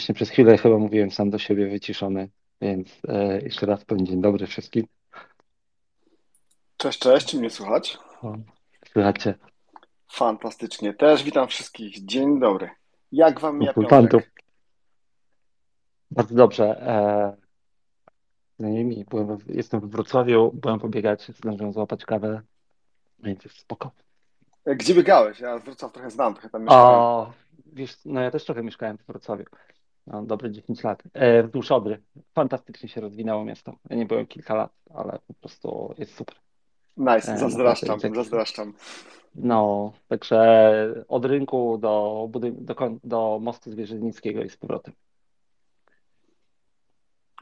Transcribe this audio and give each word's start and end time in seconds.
Właśnie 0.00 0.14
przez 0.14 0.30
chwilę 0.30 0.58
chyba 0.58 0.78
mówiłem 0.78 1.10
sam 1.10 1.30
do 1.30 1.38
siebie 1.38 1.68
wyciszony, 1.68 2.28
więc 2.60 3.00
e, 3.08 3.40
jeszcze 3.40 3.66
raz 3.66 3.84
powiem 3.84 4.06
dzień 4.06 4.20
dobry 4.20 4.46
wszystkim. 4.46 4.86
Cześć, 6.76 6.98
cześć, 6.98 7.26
czy 7.26 7.38
mnie 7.38 7.50
słychać? 7.50 7.98
O, 8.22 8.36
słychajcie. 8.92 9.34
Fantastycznie. 10.08 10.94
Też 10.94 11.22
witam 11.22 11.48
wszystkich. 11.48 12.04
Dzień 12.04 12.40
dobry. 12.40 12.70
Jak 13.12 13.40
wam 13.40 13.58
mija 13.58 13.72
Konsultantów. 13.72 14.22
Bardzo 16.10 16.34
dobrze. 16.34 16.82
E, 16.82 17.36
byłem, 19.10 19.38
jestem 19.46 19.80
w 19.80 19.90
Wrocławiu, 19.90 20.50
byłem 20.54 20.80
pobiegać, 20.80 21.28
zdążyłem 21.28 21.72
złapać 21.72 22.04
kawę, 22.04 22.42
więc 23.18 23.44
jest 23.44 23.58
spoko. 23.58 23.90
Gdzie 24.66 24.94
biegałeś? 24.94 25.40
Ja 25.40 25.58
Wrocław 25.58 25.92
trochę 25.92 26.10
znam, 26.10 26.34
trochę 26.34 26.50
tam 26.50 26.62
mieszkałem. 26.62 27.00
O, 27.00 27.32
wiesz, 27.66 27.98
no 28.04 28.20
ja 28.20 28.30
też 28.30 28.44
trochę 28.44 28.62
mieszkałem 28.62 28.98
w 28.98 29.06
Wrocławiu. 29.06 29.44
No, 30.06 30.22
dobre 30.22 30.50
10 30.50 30.84
lat. 30.84 31.02
E, 31.14 31.42
wzdłuż 31.42 31.72
Odry. 31.72 32.02
Fantastycznie 32.34 32.88
się 32.88 33.00
rozwinęło 33.00 33.44
miasto. 33.44 33.76
Ja 33.90 33.96
nie 33.96 34.06
byłem 34.06 34.26
kilka 34.26 34.54
lat, 34.54 34.72
ale 34.94 35.18
po 35.26 35.34
prostu 35.34 35.94
jest 35.98 36.14
super. 36.16 36.36
Nice, 36.96 37.32
E, 37.32 37.38
zazdraszczam, 37.38 38.00
tak. 38.00 38.14
zazdraszczam. 38.14 38.72
No, 39.34 39.92
także 40.08 41.04
od 41.08 41.24
rynku 41.24 41.78
do, 41.78 42.28
do, 42.52 42.74
do 43.04 43.38
mostu 43.42 43.70
Zwierzynickiego 43.70 44.42
i 44.42 44.50
z 44.50 44.56
powrotem. 44.56 44.94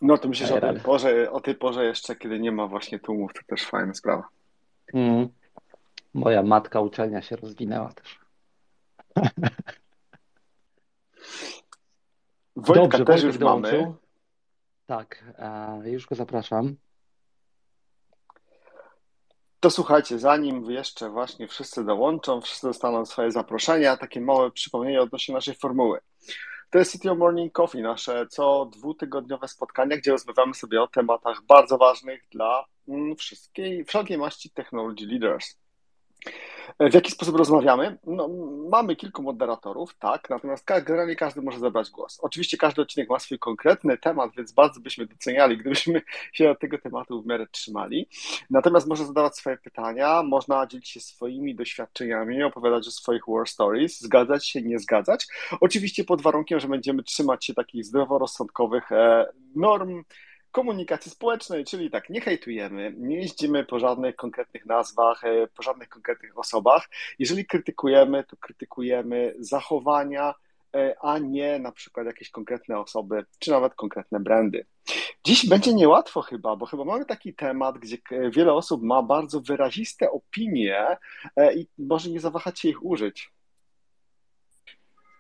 No 0.03 0.19
to 0.19 0.29
myślę, 0.29 0.47
że 0.47 0.55
o 0.55 0.61
tej 0.61 0.81
porze, 0.81 1.31
o 1.33 1.41
tej 1.41 1.55
porze 1.55 1.85
jeszcze, 1.85 2.17
kiedy 2.17 2.41
nie 2.41 2.53
ma 2.53 2.67
właśnie 2.67 2.99
tłumów, 2.99 3.33
to 3.35 3.41
też 3.47 3.67
fajna 3.67 3.95
sprawa. 3.95 4.29
Mm. 4.95 5.29
Moja 6.15 6.43
matka 6.43 6.81
uczelnia 6.81 7.23
się 7.23 7.37
rozwinęła 7.37 7.93
też. 7.93 8.19
Wojtka 12.59 12.83
Dobrze, 12.83 13.05
też 13.05 13.23
Wojtek 13.23 13.25
już 13.25 13.39
mamy. 13.39 13.93
Tak, 14.87 15.25
e, 15.39 15.91
już 15.91 16.07
go 16.07 16.15
zapraszam. 16.15 16.77
To 19.61 19.71
słuchajcie, 19.71 20.19
zanim 20.19 20.71
jeszcze 20.71 21.11
właśnie 21.11 21.49
wszyscy 21.49 21.85
dołączą, 21.85 22.41
wszyscy 22.41 22.67
dostaną 22.67 23.07
swoje 23.07 23.33
zaproszenia, 23.33 23.97
takie 23.97 24.21
małe 24.21 24.51
przypomnienie 24.51 25.03
odnośnie 25.03 25.35
naszej 25.35 25.55
formuły. 25.55 26.01
To 26.71 26.79
jest 26.79 26.99
CTO 26.99 27.15
Morning 27.15 27.53
Coffee, 27.53 27.83
nasze 27.83 28.27
co 28.27 28.67
dwutygodniowe 28.73 29.49
spotkania, 29.49 29.97
gdzie 29.97 30.11
rozmawiamy 30.11 30.55
sobie 30.55 30.83
o 30.83 30.89
tematach 30.89 31.43
bardzo 31.43 31.79
ważnych 31.79 32.23
dla 32.31 32.65
mm, 32.89 33.17
wszystkiej, 33.17 33.85
wszelkiej 33.85 34.19
maści 34.19 34.51
technology 34.51 35.07
leaders. 35.07 35.59
W 36.81 36.95
jaki 36.95 37.11
sposób 37.11 37.37
rozmawiamy? 37.37 37.99
No, 38.07 38.29
mamy 38.71 38.97
kilku 38.97 39.23
moderatorów, 39.23 39.95
tak, 39.99 40.31
natomiast 40.31 40.65
generalnie 40.67 41.17
każdy 41.17 41.43
może 41.43 41.59
zabrać 41.59 41.91
głos. 41.91 42.19
Oczywiście 42.23 42.57
każdy 42.57 42.83
odcinek 42.83 43.11
ma 43.11 43.19
swój 43.19 43.39
konkretny 43.39 43.99
temat, 43.99 44.31
więc 44.37 44.53
bardzo 44.53 44.81
byśmy 44.81 45.07
doceniali, 45.07 45.59
gdybyśmy 45.59 46.03
się 46.33 46.51
od 46.51 46.61
tego 46.61 46.79
tematu 46.79 47.23
w 47.23 47.27
miarę 47.27 47.47
trzymali. 47.51 48.09
Natomiast 48.51 48.87
można 48.87 49.07
zadawać 49.07 49.37
swoje 49.37 49.57
pytania, 49.57 50.23
można 50.23 50.67
dzielić 50.67 50.89
się 50.89 51.01
swoimi 51.01 51.55
doświadczeniami, 51.55 52.43
opowiadać 52.43 52.89
o 52.89 52.91
swoich 52.91 53.23
war 53.29 53.49
stories, 53.49 54.01
zgadzać 54.01 54.49
się, 54.49 54.63
nie 54.63 54.79
zgadzać. 54.79 55.27
Oczywiście 55.61 56.05
pod 56.05 56.23
warunkiem, 56.23 56.61
że 56.61 56.69
będziemy 56.69 57.03
trzymać 57.03 57.45
się 57.45 57.55
takich 57.55 57.85
zdroworozsądkowych 57.85 58.93
e, 58.93 59.27
norm 59.57 60.05
komunikacji 60.63 61.11
społecznej, 61.11 61.65
czyli 61.65 61.91
tak, 61.91 62.11
nie 62.11 62.21
hejtujemy, 62.21 62.95
nie 62.97 63.17
jeździmy 63.17 63.65
po 63.65 63.79
żadnych 63.79 64.17
konkretnych 64.17 64.67
nazwach, 64.67 65.25
e, 65.25 65.47
po 65.57 65.63
żadnych 65.63 65.89
konkretnych 65.89 66.39
osobach. 66.39 66.89
Jeżeli 67.19 67.47
krytykujemy, 67.47 68.25
to 68.25 68.37
krytykujemy 68.37 69.35
zachowania, 69.39 70.35
e, 70.77 70.97
a 71.01 71.19
nie 71.19 71.59
na 71.59 71.73
przykład 71.73 72.07
jakieś 72.07 72.31
konkretne 72.31 72.79
osoby, 72.79 73.25
czy 73.39 73.51
nawet 73.51 73.75
konkretne 73.75 74.21
brandy. 74.21 74.67
Dziś 75.25 75.49
będzie 75.49 75.75
niełatwo 75.75 76.23
chyba, 76.23 76.57
bo 76.57 76.67
chyba 76.67 76.85
mamy 76.85 77.05
taki 77.05 77.35
temat, 77.35 77.79
gdzie 77.79 77.99
k- 77.99 78.17
wiele 78.31 78.53
osób 78.53 78.83
ma 78.83 79.03
bardzo 79.03 79.41
wyraziste 79.41 80.11
opinie 80.11 80.97
e, 81.37 81.55
i 81.55 81.67
może 81.79 82.11
nie 82.11 82.21
zawahać 82.21 82.61
się 82.61 82.69
ich 82.69 82.85
użyć. 82.85 83.31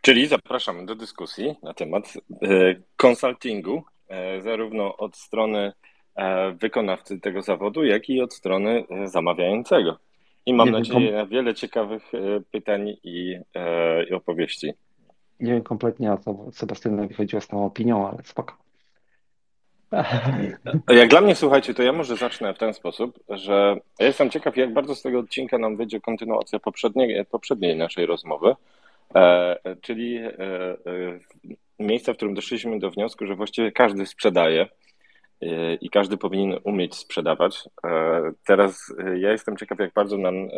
Czyli 0.03 0.27
zapraszamy 0.27 0.87
do 0.87 0.94
dyskusji 0.94 1.54
na 1.62 1.75
temat 1.75 2.12
e, 2.43 2.75
konsultingu, 2.97 3.77
e, 3.77 3.97
zarówno 4.41 4.96
od 4.96 5.16
strony 5.16 5.72
e, 6.14 6.52
wykonawcy 6.52 7.20
tego 7.20 7.42
zawodu, 7.42 7.84
jak 7.84 8.10
i 8.10 8.22
od 8.22 8.34
strony 8.34 8.84
e, 8.91 9.08
zamawiającego. 9.08 9.98
I 10.46 10.54
mam 10.54 10.70
nadzieję 10.70 11.12
na 11.12 11.26
wiele 11.26 11.54
ciekawych 11.54 12.14
e, 12.14 12.18
pytań 12.50 12.97
i, 13.02 13.38
e, 13.54 14.04
i 14.04 14.12
opowieści. 14.12 14.72
Nie 15.41 15.52
wiem 15.52 15.62
kompletnie 15.62 16.12
o 16.12 16.18
co 16.18 16.47
Sebastianowi 16.52 17.14
chodziło 17.14 17.41
z 17.41 17.48
tą 17.48 17.64
opinią, 17.64 18.08
ale 18.08 18.22
spoko. 18.24 18.56
Jak 20.88 21.08
dla 21.08 21.20
mnie, 21.20 21.34
słuchajcie, 21.34 21.74
to 21.74 21.82
ja 21.82 21.92
może 21.92 22.16
zacznę 22.16 22.54
w 22.54 22.58
ten 22.58 22.74
sposób, 22.74 23.18
że 23.28 23.76
ja 23.98 24.06
jestem 24.06 24.30
ciekaw, 24.30 24.56
jak 24.56 24.72
bardzo 24.72 24.94
z 24.94 25.02
tego 25.02 25.18
odcinka 25.18 25.58
nam 25.58 25.76
wyjdzie 25.76 26.00
kontynuacja 26.00 26.58
poprzedniej, 26.58 27.24
poprzedniej 27.24 27.76
naszej 27.76 28.06
rozmowy, 28.06 28.48
e, 28.48 28.54
czyli 29.80 30.16
e, 30.16 30.41
e, 30.41 30.76
miejsca, 31.78 32.12
w 32.12 32.16
którym 32.16 32.34
doszliśmy 32.34 32.78
do 32.78 32.91
wniosku, 32.91 33.26
że 33.26 33.34
właściwie 33.34 33.72
każdy 33.72 34.06
sprzedaje 34.06 34.69
e, 35.42 35.74
i 35.74 35.91
każdy 35.91 36.16
powinien 36.16 36.58
umieć 36.64 36.94
sprzedawać. 36.94 37.68
E, 37.84 38.32
Teraz 38.47 38.94
e, 38.98 39.18
ja 39.18 39.32
jestem 39.32 39.56
ciekaw, 39.56 39.78
jak 39.78 39.92
bardzo 39.92 40.18
nam 40.18 40.34
e, 40.34 40.48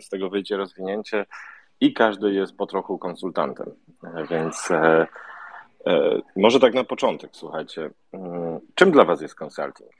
z 0.00 0.08
tego 0.08 0.30
wyjdzie 0.30 0.56
rozwinięcie 0.56 1.26
i 1.80 1.92
każdy 1.92 2.32
jest 2.32 2.56
po 2.56 2.66
trochu 2.66 2.98
konsultantem, 2.98 3.74
E, 4.04 4.26
więc 4.30 4.70
e, 4.70 5.06
E, 5.86 6.20
Może 6.36 6.60
tak 6.60 6.74
na 6.74 6.84
początek, 6.84 7.30
słuchajcie. 7.32 7.90
Mm, 8.12 8.60
Czym 8.74 8.90
dla 8.90 9.04
Was 9.04 9.20
jest 9.20 9.34
consulting? 9.42 9.90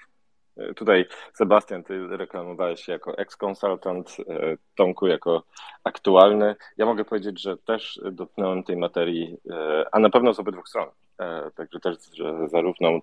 Tutaj 0.77 1.07
Sebastian, 1.33 1.85
ty 1.85 2.07
reklamowałeś 2.17 2.85
się 2.85 2.93
jako 2.93 3.19
ex-consultant, 3.19 4.17
e, 4.29 4.57
Tomku 4.75 5.07
jako 5.07 5.43
aktualny. 5.85 6.57
Ja 6.77 6.87
mogę 6.87 7.05
powiedzieć, 7.05 7.43
że 7.43 7.57
też 7.57 8.01
dotknąłem 8.13 8.63
tej 8.63 8.77
materii, 8.77 9.37
e, 9.51 9.85
a 9.93 9.99
na 9.99 10.11
pewno 10.11 10.35
z 10.35 10.41
obydwu 10.41 10.67
stron. 10.67 10.89
E, 11.19 11.51
Także 11.51 11.81
też 11.81 11.97
że 12.13 12.49
zarówno 12.49 13.01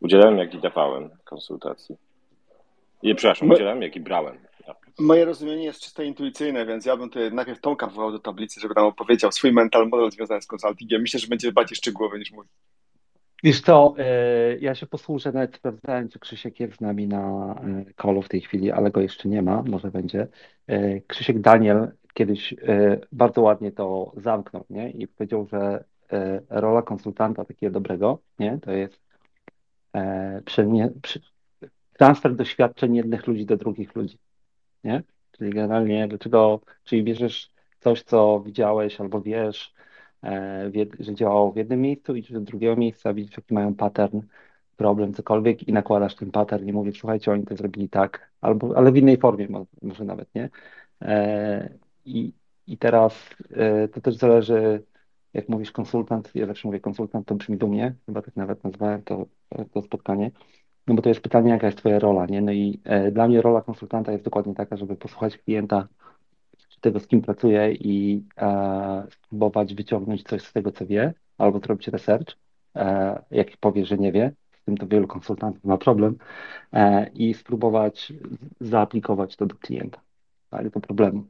udzielałem, 0.00 0.38
jak 0.38 0.54
i 0.54 0.58
dawałem 0.58 1.10
konsultacji. 1.24 1.96
I 3.02 3.14
przepraszam, 3.14 3.50
udzielałem, 3.50 3.82
jak 3.82 3.96
i 3.96 4.00
brałem. 4.00 4.38
Ja. 4.66 4.74
Moje 4.98 5.24
rozumienie 5.24 5.64
jest 5.64 5.82
czysto 5.82 6.02
intuicyjne, 6.02 6.66
więc 6.66 6.86
ja 6.86 6.96
bym 6.96 7.10
tutaj 7.10 7.32
najpierw 7.32 7.60
Tomka 7.60 7.86
wwołał 7.86 8.12
do 8.12 8.18
tablicy, 8.18 8.60
żeby 8.60 8.74
nam 8.74 8.84
opowiedział 8.84 9.32
swój 9.32 9.52
mental 9.52 9.88
model 9.88 10.10
związany 10.10 10.42
z 10.42 10.46
konsultingiem. 10.46 11.02
Myślę, 11.02 11.20
że 11.20 11.26
będzie 11.26 11.52
bardziej 11.52 11.76
szczegółowy 11.76 12.18
niż 12.18 12.32
mój. 12.32 12.46
Wiesz 13.44 13.60
co, 13.60 13.94
e, 13.98 14.56
ja 14.58 14.74
się 14.74 14.86
posłużę, 14.86 15.32
nawet 15.32 15.56
sprawdzałem, 15.56 16.08
czy 16.08 16.18
Krzysiek 16.18 16.60
jest 16.60 16.76
z 16.76 16.80
nami 16.80 17.08
na 17.08 17.54
e, 17.54 17.84
callu 17.94 18.22
w 18.22 18.28
tej 18.28 18.40
chwili, 18.40 18.70
ale 18.72 18.90
go 18.90 19.00
jeszcze 19.00 19.28
nie 19.28 19.42
ma, 19.42 19.62
może 19.62 19.90
będzie. 19.90 20.28
E, 20.66 21.00
Krzysiek 21.00 21.40
Daniel 21.40 21.92
kiedyś 22.14 22.52
e, 22.52 22.56
bardzo 23.12 23.40
ładnie 23.42 23.72
to 23.72 24.12
zamknął, 24.16 24.64
nie? 24.70 24.90
I 24.90 25.08
powiedział, 25.08 25.46
że 25.46 25.84
rola 26.50 26.82
konsultanta 26.82 27.44
takiego 27.44 27.72
dobrego, 27.72 28.18
nie? 28.38 28.58
To 28.62 28.70
jest 28.70 29.00
przy, 30.44 31.20
transfer 31.98 32.36
doświadczeń 32.36 32.96
jednych 32.96 33.26
ludzi 33.26 33.46
do 33.46 33.56
drugich 33.56 33.94
ludzi, 33.94 34.18
nie? 34.84 35.02
Czyli 35.32 35.50
generalnie 35.50 36.08
do 36.08 36.18
czego, 36.18 36.60
czyli 36.84 37.02
bierzesz 37.02 37.50
coś, 37.80 38.02
co 38.02 38.40
widziałeś 38.40 39.00
albo 39.00 39.20
wiesz, 39.20 39.73
że 41.00 41.14
działało 41.14 41.52
w 41.52 41.56
jednym 41.56 41.80
miejscu 41.80 42.14
i 42.16 42.22
do 42.22 42.40
drugiego 42.40 42.76
miejsca, 42.76 43.14
widzisz 43.14 43.36
jaki 43.36 43.54
mają 43.54 43.74
pattern, 43.74 44.20
problem, 44.76 45.14
cokolwiek 45.14 45.68
i 45.68 45.72
nakładasz 45.72 46.14
ten 46.14 46.30
pattern 46.30 46.66
i 46.68 46.72
mówisz, 46.72 47.00
słuchajcie, 47.00 47.32
oni 47.32 47.44
to 47.44 47.56
zrobili 47.56 47.88
tak, 47.88 48.30
albo, 48.40 48.76
ale 48.76 48.92
w 48.92 48.96
innej 48.96 49.16
formie 49.16 49.48
może 49.82 50.04
nawet, 50.04 50.28
nie? 50.34 50.50
I, 52.04 52.32
i 52.66 52.78
teraz 52.78 53.30
to 53.92 54.00
też 54.00 54.16
zależy, 54.16 54.82
jak 55.34 55.48
mówisz 55.48 55.72
konsultant, 55.72 56.30
ja 56.34 56.46
zawsze 56.46 56.68
mówię 56.68 56.80
konsultant, 56.80 57.26
to 57.26 57.34
brzmi 57.34 57.56
dumnie, 57.56 57.94
chyba 58.06 58.22
tak 58.22 58.36
nawet 58.36 58.64
nazwałem 58.64 59.02
to, 59.02 59.26
to 59.72 59.82
spotkanie, 59.82 60.30
no 60.86 60.94
bo 60.94 61.02
to 61.02 61.08
jest 61.08 61.20
pytanie, 61.20 61.50
jaka 61.50 61.66
jest 61.66 61.78
Twoja 61.78 61.98
rola, 61.98 62.26
nie? 62.26 62.42
No 62.42 62.52
i 62.52 62.80
e, 62.84 63.12
dla 63.12 63.28
mnie 63.28 63.42
rola 63.42 63.62
konsultanta 63.62 64.12
jest 64.12 64.24
dokładnie 64.24 64.54
taka, 64.54 64.76
żeby 64.76 64.96
posłuchać 64.96 65.38
klienta, 65.38 65.88
tego, 66.84 67.00
z 67.00 67.06
kim 67.06 67.22
pracuje 67.22 67.72
i 67.72 68.24
e, 68.36 69.06
spróbować 69.10 69.74
wyciągnąć 69.74 70.22
coś 70.22 70.42
z 70.42 70.52
tego, 70.52 70.72
co 70.72 70.86
wie, 70.86 71.14
albo 71.38 71.58
zrobić 71.58 71.88
research, 71.88 72.36
e, 72.76 73.22
jak 73.30 73.56
powie, 73.56 73.86
że 73.86 73.98
nie 73.98 74.12
wie, 74.12 74.32
z 74.52 74.64
tym 74.64 74.76
to 74.76 74.86
wielu 74.86 75.06
konsultantów 75.06 75.64
ma 75.64 75.78
problem, 75.78 76.18
e, 76.72 77.10
i 77.14 77.34
spróbować 77.34 78.12
zaaplikować 78.60 79.36
to 79.36 79.46
do 79.46 79.54
klienta, 79.54 80.00
ale 80.50 80.70
to 80.70 80.80
problemu. 80.80 81.24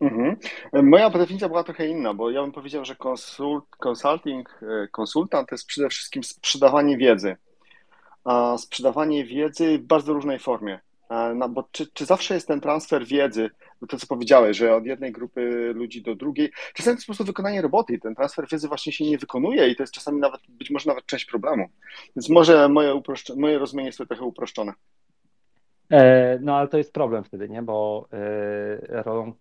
Mhm. 0.00 0.36
Moja 0.72 1.10
definicja 1.10 1.48
była 1.48 1.64
trochę 1.64 1.86
inna, 1.86 2.14
bo 2.14 2.30
ja 2.30 2.42
bym 2.42 2.52
powiedział, 2.52 2.84
że 2.84 2.96
konsult, 2.96 3.64
consulting, 3.86 4.60
e, 4.62 4.88
konsultant 4.88 5.48
to 5.48 5.54
jest 5.54 5.66
przede 5.66 5.88
wszystkim 5.88 6.24
sprzedawanie 6.24 6.96
wiedzy. 6.96 7.36
A 8.24 8.58
sprzedawanie 8.58 9.24
wiedzy 9.24 9.78
w 9.78 9.82
bardzo 9.82 10.12
różnej 10.12 10.38
formie. 10.38 10.80
No, 11.34 11.48
bo 11.48 11.68
czy, 11.72 11.86
czy 11.92 12.04
zawsze 12.04 12.34
jest 12.34 12.48
ten 12.48 12.60
transfer 12.60 13.06
wiedzy, 13.06 13.50
to 13.88 13.98
co 13.98 14.06
powiedziałeś, 14.06 14.56
że 14.56 14.76
od 14.76 14.86
jednej 14.86 15.12
grupy 15.12 15.72
ludzi 15.74 16.02
do 16.02 16.14
drugiej, 16.14 16.50
czasami 16.74 16.94
to 16.94 16.98
jest 16.98 17.06
po 17.06 17.10
prostu 17.10 17.24
wykonanie 17.24 17.62
roboty 17.62 17.94
i 17.94 18.00
ten 18.00 18.14
transfer 18.14 18.48
wiedzy 18.52 18.68
właśnie 18.68 18.92
się 18.92 19.04
nie 19.04 19.18
wykonuje 19.18 19.68
i 19.68 19.76
to 19.76 19.82
jest 19.82 19.92
czasami 19.92 20.20
nawet, 20.20 20.40
być 20.48 20.70
może 20.70 20.88
nawet 20.90 21.06
część 21.06 21.24
problemu. 21.24 21.68
Więc 22.16 22.28
może 22.28 22.68
moje, 22.68 23.00
moje 23.36 23.58
rozumienie 23.58 23.88
jest 23.88 23.98
trochę 23.98 24.24
uproszczone. 24.24 24.72
E, 25.90 26.38
no 26.42 26.56
ale 26.56 26.68
to 26.68 26.78
jest 26.78 26.92
problem 26.92 27.24
wtedy, 27.24 27.48
nie? 27.48 27.62
Bo 27.62 28.08
e, 28.12 29.02
rolą 29.02 29.32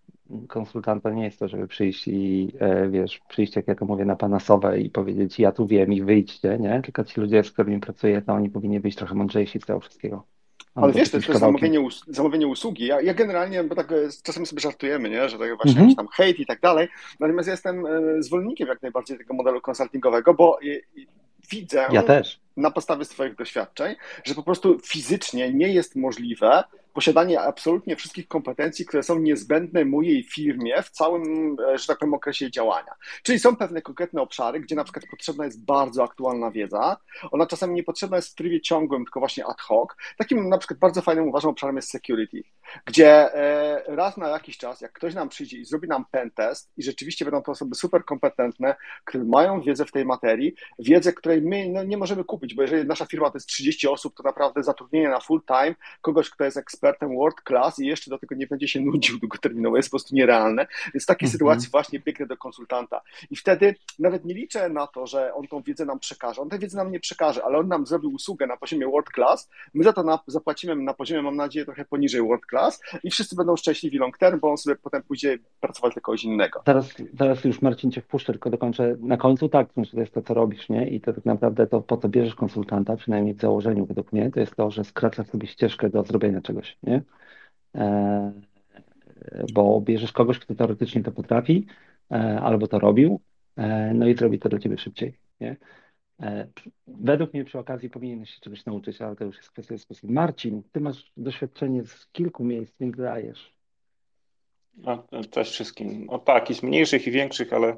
konsultanta 0.48 1.09
nie 1.09 1.24
jest 1.24 1.39
to, 1.39 1.48
żeby 1.48 1.68
przyjść 1.68 2.07
i 2.07 2.51
e, 2.59 2.89
wiesz, 2.89 3.19
przyjść, 3.27 3.56
jak 3.56 3.68
ja 3.68 3.75
to 3.75 3.86
mówię, 3.86 4.06
na 4.06 4.16
panasowe 4.16 4.80
i 4.80 4.89
powiedzieć, 4.89 5.39
ja 5.39 5.51
tu 5.51 5.68
wiem 5.68 5.94
i 5.94 6.01
wyjdźcie, 6.01 6.57
nie? 6.59 6.81
Tylko 6.81 7.04
ci 7.04 7.21
ludzie, 7.21 7.44
z 7.44 7.51
którymi 7.51 7.80
pracuję, 7.80 8.21
to 8.21 8.33
oni 8.33 8.50
powinni 8.50 8.80
być 8.80 8.95
trochę 8.95 9.16
mądrzejsi 9.16 9.59
z 9.59 9.66
tego 9.66 9.80
wszystkiego. 9.80 10.32
Ale 10.75 10.93
wiesz, 10.93 11.11
to 11.11 11.17
jest 11.17 11.29
zamówienie, 11.29 11.81
us 11.81 12.03
zamówienie 12.07 12.47
usługi. 12.47 12.85
Ja, 12.85 13.01
ja, 13.01 13.13
generalnie, 13.13 13.63
bo 13.63 13.75
tak 13.75 13.91
e, 13.91 13.95
czasami 14.23 14.45
sobie 14.45 14.59
żartujemy, 14.59 15.09
nie? 15.09 15.29
że 15.29 15.37
tak 15.37 15.55
właśnie 15.55 15.81
mm 15.81 15.91
-hmm. 15.91 15.95
tam 15.95 16.07
hejt 16.07 16.39
i 16.39 16.45
tak 16.45 16.61
dalej. 16.61 16.87
Natomiast 17.19 17.47
ja 17.47 17.53
jestem 17.53 17.85
e, 17.85 18.23
zwolennikiem 18.23 18.67
jak 18.67 18.81
najbardziej 18.81 19.17
tego 19.17 19.33
modelu 19.33 19.61
konsultingowego, 19.61 20.33
bo 20.33 20.59
widzę 21.51 21.87
ja 21.91 22.03
na 22.57 22.71
podstawie 22.71 23.05
swoich 23.05 23.35
doświadczeń, 23.35 23.95
że 24.23 24.35
po 24.35 24.43
prostu 24.43 24.79
fizycznie 24.79 25.53
nie 25.53 25.67
jest 25.67 25.95
możliwe 25.95 26.63
posiadanie 26.94 27.42
absolutnie 27.42 27.95
wszystkich 27.95 28.28
kompetencji, 28.28 28.86
które 28.86 29.04
są 29.04 29.19
niezbędne 29.19 29.86
mojej 29.86 30.24
firmie 30.24 30.81
w 30.81 30.90
całym, 30.90 31.56
e, 31.68 31.78
że 31.78 31.88
tak 31.88 32.00
powiem, 32.00 32.13
okresie 32.13 32.51
działania. 32.51 32.95
Czyli 33.24 33.40
są 33.40 33.56
pewne 33.56 33.81
konkretne 33.81 34.22
obszary, 34.22 34.60
gdzie 34.60 34.75
na 34.75 34.84
przykład 34.84 35.06
potrzebna 35.12 35.45
jest 35.45 35.66
bardzo 35.66 36.04
aktualna 36.04 36.51
wiedza. 36.51 36.98
Ona 37.31 37.45
czasami 37.45 37.75
nie 37.75 37.84
potrzebna 37.84 38.16
jest 38.16 38.31
w 38.31 38.36
trybie 38.36 38.62
ciągłym, 38.62 39.06
tylko 39.06 39.19
właśnie 39.19 39.45
ad 39.45 39.62
hoc. 39.62 39.90
Takim 40.18 40.50
na 40.50 40.57
przykład 40.57 40.80
bardzo 40.80 41.01
fajnym 41.01 41.28
uważam 41.28 41.51
obszarem 41.51 41.75
jest 41.75 41.90
security, 41.90 42.44
gdzie 42.86 43.36
e, 43.36 43.84
raz 43.95 44.18
na 44.18 44.30
jakiś 44.30 44.57
czas, 44.57 44.81
jak 44.81 44.94
ktoś 44.94 45.13
nam 45.13 45.30
przyjdzie 45.30 45.57
i 45.57 45.66
zrobi 45.66 45.88
nam 45.88 46.06
pen 46.12 46.31
test 46.31 46.72
i 46.78 46.84
rzeczywiście 46.84 47.25
będą 47.25 47.42
to 47.42 47.51
osoby 47.51 47.75
super 47.75 48.06
kompetentne, 48.06 48.75
które 49.06 49.24
mają 49.24 49.62
wiedzę 49.62 49.86
w 49.86 49.92
tej 49.92 50.06
materii, 50.06 50.56
wiedzę, 50.80 51.13
której 51.13 51.42
my 51.42 51.69
no, 51.69 51.84
nie 51.84 51.98
możemy 51.98 52.24
kupić, 52.24 52.56
bo 52.56 52.62
jeżeli 52.62 52.88
nasza 52.88 53.06
firma 53.06 53.30
to 53.31 53.38
jest 53.38 53.48
30 53.48 53.88
osób, 53.88 54.16
to 54.16 54.24
naprawdę 54.24 54.63
zatrudnienie 54.63 55.10
na 55.10 55.19
full 55.19 55.42
time 55.48 55.75
kogoś, 56.01 56.30
kto 56.30 56.44
jest 56.44 56.57
ekspertem, 56.57 56.82
ekspertem 56.83 57.15
world 57.15 57.41
class 57.47 57.80
i 57.80 57.85
jeszcze 57.85 58.09
do 58.09 58.18
tego 58.18 58.35
nie 58.35 58.47
będzie 58.47 58.68
się 58.68 58.81
nudził 58.81 59.19
długoterminowo, 59.24 59.77
jest 59.77 59.89
po 59.89 59.91
prostu 59.91 60.15
nierealne. 60.15 60.68
Więc 60.94 61.03
w 61.03 61.07
takiej 61.07 61.30
-hmm. 61.30 61.31
sytuacji 61.31 61.69
właśnie 61.71 62.00
biegnę 62.00 62.25
do 62.25 62.38
konsultanta. 62.38 63.01
I 63.31 63.35
wtedy 63.35 63.75
nawet 64.00 64.25
nie 64.25 64.33
liczę 64.33 64.69
na 64.69 64.88
to, 64.88 65.07
że 65.07 65.33
on 65.33 65.47
tą 65.47 65.62
wiedzę 65.62 65.85
nam 65.85 66.00
przekaże. 66.00 66.41
On 66.41 66.50
tę 66.50 66.59
wiedzę 66.59 66.77
nam 66.77 66.91
nie 66.91 67.00
przekaże, 67.00 67.44
ale 67.44 67.57
on 67.57 67.68
nam 67.68 67.85
zrobił 67.85 68.13
usługę 68.13 68.47
na 68.47 68.57
poziomie 68.57 68.88
world 68.88 69.09
class. 69.15 69.50
My 69.74 69.83
za 69.83 69.94
to 69.94 70.03
na, 70.03 70.19
zapłacimy 70.27 70.75
na 70.75 70.94
poziomie, 70.94 71.21
mam 71.21 71.35
nadzieję, 71.35 71.65
trochę 71.65 71.85
poniżej 71.85 72.21
world 72.21 72.45
class 72.50 72.81
i 73.03 73.12
wszyscy 73.12 73.35
będą 73.35 73.56
szczęśliwi 73.56 73.97
long 73.97 74.18
term, 74.18 74.39
bo 74.39 74.51
on 74.51 74.57
sobie 74.57 74.75
potem 74.75 75.03
pójdzie 75.03 75.38
pracować 75.59 75.94
dla 75.94 76.01
kogoś 76.01 76.24
innego. 76.24 76.62
Teraz, 76.65 76.89
teraz 77.18 77.44
już 77.44 77.62
Marcin 77.62 77.91
cię 77.91 78.01
wpuszczę, 78.01 78.33
tylko 78.33 78.50
dokończę. 78.50 78.95
Na 79.00 79.18
końcu 79.18 79.50
tak, 79.50 79.68
to 79.74 80.00
jest 80.00 80.13
to, 80.13 80.21
co 80.21 80.33
robisz, 80.33 80.69
nie? 80.69 80.89
I 80.89 81.01
to 81.01 81.13
tak 81.13 81.25
naprawdę 81.25 81.68
to, 81.68 81.81
po 81.81 81.97
co 81.97 82.09
bierzesz 82.09 82.35
konsultanta, 82.35 82.95
przynajmniej 82.95 83.33
w 83.35 83.41
założeniu 83.41 83.85
według 83.85 84.13
mnie, 84.13 84.31
to 84.31 84.39
jest 84.39 84.56
to, 84.56 84.71
że 84.71 84.83
skracasz 84.83 85.27
sobie 85.27 85.47
ścieżkę 85.47 85.89
do 85.89 86.03
zrobienia 86.03 86.41
czegoś 86.41 86.72
nie? 86.83 87.01
E, 87.75 88.33
bo 89.53 89.81
bierzesz 89.81 90.11
kogoś, 90.11 90.39
kto 90.39 90.55
teoretycznie 90.55 91.03
to 91.03 91.11
potrafi, 91.11 91.65
e, 92.11 92.39
albo 92.41 92.67
to 92.67 92.79
robił, 92.79 93.19
e, 93.57 93.93
no 93.93 94.07
i 94.07 94.15
zrobi 94.15 94.39
to 94.39 94.49
dla 94.49 94.59
ciebie 94.59 94.77
szybciej. 94.77 95.17
Nie? 95.41 95.55
Według 96.87 97.33
mnie 97.33 97.45
przy 97.45 97.59
okazji 97.59 97.89
powinieneś 97.89 98.29
się 98.29 98.41
czegoś 98.41 98.65
nauczyć, 98.65 99.01
ale 99.01 99.15
to 99.15 99.23
już 99.23 99.37
jest 99.37 99.51
kwestia 99.51 99.77
sposób. 99.77 100.09
Marcin, 100.09 100.63
ty 100.71 100.79
masz 100.79 101.11
doświadczenie 101.17 101.83
z 101.83 102.07
kilku 102.11 102.43
miejsc, 102.43 102.75
więc 102.79 102.97
dajesz. 102.97 103.53
No, 104.77 105.07
cześć 105.31 105.51
wszystkim. 105.51 106.09
O 106.09 106.19
tak, 106.19 106.49
i 106.49 106.53
z 106.53 106.63
mniejszych 106.63 107.07
i 107.07 107.11
większych, 107.11 107.53
ale 107.53 107.77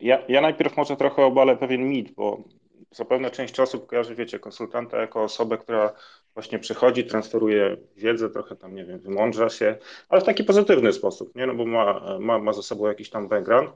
ja, 0.00 0.22
ja 0.28 0.40
najpierw 0.40 0.76
może 0.76 0.96
trochę 0.96 1.24
obalę 1.24 1.56
pewien 1.56 1.88
mit, 1.88 2.14
bo 2.14 2.44
zapewne 2.90 3.30
część 3.30 3.60
osób 3.60 3.86
kojarzy, 3.86 4.14
wiecie, 4.14 4.38
konsultanta 4.38 5.00
jako 5.00 5.22
osobę, 5.22 5.58
która 5.58 5.92
właśnie 6.38 6.58
przychodzi, 6.58 7.04
transferuje 7.04 7.76
wiedzę, 7.96 8.30
trochę 8.30 8.56
tam, 8.56 8.74
nie 8.74 8.84
wiem, 8.84 8.98
wymądrza 8.98 9.48
się, 9.48 9.76
ale 10.08 10.20
w 10.20 10.24
taki 10.24 10.44
pozytywny 10.44 10.92
sposób, 10.92 11.34
nie? 11.36 11.46
No 11.46 11.54
bo 11.54 11.66
ma, 11.66 12.18
ma, 12.20 12.38
ma 12.38 12.52
za 12.52 12.62
sobą 12.62 12.86
jakiś 12.86 13.10
tam 13.10 13.28
background. 13.28 13.70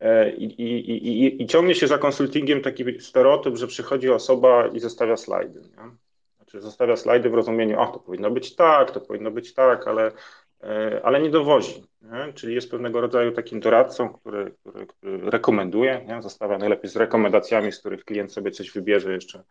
E, 0.00 0.30
I, 0.30 0.44
i, 0.44 0.90
i, 0.90 1.42
I 1.42 1.46
ciągnie 1.46 1.74
się 1.74 1.86
za 1.86 1.98
konsultingiem 1.98 2.60
taki 2.60 3.00
stereotyp, 3.00 3.56
że 3.56 3.66
przychodzi 3.66 4.10
osoba 4.10 4.66
i 4.66 4.80
zostawia 4.80 5.16
slajdy. 5.16 5.60
Nie? 5.60 5.90
Znaczy 6.36 6.60
zostawia 6.60 6.96
slajdy 6.96 7.30
w 7.30 7.34
rozumieniu, 7.34 7.80
o 7.80 7.86
to 7.86 7.98
powinno 7.98 8.30
być 8.30 8.56
tak, 8.56 8.90
to 8.90 9.00
powinno 9.00 9.30
być 9.30 9.54
tak, 9.54 9.88
ale, 9.88 10.12
e, 10.62 11.00
ale 11.04 11.22
nie 11.22 11.30
dowozi. 11.30 11.86
Nie? 12.02 12.32
Czyli 12.32 12.54
jest 12.54 12.70
pewnego 12.70 13.00
rodzaju 13.00 13.32
takim 13.32 13.60
doradcą, 13.60 14.08
który, 14.08 14.54
który, 14.60 14.86
który 14.86 15.30
rekomenduje, 15.30 16.04
nie? 16.08 16.22
zostawia 16.22 16.58
najlepiej 16.58 16.90
z 16.90 16.96
rekomendacjami, 16.96 17.72
z 17.72 17.78
których 17.78 18.04
klient 18.04 18.32
sobie 18.32 18.50
coś 18.50 18.70
wybierze 18.70 19.12
jeszcze 19.12 19.44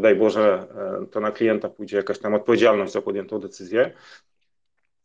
daj 0.00 0.16
Boże, 0.16 0.66
e, 1.02 1.06
to 1.06 1.20
na 1.20 1.32
klienta 1.32 1.68
pójdzie 1.68 1.96
jakaś 1.96 2.18
tam 2.18 2.34
odpowiedzialność 2.34 2.92
za 2.92 3.02
podjętą 3.02 3.38
decyzję. 3.38 3.92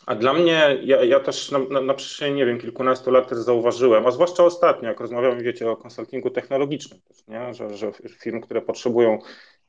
A 0.06 0.16
dla 0.16 0.34
mnie, 0.34 0.80
ja, 0.84 1.04
ja 1.04 1.20
też 1.20 1.52
na, 1.52 1.60
na, 1.60 1.82
na, 1.82 1.94
przestrzeni, 1.94 2.36
nie 2.36 2.46
wiem, 2.46 2.60
kilkunastu 2.60 3.12
lat 3.12 3.30
też 3.30 3.38
zauważyłem, 3.38 4.08
a 4.08 4.12
zwłaszcza 4.12 4.44
ostatnio, 4.44 4.90
jak 4.90 5.00
rozmawiamy, 5.00 5.44
wiecie, 5.44 5.72
o 5.72 5.78
konsultingu 5.78 6.30
technologicznym, 6.30 7.02
też, 7.02 7.28
nie? 7.28 7.54
Że, 7.54 7.78
że 7.78 7.92
firmy, 8.20 8.42
które 8.42 8.62
potrzebują 8.62 9.20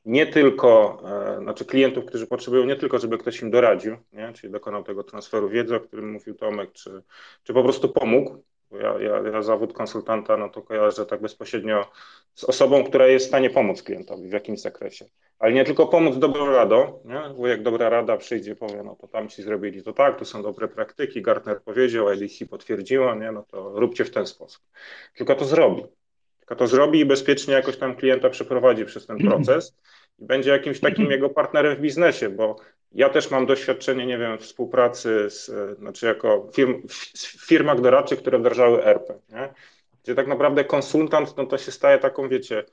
nie 0.05 0.27
tylko, 0.27 1.01
e, 1.37 1.41
znaczy 1.41 1.65
klientów, 1.65 2.05
którzy 2.05 2.27
potrzebują 2.27 2.65
nie 2.65 2.75
tylko, 2.75 2.99
żeby 2.99 3.17
ktoś 3.17 3.41
im 3.41 3.51
doradził, 3.51 3.97
nie? 4.13 4.33
czyli 4.33 4.53
dokonał 4.53 4.83
tego 4.83 5.03
transferu 5.03 5.49
wiedzy, 5.49 5.75
o 5.75 5.79
którym 5.79 6.11
mówił 6.11 6.35
Tomek, 6.35 6.71
czy, 6.71 7.03
czy 7.43 7.53
po 7.53 7.63
prostu 7.63 7.89
pomógł, 7.89 8.43
ja, 8.81 8.99
ja, 8.99 9.29
ja 9.33 9.41
zawód 9.41 9.73
konsultanta 9.73 10.37
no 10.37 10.49
to 10.49 10.61
kojarzę 10.61 11.05
tak 11.05 11.21
bezpośrednio 11.21 11.91
z 12.33 12.43
osobą, 12.43 12.83
która 12.83 13.07
jest 13.07 13.25
w 13.25 13.27
stanie 13.27 13.49
pomóc 13.49 13.83
klientowi 13.83 14.29
w 14.29 14.31
jakimś 14.31 14.61
zakresie. 14.61 15.05
Ale 15.39 15.53
nie 15.53 15.65
tylko 15.65 15.87
pomóc 15.87 16.17
dobrą 16.17 16.51
radą, 16.51 16.99
nie? 17.05 17.21
bo 17.37 17.47
jak 17.47 17.63
dobra 17.63 17.89
rada 17.89 18.17
przyjdzie, 18.17 18.55
powie, 18.55 18.83
no 18.83 18.95
to 18.95 19.07
tam 19.07 19.29
ci 19.29 19.43
zrobili 19.43 19.83
to 19.83 19.93
tak, 19.93 20.19
tu 20.19 20.25
są 20.25 20.43
dobre 20.43 20.67
praktyki, 20.67 21.21
Gartner 21.21 21.61
powiedział, 21.61 22.07
LEC 22.07 22.49
potwierdziła, 22.49 23.15
nie? 23.15 23.31
no 23.31 23.43
to 23.43 23.79
róbcie 23.79 24.05
w 24.05 24.11
ten 24.11 24.27
sposób. 24.27 24.63
Tylko 25.15 25.35
to 25.35 25.45
zrobi. 25.45 25.83
Tylko 26.39 26.55
to 26.55 26.67
zrobi 26.67 26.99
i 26.99 27.05
bezpiecznie 27.05 27.53
jakoś 27.53 27.77
tam 27.77 27.95
klienta 27.95 28.29
przeprowadzi 28.29 28.85
przez 28.85 29.07
ten 29.07 29.17
proces 29.27 29.77
i 30.19 30.25
będzie 30.25 30.51
jakimś 30.51 30.79
takim 30.79 31.11
jego 31.15 31.29
partnerem 31.29 31.75
w 31.75 31.79
biznesie, 31.79 32.29
bo 32.29 32.55
ja 32.91 33.09
też 33.09 33.31
mam 33.31 33.45
doświadczenie, 33.45 34.05
nie 34.05 34.17
wiem, 34.17 34.37
współpracy 34.37 35.29
z, 35.29 35.51
znaczy 35.79 36.05
jako 36.05 36.49
firm, 36.53 36.87
w 36.87 37.47
firmach 37.47 37.81
doradczych, 37.81 38.19
które 38.19 38.39
wdrażały 38.39 38.83
ERP, 38.83 39.13
nie? 39.29 39.53
gdzie 40.03 40.15
tak 40.15 40.27
naprawdę 40.27 40.65
konsultant, 40.65 41.37
no 41.37 41.45
to 41.45 41.57
się 41.57 41.71
staje 41.71 41.97
taką, 41.97 42.29
wiecie, 42.29 42.63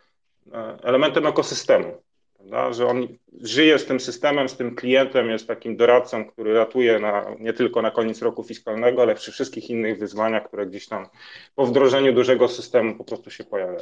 e, 0.52 0.78
elementem 0.82 1.26
ekosystemu, 1.26 2.02
prawda? 2.36 2.72
że 2.72 2.86
on 2.86 3.08
żyje 3.40 3.78
z 3.78 3.86
tym 3.86 4.00
systemem, 4.00 4.48
z 4.48 4.56
tym 4.56 4.74
klientem, 4.74 5.30
jest 5.30 5.48
takim 5.48 5.76
doradcą, 5.76 6.24
który 6.24 6.54
ratuje 6.54 6.98
na, 6.98 7.36
nie 7.38 7.52
tylko 7.52 7.82
na 7.82 7.90
koniec 7.90 8.22
roku 8.22 8.44
fiskalnego, 8.44 9.02
ale 9.02 9.14
przy 9.14 9.32
wszystkich 9.32 9.70
innych 9.70 9.98
wyzwaniach, 9.98 10.44
które 10.48 10.66
gdzieś 10.66 10.88
tam 10.88 11.06
po 11.54 11.66
wdrożeniu 11.66 12.12
dużego 12.12 12.48
systemu 12.48 12.94
po 12.96 13.04
prostu 13.04 13.30
się 13.30 13.44
pojawiają. 13.44 13.80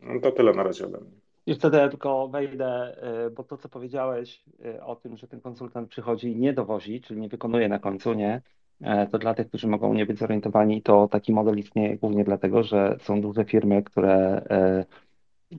No 0.00 0.20
to 0.20 0.32
tyle 0.32 0.52
na 0.52 0.62
razie 0.62 0.84
ode 0.84 1.00
mnie. 1.00 1.23
I 1.46 1.54
wtedy 1.54 1.76
ja 1.76 1.88
tylko 1.88 2.28
wejdę, 2.28 2.96
y, 3.26 3.30
bo 3.30 3.44
to, 3.44 3.56
co 3.56 3.68
powiedziałeś 3.68 4.44
y, 4.64 4.82
o 4.82 4.96
tym, 4.96 5.16
że 5.16 5.28
ten 5.28 5.40
konsultant 5.40 5.88
przychodzi 5.88 6.28
i 6.28 6.36
nie 6.36 6.52
dowozi, 6.52 7.00
czyli 7.00 7.20
nie 7.20 7.28
wykonuje 7.28 7.68
na 7.68 7.78
końcu, 7.78 8.14
nie? 8.14 8.42
E, 8.80 9.06
to 9.06 9.18
dla 9.18 9.34
tych, 9.34 9.48
którzy 9.48 9.68
mogą 9.68 9.94
nie 9.94 10.06
być 10.06 10.18
zorientowani, 10.18 10.82
to 10.82 11.08
taki 11.08 11.32
model 11.32 11.58
istnieje 11.58 11.96
głównie 11.98 12.24
dlatego, 12.24 12.62
że 12.62 12.96
są 13.00 13.20
duże 13.20 13.44
firmy, 13.44 13.82
które 13.82 14.14
e, 14.50 14.84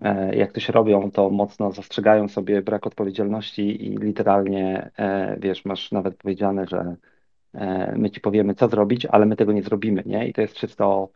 e, 0.01 0.35
jak 0.35 0.51
coś 0.53 0.69
robią, 0.69 1.11
to 1.11 1.29
mocno 1.29 1.71
zastrzegają 1.71 2.27
sobie 2.27 2.61
brak 2.61 2.87
odpowiedzialności 2.87 3.85
i 3.87 3.97
literalnie, 3.97 4.91
wiesz, 5.37 5.65
masz 5.65 5.91
nawet 5.91 6.17
powiedziane, 6.17 6.67
że 6.67 6.95
my 7.97 8.09
ci 8.09 8.21
powiemy, 8.21 8.55
co 8.55 8.67
zrobić, 8.67 9.05
ale 9.05 9.25
my 9.25 9.35
tego 9.35 9.51
nie 9.51 9.63
zrobimy, 9.63 10.03
nie? 10.05 10.27
I 10.27 10.33
to 10.33 10.41
jest 10.41 10.55
czysto 10.55 11.09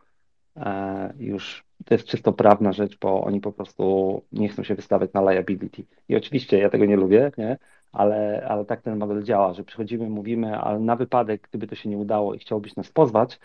już, 1.20 1.64
to 1.86 1.94
jest 1.94 2.08
czysto 2.08 2.34
prawna 2.34 2.74
rzecz, 2.74 2.98
bo 3.00 3.24
oni 3.24 3.42
po 3.42 3.52
prostu 3.52 4.24
nie 4.32 4.50
chcą 4.50 4.64
się 4.64 4.76
wystawiać 4.76 5.14
na 5.14 5.32
liability. 5.32 5.86
I 6.10 6.16
oczywiście 6.16 6.60
ja 6.60 6.70
tego 6.70 6.86
nie 6.86 6.96
lubię, 6.96 7.32
nie? 7.38 7.58
ale, 7.92 8.46
ale 8.50 8.66
tak 8.66 8.82
ten 8.82 8.98
model 8.98 9.24
działa, 9.24 9.54
że 9.54 9.64
przychodzimy, 9.64 10.10
mówimy, 10.10 10.58
ale 10.58 10.80
na 10.80 10.96
wypadek, 10.96 11.48
gdyby 11.50 11.68
to 11.68 11.76
się 11.76 11.90
nie 11.90 11.98
udało 11.98 12.34
i 12.34 12.40
chciałbyś 12.40 12.76
nas 12.76 12.92
pozwać, 12.92 13.40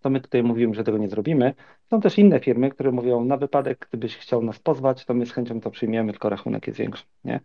to 0.00 0.10
my 0.10 0.20
tutaj 0.20 0.42
mówimy, 0.42 0.74
że 0.74 0.84
tego 0.84 0.98
nie 0.98 1.08
zrobimy. 1.08 1.54
Są 1.90 2.00
też 2.00 2.18
inne 2.18 2.40
firmy, 2.40 2.70
które 2.70 2.92
mówią, 2.92 3.24
na 3.24 3.36
wypadek, 3.36 3.88
gdybyś 3.88 4.16
chciał 4.16 4.42
nas 4.42 4.58
pozwać, 4.58 5.04
to 5.04 5.14
my 5.14 5.26
z 5.26 5.32
chęcią 5.32 5.60
to 5.60 5.70
przyjmiemy, 5.70 6.12
tylko 6.12 6.28
rachunek 6.28 6.66
jest 6.66 6.78
większy, 6.78 7.04
nie? 7.24 7.40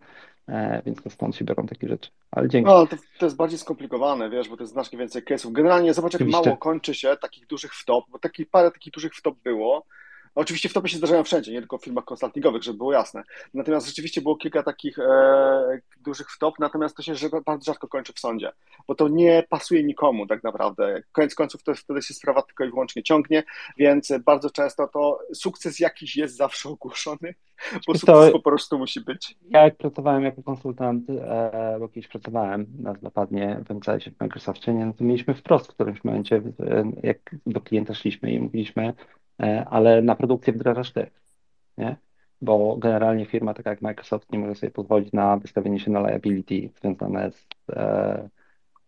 E, 0.47 0.81
więc 0.85 1.03
to 1.03 1.09
stąd 1.09 1.35
się 1.35 1.45
biorą 1.45 1.67
takie 1.67 1.87
rzeczy. 1.87 2.09
Ale 2.31 2.49
dzięki. 2.49 2.69
No, 2.69 2.87
to, 2.87 2.95
to 3.19 3.25
jest 3.25 3.35
bardziej 3.35 3.59
skomplikowane, 3.59 4.29
wiesz, 4.29 4.49
bo 4.49 4.57
to 4.57 4.63
jest 4.63 4.73
znacznie 4.73 4.99
więcej 4.99 5.23
case'ów. 5.23 5.51
Generalnie 5.51 5.93
zobacz, 5.93 6.13
jak 6.13 6.21
Oczywiście. 6.21 6.45
mało 6.45 6.57
kończy 6.57 6.95
się 6.95 7.17
takich 7.21 7.47
dużych 7.47 7.73
wtop, 7.73 8.05
bo 8.09 8.19
taki, 8.19 8.45
parę 8.45 8.71
takich 8.71 8.93
dużych 8.93 9.13
wtop 9.15 9.35
było, 9.43 9.85
Oczywiście 10.35 10.69
wtopy 10.69 10.89
się 10.89 10.97
zdarzają 10.97 11.23
wszędzie, 11.23 11.51
nie 11.51 11.59
tylko 11.59 11.77
w 11.77 11.83
firmach 11.83 12.05
konsultingowych, 12.05 12.63
żeby 12.63 12.77
było 12.77 12.93
jasne. 12.93 13.23
Natomiast 13.53 13.87
rzeczywiście 13.87 14.21
było 14.21 14.35
kilka 14.35 14.63
takich 14.63 14.99
e, 14.99 15.79
dużych 16.03 16.31
wtop, 16.31 16.59
natomiast 16.59 16.97
to 16.97 17.03
się 17.03 17.13
bardzo 17.45 17.65
rzadko 17.65 17.87
kończy 17.87 18.13
w 18.13 18.19
sądzie, 18.19 18.51
bo 18.87 18.95
to 18.95 19.07
nie 19.07 19.43
pasuje 19.49 19.83
nikomu 19.83 20.27
tak 20.27 20.43
naprawdę. 20.43 21.01
Koniec 21.11 21.35
końców 21.35 21.63
to 21.63 21.75
wtedy 21.75 22.01
się 22.01 22.13
sprawa 22.13 22.41
tylko 22.41 22.65
i 22.65 22.69
wyłącznie 22.69 23.03
ciągnie, 23.03 23.43
więc 23.77 24.13
bardzo 24.25 24.49
często 24.49 24.87
to 24.87 25.19
sukces 25.33 25.79
jakiś 25.79 26.17
jest 26.17 26.37
zawsze 26.37 26.69
ogłoszony, 26.69 27.35
bo 27.87 27.93
sukces 27.93 28.05
to, 28.05 28.31
po 28.31 28.39
prostu 28.39 28.77
musi 28.77 29.01
być. 29.01 29.35
Ja 29.49 29.63
jak 29.63 29.77
pracowałem 29.77 30.23
jako 30.23 30.43
konsultant, 30.43 31.09
e, 31.09 31.77
bo 31.79 31.87
kiedyś 31.87 32.07
pracowałem 32.07 32.67
na 32.79 32.93
zapadnie 33.01 33.63
w 33.67 33.73
MCS-ie 33.73 34.15
w 34.15 34.21
Microsoftie, 34.21 34.73
no 34.73 34.93
to 34.93 35.03
mieliśmy 35.03 35.33
wprost 35.33 35.67
w 35.67 35.73
którymś 35.73 36.03
momencie, 36.03 36.41
e, 36.59 36.91
jak 37.03 37.35
do 37.45 37.61
klienta 37.61 37.93
szliśmy 37.93 38.31
i 38.31 38.39
mówiliśmy, 38.39 38.93
ale 39.69 40.01
na 40.01 40.15
produkcję 40.15 40.53
wdrażasz 40.53 40.91
ty, 40.91 41.07
nie? 41.77 41.95
Bo 42.41 42.77
generalnie 42.77 43.25
firma 43.25 43.53
taka 43.53 43.69
jak 43.69 43.81
Microsoft 43.81 44.31
nie 44.31 44.39
może 44.39 44.55
sobie 44.55 44.71
pozwolić 44.71 45.13
na 45.13 45.37
wystawienie 45.37 45.79
się 45.79 45.91
na 45.91 45.99
liability 45.99 46.69
związane 46.79 47.31
z, 47.31 47.47
e, 47.69 48.29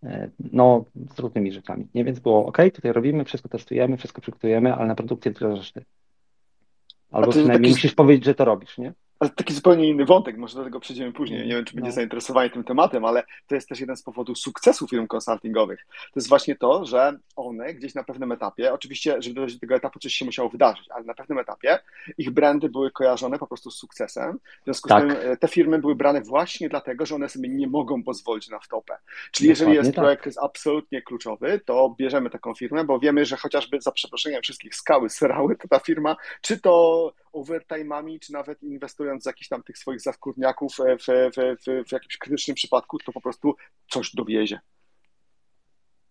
e, 0.03 0.29
no, 0.51 0.85
z 1.15 1.19
różnymi 1.19 1.51
rzeczami. 1.51 1.87
Nie, 1.93 2.03
więc 2.03 2.19
było 2.19 2.45
ok, 2.45 2.57
tutaj 2.73 2.93
robimy, 2.93 3.25
wszystko 3.25 3.49
testujemy, 3.49 3.97
wszystko 3.97 4.21
przygotujemy, 4.21 4.75
ale 4.75 4.87
na 4.87 4.95
produkcję 4.95 5.31
wdrażasz 5.31 5.71
ty. 5.71 5.85
Albo 7.11 7.31
przynajmniej 7.31 7.71
taki... 7.71 7.71
musisz 7.71 7.95
powiedzieć, 7.95 8.25
że 8.25 8.35
to 8.35 8.45
robisz, 8.45 8.77
nie? 8.77 8.93
Ale 9.19 9.29
taki 9.29 9.53
zupełnie 9.53 9.89
inny 9.89 10.05
wątek, 10.05 10.37
może 10.37 10.57
do 10.57 10.63
tego 10.63 10.79
przejdziemy 10.79 11.13
później. 11.13 11.47
Nie 11.47 11.55
wiem, 11.55 11.65
czy 11.65 11.75
będzie 11.75 11.89
no. 11.89 11.95
zainteresowani 11.95 12.49
tym 12.49 12.63
tematem, 12.63 13.05
ale 13.05 13.23
to 13.47 13.55
jest 13.55 13.69
też 13.69 13.79
jeden 13.79 13.97
z 13.97 14.03
powodów 14.03 14.37
sukcesu 14.37 14.87
firm 14.87 15.07
konsultingowych. 15.07 15.85
To 15.89 16.11
jest 16.15 16.29
właśnie 16.29 16.55
to, 16.55 16.85
że 16.85 17.17
one 17.35 17.73
gdzieś 17.73 17.95
na 17.95 18.03
pewnym 18.03 18.31
etapie, 18.31 18.73
oczywiście, 18.73 19.21
żeby 19.21 19.35
dojść 19.35 19.55
do 19.55 19.59
tego 19.59 19.75
etapu, 19.75 19.99
coś 19.99 20.13
się 20.13 20.25
musiało 20.25 20.49
wydarzyć, 20.49 20.85
ale 20.89 21.05
na 21.05 21.13
pewnym 21.13 21.39
etapie 21.39 21.79
ich 22.17 22.31
brandy 22.31 22.69
były 22.69 22.91
kojarzone 22.91 23.39
po 23.39 23.47
prostu 23.47 23.71
z 23.71 23.77
sukcesem. 23.77 24.39
W 24.61 24.63
związku 24.63 24.89
tak. 24.89 25.03
z 25.03 25.07
tym 25.07 25.31
e, 25.31 25.37
te 25.37 25.47
firmy 25.47 25.79
były 25.79 25.95
brane 25.95 26.21
właśnie 26.21 26.69
dlatego, 26.69 27.05
że 27.05 27.15
one 27.15 27.29
sobie 27.29 27.49
nie 27.49 27.67
mogą 27.67 28.03
pozwolić 28.03 28.49
na 28.49 28.59
wtopę. 28.59 28.97
Czyli 29.31 29.49
jeżeli 29.49 29.73
jest 29.73 29.89
tak. 29.89 29.95
projekt 29.95 30.25
jest 30.25 30.39
absolutnie 30.41 31.01
kluczowy, 31.01 31.61
to 31.65 31.95
bierzemy 31.99 32.29
taką 32.29 32.53
firmę, 32.55 32.83
bo 32.83 32.99
wiemy, 32.99 33.25
że 33.25 33.37
chociażby 33.37 33.81
za 33.81 33.91
przeproszeniem 33.91 34.41
wszystkich 34.41 34.75
skały 34.75 35.09
srały, 35.09 35.55
to 35.55 35.67
ta 35.67 35.79
firma, 35.79 36.15
czy 36.41 36.59
to 36.59 37.13
overtime'ami, 37.33 38.19
czy 38.19 38.33
nawet 38.33 38.63
inwestując 38.63 39.06
z 39.19 39.25
jakichś 39.25 39.47
tam 39.47 39.63
tych 39.63 39.77
swoich 39.77 40.01
zaskórniaków 40.01 40.79
e, 40.79 40.97
w, 40.97 41.03
w, 41.03 41.35
w, 41.67 41.89
w 41.89 41.91
jakimś 41.91 42.17
krytycznym 42.17 42.55
przypadku, 42.55 42.97
to 42.97 43.11
po 43.11 43.21
prostu 43.21 43.55
coś 43.89 44.15
dowiezie. 44.15 44.59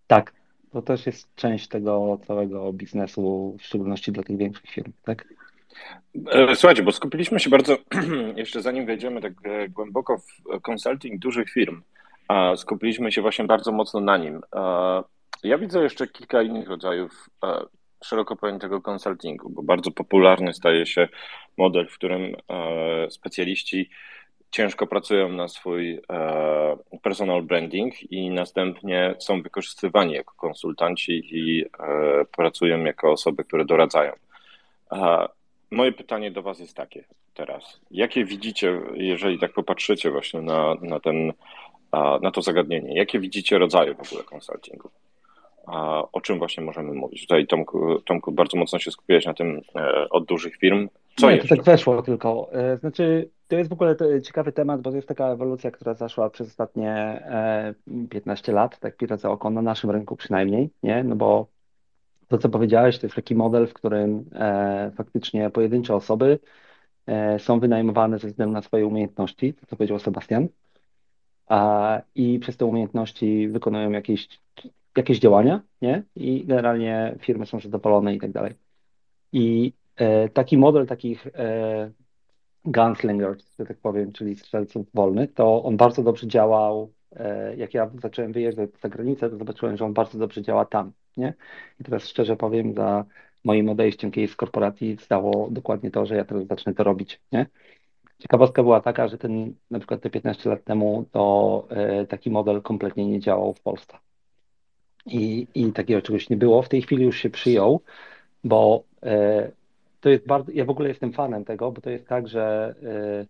Tak, 0.07 0.33
to 0.73 0.83
też 0.83 1.07
jest 1.07 1.35
część 1.35 1.69
tego 1.69 2.19
całego 2.27 2.73
biznesu, 2.73 3.57
w 3.61 3.63
szczególności 3.63 4.13
dla 4.13 4.23
tych 4.23 4.37
większych 4.37 4.71
firm, 4.71 4.93
tak? 5.03 5.29
E, 6.27 6.57
słuchajcie, 6.57 6.83
bo 6.83 6.93
skupiliśmy 6.93 7.41
się 7.41 7.51
bardzo, 7.51 7.79
jeszcze 8.37 8.63
zanim 8.63 8.87
wejdziemy 8.87 9.21
tak 9.21 9.33
e, 9.45 9.69
głęboko 9.69 10.19
w 10.19 10.61
consulting 10.71 11.21
dużych 11.21 11.51
firm, 11.51 11.83
skupiliśmy 12.57 13.13
się 13.13 13.23
właśnie 13.23 13.45
bardzo 13.45 13.73
mocno 13.73 14.01
na 14.01 14.17
nim. 14.17 14.41
Ja 15.43 15.59
widzę 15.59 15.83
jeszcze 15.83 16.07
kilka 16.07 16.43
innych 16.43 16.69
rodzajów 16.69 17.31
szeroko 18.07 18.37
pojętego 18.37 18.81
konsultingu, 18.81 19.51
bo 19.51 19.63
bardzo 19.63 19.91
popularny 19.91 20.55
staje 20.55 20.87
się 20.87 21.09
model, 21.57 21.89
w 21.89 21.95
którym 21.95 22.37
e, 22.49 23.11
specjaliści 23.11 23.91
ciężko 24.51 24.87
pracują 24.87 25.29
na 25.29 25.49
swój 25.49 26.01
e, 26.11 26.77
personal 27.03 27.43
branding 27.43 28.13
i 28.13 28.31
następnie 28.31 29.15
są 29.19 29.43
wykorzystywani 29.43 30.15
jako 30.15 30.35
konsultanci 30.35 31.13
i 31.13 31.63
e, 31.63 31.67
pracują 32.37 32.85
jako 32.85 33.13
osoby, 33.13 33.45
które 33.45 33.65
doradzają. 33.65 34.13
Moje 35.71 35.93
pytanie 35.93 36.31
do 36.31 36.43
Was 36.43 36.59
jest 36.61 36.77
takie 36.77 37.05
teraz. 37.35 37.81
Jakie 37.91 38.25
widzicie, 38.25 38.81
jeżeli 38.95 39.39
tak 39.39 39.53
popatrzycie 39.53 40.11
właśnie 40.11 40.41
na, 40.41 40.75
na, 40.83 41.01
ten, 41.01 41.33
na 42.23 42.31
to 42.31 42.43
zagadnienie, 42.43 42.97
jakie 42.97 43.21
widzicie 43.21 43.59
rodzaje 43.59 43.95
w 43.95 44.01
ogóle 44.01 44.25
konsultingu? 44.25 44.91
A 45.67 46.03
o 46.13 46.21
czym 46.21 46.39
właśnie 46.39 46.65
możemy 46.65 46.93
mówić? 46.93 47.21
Tutaj 47.21 47.47
Tomku, 47.47 48.01
Tomku 48.01 48.33
bardzo 48.33 48.59
mocno 48.59 48.79
się 48.79 48.91
skupiłeś 48.91 49.27
na 49.27 49.35
tym 49.35 49.63
e, 49.77 50.09
od 50.11 50.25
dużych 50.25 50.57
firm. 50.57 50.89
Co 51.17 51.31
Nie, 51.31 51.39
to 51.39 51.49
tak 51.49 51.63
weszło 51.63 52.03
tylko. 52.03 52.49
E, 52.53 52.77
znaczy, 52.77 53.31
to 53.49 53.57
jest 53.57 53.71
w 53.71 53.73
ogóle 53.73 53.97
ciekawy 54.25 54.53
temat, 54.53 54.81
bo 54.81 54.91
to 54.91 54.97
jest 54.97 55.09
taka 55.09 55.27
ewolucja, 55.27 55.71
która 55.71 55.95
zaszła 55.95 56.31
przez 56.31 56.49
ostatnie 56.49 57.23
15 58.11 58.53
e, 58.53 58.55
lat, 58.55 58.79
tak 58.79 58.97
pirę 58.97 59.19
za 59.19 59.31
oko, 59.31 59.51
na 59.51 59.63
naszym 59.63 59.91
rynku 59.91 60.17
przynajmniej, 60.17 60.71
nie? 60.83 61.05
No 61.05 61.17
bo 61.17 61.47
to, 62.29 62.39
co 62.39 62.49
powiedziałeś, 62.49 62.99
to 62.99 63.07
jest 63.07 63.17
taki 63.17 63.35
model, 63.35 63.67
w 63.67 63.75
którym 63.75 64.25
faktycznie 64.97 65.51
pojedyncze 65.51 65.95
osoby 65.95 66.39
są 67.39 67.61
wynajmowane 67.61 68.19
ze 68.19 68.29
względu 68.29 68.53
na 68.53 68.63
swoje 68.63 68.87
umiejętności, 68.87 69.55
to 69.55 69.67
co 69.67 69.77
powiedział 69.77 69.99
Sebastian, 69.99 70.49
i 72.15 72.39
przez 72.39 72.57
te 72.57 72.67
umiejętności 72.67 73.49
wykonują 73.49 73.91
jakieś 73.91 74.29
jakieś 74.97 75.19
działania, 75.19 75.63
nie? 75.83 76.03
I 76.17 76.45
generalnie 76.47 77.15
firmy 77.21 77.47
są 77.47 77.61
zadowolone 77.61 78.15
i 78.15 78.21
tak 78.21 78.33
dalej. 78.33 78.55
I 79.33 79.73
e, 79.97 80.29
taki 80.29 80.59
model 80.59 80.87
takich 80.87 81.27
e, 81.27 81.91
gunslingers, 82.65 83.57
że 83.59 83.67
tak 83.67 83.79
powiem, 83.79 84.13
czyli 84.13 84.37
strzelców 84.37 84.87
wolnych, 84.95 85.35
to 85.35 85.63
on 85.65 85.77
bardzo 85.77 86.03
dobrze 86.03 86.27
działał. 86.27 86.93
E, 87.17 87.57
jak 87.57 87.75
ja 87.75 87.91
zacząłem 88.03 88.33
wyjeżdżać 88.33 88.71
za 88.83 88.89
granicę, 88.89 89.31
to 89.31 89.37
zobaczyłem, 89.37 89.77
że 89.77 89.85
on 89.85 89.93
bardzo 89.93 90.19
dobrze 90.19 90.43
działa 90.43 90.65
tam, 90.65 90.93
nie? 91.17 91.35
I 91.81 91.85
teraz 91.85 92.05
szczerze 92.05 92.37
powiem, 92.37 92.75
za 92.75 93.05
moim 93.45 93.69
odejściem 93.69 94.11
kiedyś 94.11 94.31
z 94.31 94.37
korporacji 94.37 94.97
stało 95.01 95.49
dokładnie 95.51 95.91
to, 95.91 96.07
że 96.07 96.17
ja 96.17 96.25
teraz 96.25 96.47
zacznę 96.47 96.75
to 96.75 96.85
robić, 96.85 97.21
nie? 97.33 97.47
Ciekawostka 98.19 98.63
była 98.63 98.81
taka, 98.81 99.09
że 99.09 99.19
ten, 99.19 99.55
na 99.71 99.79
przykład 99.79 100.01
te 100.01 100.11
15 100.11 100.51
lat 100.51 100.65
temu, 100.65 101.05
to 101.13 101.67
e, 101.71 102.07
taki 102.07 102.31
model 102.31 102.63
kompletnie 102.63 103.07
nie 103.07 103.21
działał 103.21 103.55
w 103.55 103.61
Polsce 103.61 103.97
i, 105.07 105.47
i 105.55 105.73
takiego 105.73 106.03
czegoś 106.03 106.31
nie 106.31 106.37
było. 106.37 106.63
W 106.63 106.69
tej 106.69 106.83
chwili 106.83 107.05
już 107.05 107.19
się 107.19 107.31
przyjął, 107.31 107.81
bo 108.45 108.83
e, 109.03 109.51
to 110.01 110.11
jest 110.11 110.27
bardzo, 110.27 110.53
ja 110.53 110.65
w 110.65 110.71
ogóle 110.71 110.89
jestem 110.89 111.13
fanem 111.13 111.45
tego, 111.45 111.73
bo 111.73 111.81
to 111.81 111.91
jest 111.91 112.09
tak, 112.09 112.29
że 112.29 112.75
e, 112.83 113.27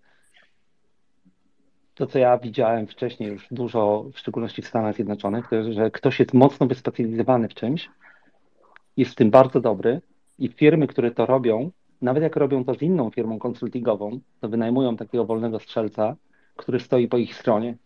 to, 1.95 2.07
co 2.07 2.19
ja 2.19 2.39
widziałem 2.39 2.87
wcześniej 2.87 3.29
już 3.29 3.49
dużo, 3.51 4.07
w 4.13 4.19
szczególności 4.19 4.63
w 4.63 4.67
Stanach 4.67 4.95
Zjednoczonych, 4.95 5.49
to 5.49 5.57
jest, 5.57 5.71
że 5.71 5.91
ktoś 5.91 6.19
jest 6.19 6.35
mocno 6.35 6.67
wyspecjalizowany 6.67 7.49
w 7.49 7.55
czymś, 7.55 7.91
jest 8.97 9.13
w 9.13 9.15
tym 9.15 9.31
bardzo 9.31 9.61
dobry 9.61 10.01
i 10.39 10.49
firmy, 10.49 10.87
które 10.87 11.11
to 11.11 11.27
robią, 11.27 11.71
nawet 12.03 12.23
jak 12.23 12.37
robią 12.37 12.65
to 12.65 12.75
z 12.75 12.83
inną 12.83 13.11
firmą 13.11 13.39
konsultingową, 13.39 14.21
to 14.41 14.49
wynajmują 14.49 14.97
takiego 14.97 15.25
wolnego 15.25 15.59
strzelca, 15.59 16.17
który 16.57 16.81
stoi 16.81 17.09
po 17.09 17.17
ich 17.17 17.35
stronie, 17.35 17.77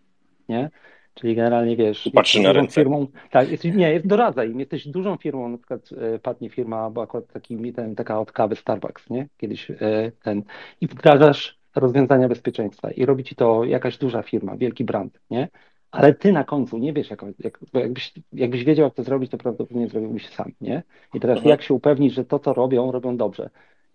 nie? 0.49 0.71
Czyli 1.15 1.35
generalnie 1.35 1.77
wiesz, 1.77 2.11
patrzy 2.15 2.43
na 2.43 2.53
ręce. 2.53 2.75
firmą, 2.75 3.07
tak, 3.31 3.51
jesteś, 3.51 3.75
nie, 3.75 3.93
jest, 3.93 4.07
doradza 4.07 4.45
im, 4.45 4.61
jesteś 4.61 4.89
dużą 4.89 5.17
firmą, 5.17 5.49
na 5.49 5.59
przykład 5.59 5.91
e, 5.93 6.19
padnie 6.19 6.51
firma, 6.51 6.91
bo 6.91 7.03
akurat 7.03 7.27
taki, 7.33 7.73
ten, 7.73 7.95
taka 7.95 8.21
od 8.21 8.33
kawy 8.33 8.57
Starbucks, 8.57 9.11
nie? 9.11 9.29
Kiedyś 9.37 9.71
e, 9.71 9.77
ten 10.23 10.43
i 10.81 10.87
wdrażasz 10.87 11.59
rozwiązania 11.77 12.29
bezpieczeństwa 12.29 12.91
i 12.91 13.07
robi 13.07 13.25
ci 13.25 13.35
to 13.35 13.65
jakaś 13.65 13.99
duża 13.99 14.23
firma, 14.23 14.57
wielki 14.57 14.85
brand, 14.85 15.21
nie? 15.31 15.49
Ale 15.91 16.15
ty 16.15 16.33
na 16.33 16.45
końcu 16.45 16.79
nie 16.79 16.93
wiesz, 16.93 17.11
jak, 17.11 17.23
jak, 17.39 17.59
jakbyś, 17.73 18.13
jakbyś 18.33 18.65
wiedział, 18.65 18.85
jak 18.85 18.95
to 18.95 19.03
zrobić, 19.03 19.31
to 19.31 19.39
prawdopodobnie 19.39 19.89
zrobiłbyś 19.89 20.29
sam, 20.29 20.53
nie? 20.61 20.83
I 21.15 21.21
teraz 21.21 21.37
mhm. 21.37 21.51
jak 21.51 21.63
się 21.63 21.75
upewnić, 21.75 22.15
że 22.15 22.25
to, 22.25 22.39
co 22.39 22.55
robią, 22.55 22.93
robią 22.93 23.17
dobrze. 23.17 23.51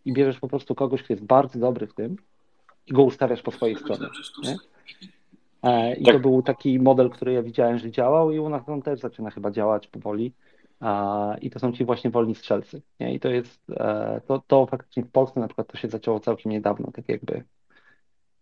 I 0.06 0.14
bierzesz 0.14 0.40
po 0.40 0.48
prostu 0.48 0.76
kogoś, 0.76 1.04
kto 1.04 1.14
jest 1.14 1.26
bardzo 1.26 1.60
dobry 1.60 1.88
w 1.88 1.94
tym 1.94 2.18
i 2.88 2.94
go 2.94 3.04
ustawiasz 3.04 3.42
po 3.42 3.52
swojej 3.52 3.76
stronie, 3.76 4.08
nie? 4.44 4.56
I 5.98 6.06
tak. 6.06 6.14
to 6.14 6.20
był 6.20 6.42
taki 6.42 6.80
model, 6.80 7.10
który 7.10 7.34
ja 7.34 7.44
widziałem, 7.44 7.78
że 7.78 7.92
działał 7.92 8.32
i 8.32 8.40
u 8.40 8.50
nas 8.50 8.70
on 8.70 8.82
też 8.82 9.00
zaczyna 9.00 9.32
chyba 9.32 9.52
działać 9.52 9.88
powoli. 9.88 10.34
I 11.42 11.50
to 11.50 11.60
są 11.60 11.72
ci 11.72 11.86
właśnie 11.86 12.10
wolni 12.10 12.36
strzelcy. 12.36 12.82
Nie? 13.00 13.14
I 13.14 13.20
to 13.20 13.30
jest, 13.30 13.68
to, 14.28 14.44
to 14.48 14.66
faktycznie 14.66 15.04
w 15.04 15.12
Polsce 15.12 15.40
na 15.40 15.48
przykład 15.48 15.68
to 15.68 15.78
się 15.78 15.88
zaczęło 15.88 16.20
całkiem 16.20 16.52
niedawno, 16.52 16.92
tak 16.92 17.10
jakby 17.10 17.44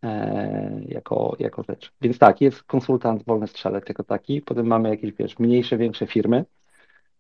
E, 0.04 0.82
jako, 0.88 1.36
jako 1.40 1.64
rzecz. 1.64 1.94
Więc 2.02 2.20
tak, 2.20 2.42
jest 2.42 2.64
konsultant 2.64 3.26
wolny 3.26 3.48
strzelec 3.48 3.90
jako 3.90 4.04
taki, 4.04 4.42
potem 4.42 4.68
mamy 4.68 4.90
jakieś, 4.90 5.14
wiesz, 5.14 5.40
mniejsze, 5.40 5.78
większe 5.78 6.08
firmy, 6.08 6.46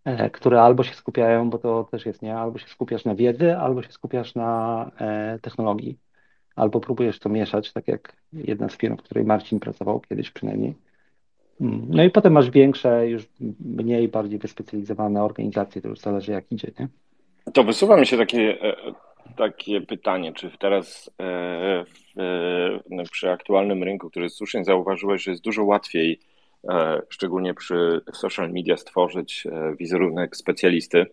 e, 0.05 0.29
które 0.29 0.62
albo 0.62 0.83
się 0.83 0.93
skupiają, 0.93 1.50
bo 1.50 1.57
to 1.57 1.83
też 1.91 2.05
jest, 2.05 2.22
nie, 2.22 2.36
albo 2.36 2.60
się 2.60 2.67
skupiasz 2.67 3.05
na 3.05 3.15
wiedzy, 3.15 3.57
albo 3.57 3.83
się 3.83 3.91
skupiasz 3.91 4.36
na 4.36 4.91
e, 4.98 5.39
technologii, 5.41 6.00
albo 6.55 6.79
próbujesz 6.79 7.19
to 7.19 7.29
mieszać, 7.29 7.74
tak 7.74 7.88
jak 7.88 8.15
jedna 8.33 8.69
z 8.69 8.77
firm, 8.77 8.98
w 8.98 9.01
której 9.01 9.25
Marcin 9.25 9.60
pracował 9.60 10.00
kiedyś 10.00 10.31
przynajmniej. 10.31 10.74
Mm, 11.62 11.86
no 11.89 12.03
i 12.03 12.10
potem 12.10 12.33
masz 12.33 12.50
większe, 12.50 13.07
już 13.10 13.24
mniej, 13.65 14.07
bardziej 14.07 14.39
wyspecjalizowane 14.39 15.24
organizacje, 15.24 15.81
to 15.81 15.88
już 15.88 16.00
zależy 16.00 16.31
jak 16.31 16.51
idzie, 16.51 16.72
nie? 16.79 16.88
To 17.53 17.63
wysuwa 17.63 17.98
mi 17.98 18.05
się 18.05 18.17
takie 18.17 18.57
takie 19.36 19.81
pytanie, 19.81 20.33
czy 20.33 20.51
teraz 20.60 21.12
e, 21.19 21.86
e, 22.17 23.03
przy 23.12 23.31
aktualnym 23.31 23.83
rynku, 23.83 24.10
który 24.10 24.29
słusznie 24.29 24.63
zauważyłeś, 24.63 25.24
że 25.24 25.31
jest 25.31 25.43
dużo 25.43 25.63
łatwiej, 25.63 26.19
e, 26.69 27.01
szczególnie 27.10 27.53
przy 27.53 28.01
social 28.13 28.51
media, 28.51 28.77
stworzyć 28.77 29.48
wizerunek 29.79 30.38
specjalisty, 30.38 31.05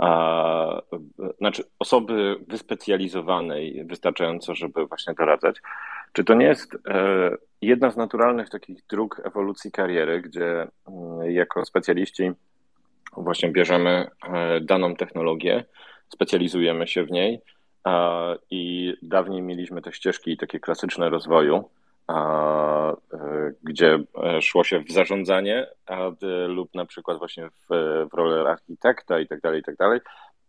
a, 0.00 0.82
znaczy 1.38 1.64
osoby 1.78 2.36
wyspecjalizowanej 2.48 3.84
wystarczająco, 3.84 4.54
żeby 4.54 4.86
właśnie 4.86 5.14
doradzać. 5.14 5.56
Czy 6.12 6.24
to 6.24 6.34
nie 6.34 6.46
jest 6.46 6.76
jedna 7.62 7.90
z 7.90 7.96
naturalnych 7.96 8.50
takich 8.50 8.86
dróg 8.90 9.22
ewolucji 9.24 9.72
kariery, 9.72 10.20
gdzie 10.20 10.68
mm, 10.88 11.30
jako 11.30 11.64
specjaliści 11.64 12.30
właśnie 13.16 13.48
bierzemy 13.48 14.10
daną 14.62 14.96
technologię, 14.96 15.64
specjalizujemy 16.08 16.86
się 16.86 17.04
w 17.04 17.10
niej 17.10 17.40
i 18.50 18.94
dawniej 19.02 19.42
mieliśmy 19.42 19.82
te 19.82 19.92
ścieżki 19.92 20.36
takie 20.36 20.60
klasyczne 20.60 21.10
rozwoju, 21.10 21.64
e, 22.10 23.52
gdzie 23.62 23.98
e, 24.24 24.42
szło 24.42 24.64
się 24.64 24.80
w 24.80 24.90
zarządzanie 24.90 25.66
lub 26.48 26.74
na 26.74 26.86
przykład 26.86 27.18
właśnie 27.18 27.48
w, 27.48 27.66
w 28.12 28.14
rolę 28.14 28.50
architekta 28.50 29.20
i 29.20 29.26
tak 29.26 29.40
dalej, 29.40 29.60
i 29.60 29.62
tak 29.62 29.76
dalej, 29.76 30.00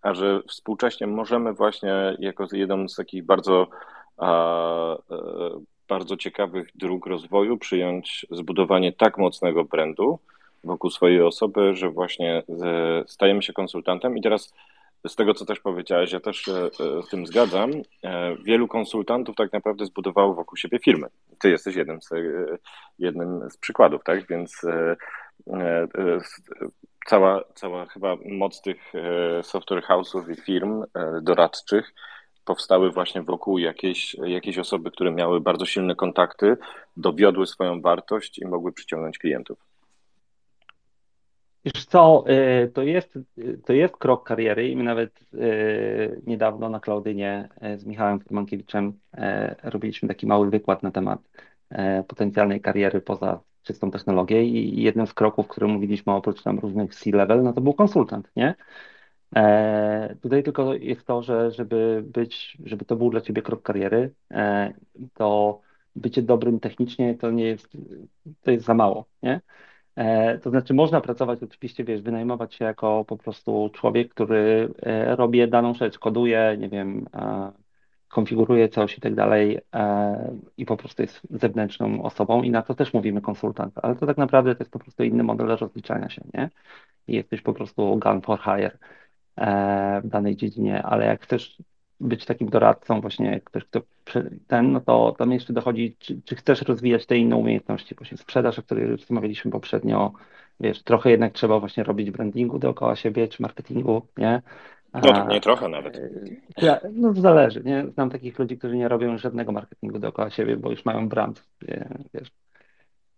a 0.02 0.14
że 0.14 0.42
współcześnie 0.48 1.08
możemy 1.08 1.54
właśnie 1.54 2.16
jako 2.20 2.48
jedną 2.52 2.88
z 2.88 2.96
takich 2.96 3.26
bardzo 3.26 3.68
e, 4.22 4.96
bardzo 5.88 6.18
ciekawych 6.18 6.70
dróg 6.76 7.06
rozwoju 7.06 7.58
przyjąć 7.58 8.26
zbudowanie 8.32 8.94
tak 8.94 9.18
mocnego 9.18 9.64
brandu 9.64 10.20
wokół 10.64 10.90
swojej 10.90 11.22
osoby, 11.22 11.76
że 11.76 11.90
właśnie 11.90 12.44
stajemy 13.08 13.44
się 13.44 13.54
konsultantem. 13.54 14.18
I 14.18 14.22
teraz 14.22 14.54
z 15.08 15.16
tego, 15.16 15.34
co 15.34 15.46
też 15.46 15.60
powiedziałeś, 15.60 16.12
ja 16.12 16.20
też 16.20 16.48
e, 16.48 16.66
e, 16.66 17.04
z 17.04 17.10
tym 17.10 17.28
zgadzam. 17.28 17.72
E, 18.04 18.36
wielu 18.36 18.68
konsultantów 18.68 19.36
tak 19.36 19.54
naprawdę 19.54 19.86
zbudowało 19.86 20.34
wokół 20.34 20.58
siebie 20.58 20.80
firmy. 20.80 21.08
Ty 21.40 21.50
jesteś 21.50 21.76
jednym 21.76 22.02
z, 22.02 22.10
jednym 23.00 23.50
z 23.50 23.58
przykładów, 23.58 24.04
tak? 24.04 24.28
Więc 24.28 24.62
cała, 27.08 27.44
cała 27.56 27.86
chyba 27.86 28.16
moc 28.26 28.62
tych 28.62 28.94
software 29.42 29.84
house'ów 29.84 30.32
i 30.32 30.36
firm 30.36 30.84
doradczych 31.22 31.94
powstały 32.46 32.92
właśnie 32.92 33.22
wokół 33.22 33.58
jakiejś, 33.58 34.14
jakiejś 34.14 34.58
osoby, 34.58 34.92
które 34.92 35.12
miały 35.12 35.42
bardzo 35.42 35.66
silne 35.66 35.96
kontakty, 35.96 36.58
dowiodły 36.98 37.48
swoją 37.48 37.82
wartość 37.82 38.40
i 38.40 38.46
mogły 38.46 38.74
przyciągnąć 38.74 39.18
klientów. 39.18 39.71
Wiesz 41.66 41.86
co, 41.86 42.24
y, 42.64 42.72
to 42.74 42.84
jest, 42.84 43.20
to 43.66 43.74
jest 43.74 43.98
krok 43.98 44.28
kariery 44.28 44.70
i 44.70 44.76
my 44.76 44.84
nawet 44.84 45.20
y, 45.34 46.22
niedawno 46.28 46.70
na 46.70 46.80
Klaudynie 46.80 47.50
y, 47.64 47.78
z 47.78 47.86
Michałem 47.86 48.20
Furmankiewiczem 48.20 49.00
robiliśmy 49.64 50.08
taki 50.08 50.28
mały 50.28 50.50
wykład 50.50 50.84
na 50.84 50.92
temat 50.92 51.20
potencjalnej 52.08 52.62
kariery 52.62 53.02
poza 53.02 53.44
czystą 53.64 53.92
technologią 53.92 54.38
i 54.38 54.82
jednym 54.82 55.08
z 55.08 55.14
kroków, 55.14 55.48
który 55.48 55.68
mówiliśmy 55.68 56.14
oprócz 56.14 56.44
tam 56.44 56.60
różnych 56.60 56.96
C-level, 56.96 57.44
no 57.44 57.54
to 57.54 57.62
był 57.62 57.74
konsultant, 57.74 58.32
nie? 58.36 58.56
E, 59.36 60.16
tutaj 60.22 60.44
tylko 60.44 60.74
jest 60.74 61.06
to, 61.08 61.24
że 61.24 61.52
żeby 61.52 62.04
być, 62.06 62.58
żeby 62.66 62.86
to 62.86 62.96
był 62.96 63.10
dla 63.10 63.22
ciebie 63.22 63.42
krok 63.42 63.62
kariery, 63.62 64.14
e, 64.32 64.74
to 65.14 65.62
bycie 65.96 66.22
dobrym 66.22 66.60
technicznie 66.60 67.16
to 67.16 67.32
nie 67.32 67.44
jest, 67.44 67.68
to 68.42 68.52
jest 68.52 68.66
za 68.66 68.74
mało, 68.74 69.06
nie? 69.24 69.42
E, 69.96 70.38
to 70.40 70.50
znaczy, 70.50 70.74
można 70.74 71.02
pracować 71.02 71.44
oczywiście, 71.44 71.84
wiesz, 71.84 72.02
wynajmować 72.02 72.56
się 72.56 72.66
jako 72.66 73.06
po 73.06 73.18
prostu 73.18 73.70
człowiek, 73.74 74.10
który 74.14 74.74
e, 74.82 75.16
robi 75.16 75.50
daną 75.50 75.74
rzecz, 75.74 76.00
koduje, 76.00 76.56
nie 76.60 76.70
wiem, 76.70 77.08
e, 77.14 77.52
konfiguruje 78.08 78.70
coś 78.70 78.98
i 78.98 79.02
tak 79.02 79.16
dalej 79.16 79.60
i 80.58 80.66
po 80.66 80.78
prostu 80.78 81.02
jest 81.02 81.22
zewnętrzną 81.30 82.04
osobą 82.04 82.44
i 82.44 82.52
na 82.52 82.62
to 82.62 82.74
też 82.76 82.94
mówimy 82.94 83.22
konsultant, 83.22 83.74
ale 83.82 83.96
to 83.96 84.06
tak 84.08 84.18
naprawdę 84.18 84.56
to 84.56 84.64
jest 84.64 84.72
po 84.72 84.80
prostu 84.80 85.04
inny 85.04 85.24
model 85.24 85.48
rozliczania 85.48 86.10
się, 86.10 86.22
nie? 86.34 86.50
I 87.08 87.16
jesteś 87.16 87.42
po 87.42 87.54
prostu 87.54 88.00
gun 88.00 88.22
for 88.22 88.40
hire 88.40 88.78
w 90.04 90.08
danej 90.08 90.36
dziedzinie, 90.36 90.84
ale 90.84 91.06
jak 91.06 91.22
chcesz 91.24 91.58
być 92.02 92.26
takim 92.26 92.50
doradcą, 92.50 93.02
właśnie 93.02 93.42
ktoś, 93.44 93.64
kto 93.66 93.82
ten, 94.48 94.72
no 94.72 94.82
to 94.82 95.16
tam 95.18 95.32
jeszcze 95.32 95.54
dochodzi, 95.54 95.96
czy, 96.00 96.22
czy 96.26 96.36
chcesz 96.36 96.62
rozwijać 96.62 97.06
te 97.06 97.18
inne 97.18 97.36
umiejętności, 97.36 97.96
właśnie 97.96 98.18
sprzedaż, 98.18 98.60
o 98.60 98.64
której 98.64 98.88
rozmawialiśmy 98.88 99.52
poprzednio, 99.52 100.14
wiesz, 100.60 100.84
trochę 100.84 101.12
jednak 101.12 101.34
trzeba 101.34 101.60
właśnie 101.60 101.84
robić 101.84 102.12
brandingu 102.12 102.60
dookoła 102.60 102.96
siebie, 102.96 103.28
czy 103.28 103.42
marketingu, 103.42 104.08
nie? 104.18 104.42
No, 104.94 105.28
nie 105.28 105.42
trochę 105.42 105.70
nawet. 105.70 106.02
Ja, 106.58 106.80
no 106.94 107.14
zależy, 107.14 107.62
nie? 107.64 107.86
Znam 107.94 108.10
takich 108.10 108.40
ludzi, 108.40 108.58
którzy 108.58 108.78
nie 108.78 108.88
robią 108.88 109.18
żadnego 109.18 109.52
marketingu 109.52 110.00
dookoła 110.00 110.30
siebie, 110.30 110.58
bo 110.58 110.72
już 110.72 110.86
mają 110.86 111.10
brand, 111.10 111.48
wiesz. 112.14 112.32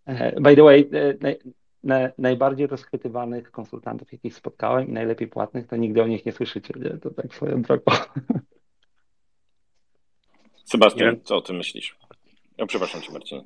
E, 0.05 0.41
by 0.41 0.55
the 0.55 0.63
way, 0.63 0.89
e, 0.93 1.13
naj, 1.21 1.39
na, 1.83 2.09
najbardziej 2.17 2.67
rozchwytywanych 2.67 3.51
konsultantów, 3.51 4.11
jakich 4.11 4.33
spotkałem 4.33 4.87
i 4.87 4.91
najlepiej 4.91 5.27
płatnych, 5.27 5.67
to 5.67 5.75
nigdy 5.75 6.03
o 6.03 6.07
nich 6.07 6.25
nie 6.25 6.31
słyszycie, 6.31 6.73
nie? 6.79 6.89
To 6.89 7.09
tak 7.09 7.35
swoją 7.35 7.61
drogą. 7.61 7.83
Sebastian, 10.63 11.19
co 11.23 11.35
o 11.35 11.41
tym 11.41 11.55
myślisz? 11.55 11.97
Ja 12.57 12.65
przepraszam 12.65 13.01
cię, 13.01 13.11
Marcin. 13.11 13.43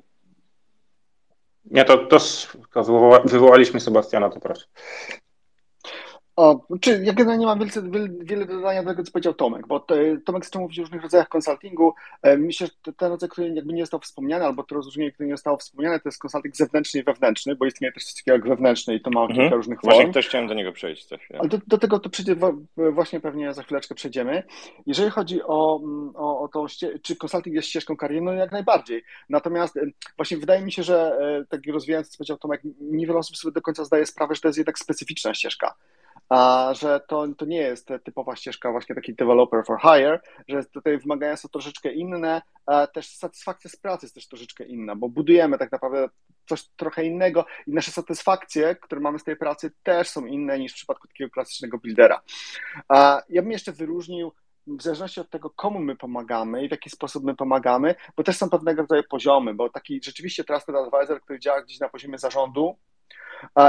Nie, 1.64 1.84
to, 1.84 1.98
to, 1.98 2.18
to 2.72 2.84
wywołaliśmy 3.24 3.80
Sebastiana, 3.80 4.28
to 4.28 4.40
proszę. 4.40 4.64
O, 6.38 6.66
czy 6.80 7.00
ja 7.04 7.12
generalnie 7.12 7.46
mam 7.46 7.58
wiele, 7.90 8.08
wiele 8.20 8.46
do 8.46 8.54
dodania 8.54 8.82
do 8.82 8.90
tego, 8.90 9.02
co 9.02 9.12
powiedział 9.12 9.34
Tomek, 9.34 9.66
bo 9.66 9.86
Tomek 10.24 10.44
zaczął 10.44 10.62
mówić 10.62 10.78
o 10.78 10.82
różnych 10.82 11.02
rodzajach 11.02 11.28
konsultingu. 11.28 11.94
E, 12.22 12.36
myślę, 12.36 12.66
że 12.86 12.92
ten 12.92 13.08
rodzaj, 13.08 13.28
który 13.28 13.54
jakby 13.54 13.72
nie 13.72 13.82
został 13.82 14.00
wspomniany, 14.00 14.44
albo 14.44 14.62
to 14.62 14.74
rozróżnienie, 14.74 15.12
które 15.12 15.26
nie 15.26 15.34
zostało 15.34 15.56
wspomniane, 15.56 16.00
to 16.00 16.08
jest 16.08 16.18
konsulting 16.18 16.56
zewnętrzny 16.56 17.00
i 17.00 17.04
wewnętrzny, 17.04 17.56
bo 17.56 17.66
istnieje 17.66 17.92
też 17.92 18.04
coś 18.04 18.14
takiego 18.14 18.36
jak 18.36 18.48
wewnętrzny 18.48 18.94
i 18.94 19.00
to 19.00 19.10
ma 19.10 19.26
kilka 19.26 19.42
mhm. 19.42 19.56
różnych 19.56 19.80
form. 19.80 19.94
Właśnie 19.94 20.12
też 20.12 20.28
chciałem 20.28 20.48
do 20.48 20.54
niego 20.54 20.72
przejść 20.72 21.04
chwilę. 21.04 21.40
Ale 21.40 21.48
do, 21.48 21.58
do 21.66 21.78
tego 21.78 21.98
to 21.98 22.10
przyjdzie, 22.10 22.36
właśnie 22.76 23.20
pewnie 23.20 23.54
za 23.54 23.62
chwileczkę 23.62 23.94
przejdziemy. 23.94 24.42
Jeżeli 24.86 25.10
chodzi 25.10 25.42
o, 25.42 25.80
o, 26.14 26.40
o 26.40 26.48
to, 26.48 26.66
czy 27.02 27.16
konsulting 27.16 27.56
jest 27.56 27.68
ścieżką 27.68 27.96
kariery, 27.96 28.24
no 28.24 28.32
jak 28.32 28.52
najbardziej. 28.52 29.02
Natomiast 29.28 29.78
właśnie 30.16 30.36
wydaje 30.36 30.62
mi 30.62 30.72
się, 30.72 30.82
że 30.82 31.18
e, 31.20 31.44
tak 31.48 31.60
rozwijając, 31.72 32.08
co 32.08 32.18
powiedział 32.18 32.38
Tomek, 32.38 32.60
niewiele 32.80 33.18
osób 33.18 33.36
sobie 33.36 33.52
do 33.52 33.62
końca 33.62 33.84
zdaje 33.84 34.06
sprawę, 34.06 34.34
że 34.34 34.40
to 34.40 34.48
jest 34.48 34.58
jednak 34.58 34.78
specyficzna 34.78 35.34
ścieżka 35.34 35.74
a 36.28 36.70
że 36.74 37.00
to, 37.08 37.26
to 37.38 37.44
nie 37.44 37.56
jest 37.56 37.88
typowa 38.04 38.36
ścieżka 38.36 38.72
właśnie 38.72 38.94
taki 38.94 39.14
developer 39.14 39.64
for 39.66 39.80
hire, 39.80 40.20
że 40.48 40.64
tutaj 40.64 40.98
wymagania 40.98 41.36
są 41.36 41.48
troszeczkę 41.48 41.92
inne, 41.92 42.42
też 42.94 43.08
satysfakcja 43.16 43.70
z 43.70 43.76
pracy 43.76 44.06
jest 44.06 44.14
też 44.14 44.28
troszeczkę 44.28 44.64
inna, 44.64 44.96
bo 44.96 45.08
budujemy 45.08 45.58
tak 45.58 45.72
naprawdę 45.72 46.08
coś 46.46 46.64
trochę 46.76 47.04
innego 47.04 47.46
i 47.66 47.72
nasze 47.72 47.90
satysfakcje, 47.90 48.76
które 48.76 49.00
mamy 49.00 49.18
z 49.18 49.24
tej 49.24 49.36
pracy 49.36 49.70
też 49.82 50.08
są 50.08 50.26
inne 50.26 50.58
niż 50.58 50.72
w 50.72 50.74
przypadku 50.74 51.08
takiego 51.08 51.30
klasycznego 51.30 51.78
buildera. 51.78 52.22
Ja 53.28 53.42
bym 53.42 53.52
jeszcze 53.52 53.72
wyróżnił 53.72 54.32
w 54.66 54.82
zależności 54.82 55.20
od 55.20 55.30
tego, 55.30 55.50
komu 55.50 55.78
my 55.78 55.96
pomagamy 55.96 56.64
i 56.64 56.68
w 56.68 56.70
jaki 56.70 56.90
sposób 56.90 57.24
my 57.24 57.36
pomagamy, 57.36 57.94
bo 58.16 58.22
też 58.22 58.36
są 58.36 58.50
pewnego 58.50 58.82
rodzaju 58.82 59.02
poziomy, 59.10 59.54
bo 59.54 59.70
taki 59.70 60.00
rzeczywiście 60.04 60.44
trusted 60.44 60.76
advisor, 60.76 61.20
który 61.20 61.38
działa 61.40 61.62
gdzieś 61.62 61.80
na 61.80 61.88
poziomie 61.88 62.18
zarządu, 62.18 62.78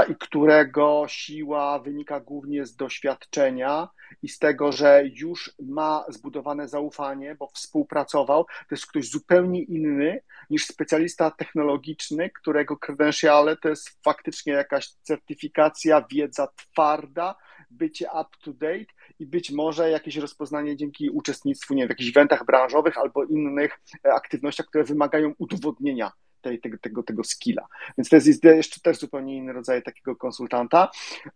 i 0.08 0.16
którego 0.16 1.04
siła 1.08 1.78
wynika 1.78 2.20
głównie 2.20 2.66
z 2.66 2.76
doświadczenia 2.76 3.88
i 4.22 4.28
z 4.28 4.38
tego, 4.38 4.72
że 4.72 5.02
już 5.14 5.52
ma 5.62 6.04
zbudowane 6.08 6.68
zaufanie, 6.68 7.34
bo 7.34 7.46
współpracował. 7.46 8.44
To 8.44 8.74
jest 8.74 8.86
ktoś 8.86 9.10
zupełnie 9.10 9.62
inny 9.62 10.22
niż 10.50 10.66
specjalista 10.66 11.30
technologiczny, 11.30 12.30
którego 12.30 12.76
credentiale 12.76 13.56
to 13.56 13.68
jest 13.68 14.02
faktycznie 14.04 14.52
jakaś 14.52 14.88
certyfikacja, 14.88 16.04
wiedza 16.10 16.48
twarda, 16.56 17.36
bycie 17.70 18.06
up 18.06 18.28
to 18.44 18.52
date 18.52 18.92
i 19.18 19.26
być 19.26 19.50
może 19.50 19.90
jakieś 19.90 20.16
rozpoznanie 20.16 20.76
dzięki 20.76 21.10
uczestnictwu 21.10 21.74
nie 21.74 21.82
wiem, 21.82 21.88
w 21.88 21.90
jakichś 21.90 22.10
eventach 22.10 22.44
branżowych 22.44 22.98
albo 22.98 23.24
innych 23.24 23.80
aktywnościach, 24.04 24.66
które 24.66 24.84
wymagają 24.84 25.32
udowodnienia 25.38 26.12
tej, 26.40 26.60
tego, 26.60 26.78
tego, 26.78 27.02
tego 27.02 27.24
skilla. 27.24 27.66
Więc 27.98 28.08
to 28.08 28.16
jest 28.16 28.44
jeszcze 28.44 28.80
też 28.80 28.98
zupełnie 28.98 29.36
inny 29.36 29.52
rodzaj 29.52 29.82
takiego 29.82 30.16
konsultanta. 30.16 30.90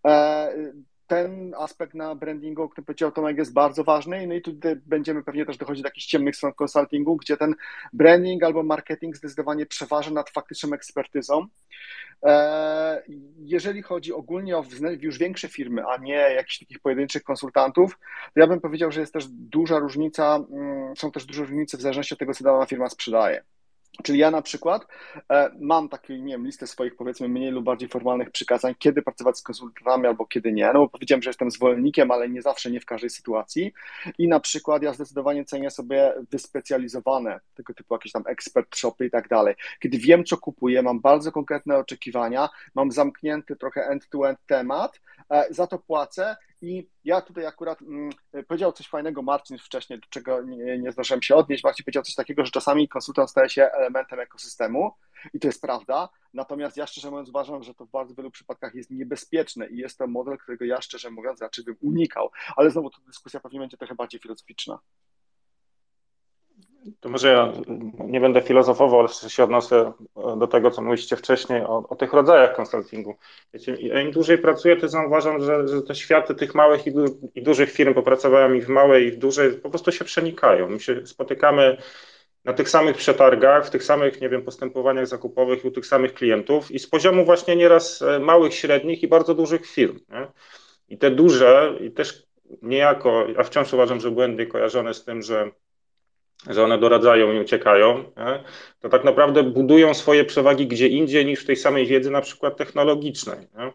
E, 0.06 0.52
ten 1.06 1.54
aspekt 1.58 1.94
na 1.94 2.14
brandingu, 2.14 2.62
o 2.62 2.68
którym 2.68 2.84
powiedział 2.84 3.12
Tomek, 3.12 3.36
jest 3.36 3.52
bardzo 3.52 3.84
ważny. 3.84 4.26
No 4.26 4.34
i 4.34 4.42
tutaj 4.42 4.76
będziemy 4.86 5.22
pewnie 5.22 5.46
też 5.46 5.56
dochodzić 5.56 5.82
do 5.82 5.86
jakichś 5.86 6.06
ciemnych 6.06 6.36
stron 6.36 6.52
konsultingu, 6.52 7.16
gdzie 7.16 7.36
ten 7.36 7.54
branding 7.92 8.42
albo 8.42 8.62
marketing 8.62 9.16
zdecydowanie 9.16 9.66
przeważa 9.66 10.10
nad 10.10 10.30
faktyczną 10.30 10.72
ekspertyzą. 10.72 11.46
E, 12.24 13.02
jeżeli 13.38 13.82
chodzi 13.82 14.12
ogólnie 14.12 14.56
o 14.56 14.64
już 15.00 15.18
większe 15.18 15.48
firmy, 15.48 15.82
a 15.86 15.96
nie 15.96 16.14
jakichś 16.14 16.58
takich 16.58 16.80
pojedynczych 16.80 17.22
konsultantów, 17.22 17.98
to 18.34 18.40
ja 18.40 18.46
bym 18.46 18.60
powiedział, 18.60 18.92
że 18.92 19.00
jest 19.00 19.12
też 19.12 19.28
duża 19.28 19.78
różnica, 19.78 20.44
mm, 20.50 20.96
są 20.96 21.10
też 21.10 21.24
duże 21.24 21.42
różnice 21.42 21.76
w 21.76 21.80
zależności 21.80 22.14
od 22.14 22.20
tego, 22.20 22.34
co 22.34 22.44
dana 22.44 22.66
firma 22.66 22.88
sprzedaje. 22.88 23.42
Czyli 24.02 24.18
ja 24.18 24.30
na 24.30 24.42
przykład 24.42 24.86
e, 25.30 25.50
mam 25.60 25.88
taką, 25.88 26.12
nie 26.12 26.32
wiem, 26.32 26.46
listę 26.46 26.66
swoich 26.66 26.96
powiedzmy 26.96 27.28
mniej 27.28 27.50
lub 27.50 27.64
bardziej 27.64 27.88
formalnych 27.88 28.30
przykazań, 28.30 28.74
kiedy 28.78 29.02
pracować 29.02 29.38
z 29.38 29.42
konsultantami 29.42 30.06
albo 30.06 30.26
kiedy 30.26 30.52
nie. 30.52 30.66
No 30.66 30.80
bo 30.80 30.88
powiedziałem, 30.88 31.22
że 31.22 31.30
jestem 31.30 31.50
zwolennikiem, 31.50 32.10
ale 32.10 32.28
nie 32.28 32.42
zawsze, 32.42 32.70
nie 32.70 32.80
w 32.80 32.86
każdej 32.86 33.10
sytuacji. 33.10 33.72
I 34.18 34.28
na 34.28 34.40
przykład 34.40 34.82
ja 34.82 34.92
zdecydowanie 34.92 35.44
cenię 35.44 35.70
sobie 35.70 36.14
wyspecjalizowane 36.30 37.40
tego 37.54 37.74
typu 37.74 37.94
jakieś 37.94 38.12
tam 38.12 38.22
expert 38.26 38.76
shopy 38.76 39.06
i 39.06 39.10
tak 39.10 39.28
dalej. 39.28 39.54
Kiedy 39.80 39.98
wiem, 39.98 40.24
co 40.24 40.36
kupuję, 40.36 40.82
mam 40.82 41.00
bardzo 41.00 41.32
konkretne 41.32 41.78
oczekiwania, 41.78 42.48
mam 42.74 42.92
zamknięty 42.92 43.56
trochę 43.56 43.86
end-to-end 43.86 44.38
temat, 44.46 45.00
e, 45.30 45.46
za 45.50 45.66
to 45.66 45.78
płacę 45.78 46.36
i 46.64 46.90
ja 47.04 47.20
tutaj 47.20 47.46
akurat 47.46 47.82
mm, 47.82 48.10
powiedział 48.48 48.72
coś 48.72 48.88
fajnego 48.88 49.22
Marcin 49.22 49.58
wcześniej, 49.58 50.00
do 50.00 50.06
czego 50.10 50.42
nie, 50.42 50.78
nie 50.78 50.92
zdążyłem 50.92 51.22
się 51.22 51.34
odnieść. 51.34 51.64
Marcin 51.64 51.84
powiedział 51.84 52.02
coś 52.02 52.14
takiego, 52.14 52.44
że 52.44 52.50
czasami 52.50 52.88
konsultant 52.88 53.30
staje 53.30 53.48
się 53.48 53.62
elementem 53.64 54.20
ekosystemu 54.20 54.92
i 55.34 55.40
to 55.40 55.48
jest 55.48 55.60
prawda. 55.60 56.08
Natomiast 56.34 56.76
ja 56.76 56.86
szczerze 56.86 57.10
mówiąc 57.10 57.28
uważam, 57.28 57.62
że 57.62 57.74
to 57.74 57.86
w 57.86 57.90
bardzo 57.90 58.14
wielu 58.14 58.30
przypadkach 58.30 58.74
jest 58.74 58.90
niebezpieczne 58.90 59.66
i 59.66 59.76
jest 59.76 59.98
to 59.98 60.06
model, 60.06 60.38
którego 60.38 60.64
ja 60.64 60.80
szczerze 60.80 61.10
mówiąc 61.10 61.40
raczej 61.40 61.64
bym 61.64 61.76
unikał. 61.80 62.30
Ale 62.56 62.70
znowu 62.70 62.90
to 62.90 62.98
dyskusja 63.06 63.40
pewnie 63.40 63.60
będzie 63.60 63.76
trochę 63.76 63.94
bardziej 63.94 64.20
filozoficzna. 64.20 64.78
To 67.00 67.08
może 67.08 67.32
ja 67.32 67.52
nie 67.98 68.20
będę 68.20 68.42
filozofował, 68.42 69.00
ale 69.00 69.08
się 69.08 69.44
odnoszę 69.44 69.92
do 70.38 70.46
tego, 70.46 70.70
co 70.70 70.82
mówiliście 70.82 71.16
wcześniej 71.16 71.62
o, 71.62 71.88
o 71.88 71.96
tych 71.96 72.12
rodzajach 72.12 72.56
konsultingu. 72.56 73.16
Wiecie, 73.54 73.74
im 73.74 74.10
dłużej 74.10 74.38
pracuję, 74.38 74.76
to 74.76 74.88
zauważam, 74.88 75.40
że, 75.40 75.68
że 75.68 75.82
te 75.82 75.94
światy 75.94 76.34
tych 76.34 76.54
małych 76.54 76.86
i, 76.86 76.92
du 76.92 77.04
i 77.34 77.42
dużych 77.42 77.70
firm, 77.70 77.94
popracowałem 77.94 78.56
i 78.56 78.60
w 78.60 78.68
małej, 78.68 79.06
i 79.06 79.10
w 79.10 79.18
dużej, 79.18 79.52
po 79.52 79.70
prostu 79.70 79.92
się 79.92 80.04
przenikają. 80.04 80.68
My 80.68 80.80
się 80.80 81.06
spotykamy 81.06 81.76
na 82.44 82.52
tych 82.52 82.68
samych 82.68 82.96
przetargach, 82.96 83.66
w 83.66 83.70
tych 83.70 83.84
samych, 83.84 84.20
nie 84.20 84.28
wiem, 84.28 84.42
postępowaniach 84.42 85.06
zakupowych 85.06 85.64
u 85.64 85.70
tych 85.70 85.86
samych 85.86 86.14
klientów 86.14 86.70
i 86.70 86.78
z 86.78 86.86
poziomu 86.86 87.24
właśnie 87.24 87.56
nieraz 87.56 88.02
e, 88.02 88.18
małych, 88.18 88.54
średnich 88.54 89.02
i 89.02 89.08
bardzo 89.08 89.34
dużych 89.34 89.66
firm. 89.66 89.98
Nie? 90.10 90.26
I 90.88 90.98
te 90.98 91.10
duże, 91.10 91.72
i 91.80 91.90
też 91.90 92.26
niejako, 92.62 93.26
a 93.36 93.42
wciąż 93.42 93.72
uważam, 93.72 94.00
że 94.00 94.10
błędnie 94.10 94.46
kojarzone 94.46 94.94
z 94.94 95.04
tym, 95.04 95.22
że 95.22 95.50
że 96.50 96.64
one 96.64 96.78
doradzają 96.78 97.32
i 97.32 97.38
uciekają, 97.38 97.98
nie? 97.98 98.42
to 98.80 98.88
tak 98.88 99.04
naprawdę 99.04 99.42
budują 99.42 99.94
swoje 99.94 100.24
przewagi 100.24 100.66
gdzie 100.66 100.88
indziej 100.88 101.26
niż 101.26 101.40
w 101.40 101.46
tej 101.46 101.56
samej 101.56 101.86
wiedzy 101.86 102.10
na 102.10 102.20
przykład 102.20 102.56
technologicznej. 102.56 103.38
Nie? 103.38 103.72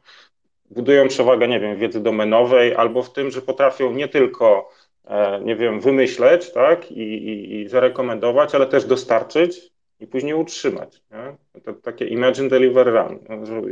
Budują 0.70 1.08
przewagę, 1.08 1.48
nie 1.48 1.60
wiem, 1.60 1.78
wiedzy 1.78 2.04
domenowej 2.04 2.76
albo 2.76 3.04
w 3.04 3.14
tym, 3.14 3.32
że 3.32 3.42
potrafią 3.42 3.92
nie 3.92 4.08
tylko, 4.08 4.70
e, 5.06 5.42
nie 5.42 5.56
wiem, 5.56 5.80
wymyśleć, 5.80 6.52
tak, 6.52 6.92
i, 6.92 7.02
i, 7.02 7.62
i 7.62 7.68
zarekomendować, 7.68 8.56
ale 8.56 8.66
też 8.68 8.86
dostarczyć 8.86 9.72
i 10.00 10.08
później 10.08 10.34
utrzymać. 10.34 11.02
Nie? 11.12 11.62
To 11.62 11.74
takie 11.74 12.06
imagine, 12.06 12.50
deliver, 12.50 12.88
run. 12.88 13.20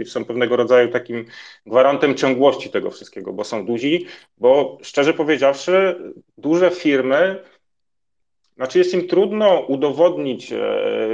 Są 0.05 0.25
pewnego 0.25 0.55
rodzaju 0.55 0.91
takim 0.91 1.25
gwarantem 1.65 2.15
ciągłości 2.15 2.69
tego 2.69 2.91
wszystkiego, 2.91 3.33
bo 3.33 3.43
są 3.43 3.65
duzi, 3.65 4.05
bo 4.37 4.77
szczerze 4.81 5.13
powiedziawszy, 5.13 5.95
duże 6.37 6.71
firmy 6.71 7.43
znaczy 8.57 8.77
jest 8.77 8.93
im 8.93 9.07
trudno 9.07 9.59
udowodnić 9.59 10.51
e, 10.51 10.57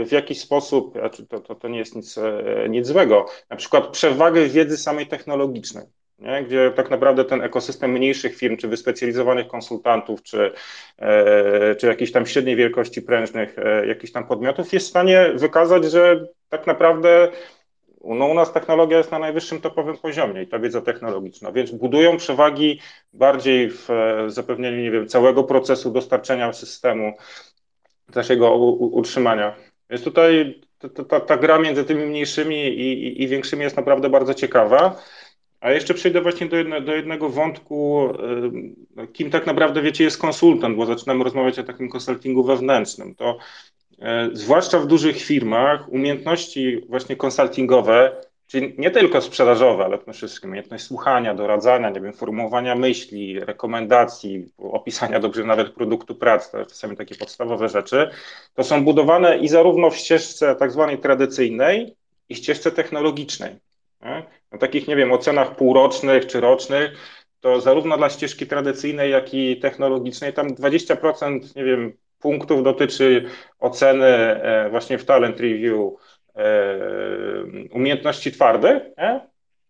w 0.05 0.11
jakiś 0.11 0.39
sposób, 0.39 0.97
to, 1.29 1.39
to, 1.39 1.55
to 1.55 1.67
nie 1.67 1.79
jest 1.79 1.95
nic, 1.95 2.17
e, 2.17 2.69
nic 2.69 2.87
złego, 2.87 3.25
na 3.49 3.55
przykład 3.55 3.87
przewagę 3.87 4.47
wiedzy 4.47 4.77
samej 4.77 5.07
technologicznej. 5.07 5.85
Nie? 6.19 6.43
gdzie 6.43 6.71
tak 6.75 6.89
naprawdę 6.89 7.25
ten 7.25 7.41
ekosystem 7.41 7.91
mniejszych 7.91 8.35
firm, 8.35 8.57
czy 8.57 8.67
wyspecjalizowanych 8.67 9.47
konsultantów, 9.47 10.23
czy, 10.23 10.51
e, 10.97 11.75
czy 11.75 11.87
jakiejś 11.87 12.11
tam 12.11 12.25
średniej 12.25 12.55
wielkości 12.55 13.01
prężnych 13.01 13.55
jakichś 13.87 14.13
tam 14.13 14.27
podmiotów 14.27 14.73
jest 14.73 14.85
w 14.85 14.89
stanie 14.89 15.31
wykazać, 15.35 15.83
że 15.85 16.27
tak 16.49 16.67
naprawdę 16.67 17.31
no, 18.03 18.25
u 18.25 18.33
nas 18.33 18.53
technologia 18.53 18.97
jest 18.97 19.11
na 19.11 19.19
najwyższym 19.19 19.61
topowym 19.61 19.97
poziomie 19.97 20.43
i 20.43 20.47
ta 20.47 20.59
wiedza 20.59 20.81
technologiczna, 20.81 21.51
więc 21.51 21.71
budują 21.71 22.17
przewagi 22.17 22.79
bardziej 23.13 23.69
w 23.69 23.89
e, 23.89 24.29
zapewnieniu, 24.29 24.77
nie 24.77 24.91
wiem, 24.91 25.07
całego 25.07 25.43
procesu 25.43 25.91
dostarczenia 25.91 26.53
systemu, 26.53 27.13
też 28.13 28.29
jego 28.29 28.55
utrzymania. 28.55 29.55
Więc 29.89 30.03
tutaj 30.03 30.61
ta, 30.79 31.03
ta, 31.03 31.19
ta 31.19 31.37
gra 31.37 31.59
między 31.59 31.83
tymi 31.83 32.05
mniejszymi 32.05 32.55
i, 32.55 33.07
i, 33.07 33.23
i, 33.23 33.27
większymi 33.27 33.63
jest 33.63 33.77
naprawdę 33.77 34.09
bardzo 34.09 34.33
ciekawa. 34.33 35.01
A 35.61 35.71
jeszcze 35.71 35.93
przejdę 35.93 36.21
właśnie 36.21 36.47
do, 36.47 36.57
jedne, 36.57 36.81
do 36.81 36.95
jednego 36.95 37.29
wątku, 37.29 38.09
e, 38.97 39.07
kim 39.07 39.29
tak 39.29 39.45
naprawdę, 39.45 39.81
wiecie, 39.81 40.03
jest 40.03 40.17
konsultant, 40.17 40.77
bo 40.77 40.85
zaczynamy 40.85 41.23
rozmawiać 41.23 41.59
o 41.59 41.63
takim 41.63 41.89
konsultingu 41.89 42.43
wewnętrznym. 42.43 43.15
To 43.15 43.37
zwłaszcza 44.33 44.79
w 44.79 44.87
dużych 44.87 45.21
firmach, 45.21 45.89
umiejętności 45.93 46.81
właśnie 46.89 47.15
konsultingowe, 47.15 48.21
czyli 48.47 48.75
nie 48.77 48.91
tylko 48.91 49.21
sprzedażowe, 49.21 49.85
ale 49.85 49.97
przede 49.97 50.13
wszystkim 50.13 50.49
umiejętność 50.49 50.83
słuchania, 50.83 51.33
doradzania, 51.33 51.89
nie 51.89 52.01
wiem, 52.01 52.13
formułowania 52.13 52.75
myśli, 52.75 53.39
rekomendacji, 53.39 54.45
opisania 54.57 55.19
dobrze 55.19 55.43
nawet 55.43 55.69
produktu 55.69 56.15
pracy, 56.15 56.51
to 56.51 56.65
czasami 56.65 56.97
takie 56.97 57.15
podstawowe 57.15 57.69
rzeczy, 57.69 58.09
to 58.53 58.63
są 58.63 58.83
budowane 58.83 59.37
i 59.37 59.47
zarówno 59.47 59.89
w 59.89 59.97
ścieżce 59.97 60.55
tak 60.55 60.71
zwanej 60.71 60.97
tradycyjnej 60.97 61.95
i 62.29 62.35
ścieżce 62.35 62.71
technologicznej. 62.71 63.55
Nie? 64.01 64.23
Na 64.51 64.57
takich, 64.57 64.87
nie 64.87 64.95
wiem, 64.95 65.11
ocenach 65.11 65.55
półrocznych 65.55 66.27
czy 66.27 66.41
rocznych, 66.41 66.91
to 67.39 67.61
zarówno 67.61 67.97
dla 67.97 68.09
ścieżki 68.09 68.47
tradycyjnej, 68.47 69.11
jak 69.11 69.33
i 69.33 69.59
technologicznej, 69.59 70.33
tam 70.33 70.47
20%, 70.47 71.55
nie 71.55 71.63
wiem, 71.63 71.93
punktów 72.23 72.63
dotyczy 72.63 73.25
oceny 73.59 74.05
e, 74.05 74.69
właśnie 74.69 74.97
w 74.97 75.05
Talent 75.05 75.39
Review 75.39 75.93
e, 76.35 76.43
umiejętności 77.71 78.31
twarde, 78.31 78.91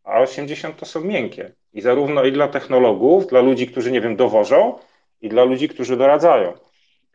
a 0.03 0.19
80 0.19 0.79
to 0.79 0.85
są 0.85 1.01
miękkie. 1.01 1.51
I 1.73 1.81
zarówno 1.81 2.23
i 2.23 2.31
dla 2.31 2.47
technologów, 2.47 3.27
dla 3.27 3.41
ludzi, 3.41 3.67
którzy, 3.67 3.91
nie 3.91 4.01
wiem, 4.01 4.15
dowożą, 4.15 4.79
i 5.21 5.29
dla 5.29 5.43
ludzi, 5.43 5.69
którzy 5.69 5.97
doradzają. 5.97 6.53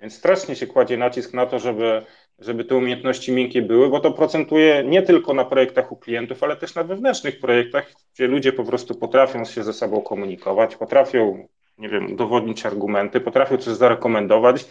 Więc 0.00 0.14
strasznie 0.14 0.56
się 0.56 0.66
kładzie 0.66 0.96
nacisk 0.96 1.34
na 1.34 1.46
to, 1.46 1.58
żeby, 1.58 2.02
żeby 2.38 2.64
te 2.64 2.76
umiejętności 2.76 3.32
miękkie 3.32 3.62
były, 3.62 3.88
bo 3.88 4.00
to 4.00 4.12
procentuje 4.12 4.84
nie 4.84 5.02
tylko 5.02 5.34
na 5.34 5.44
projektach 5.44 5.92
u 5.92 5.96
klientów, 5.96 6.42
ale 6.42 6.56
też 6.56 6.74
na 6.74 6.84
wewnętrznych 6.84 7.40
projektach, 7.40 7.92
gdzie 8.14 8.26
ludzie 8.26 8.52
po 8.52 8.64
prostu 8.64 8.94
potrafią 8.94 9.44
się 9.44 9.64
ze 9.64 9.72
sobą 9.72 10.00
komunikować, 10.00 10.76
potrafią 10.76 11.48
nie 11.78 11.88
wiem, 11.88 12.12
udowodnić 12.12 12.66
argumenty, 12.66 13.20
potrafią 13.20 13.56
coś 13.56 13.74
zarekomendować 13.74 14.64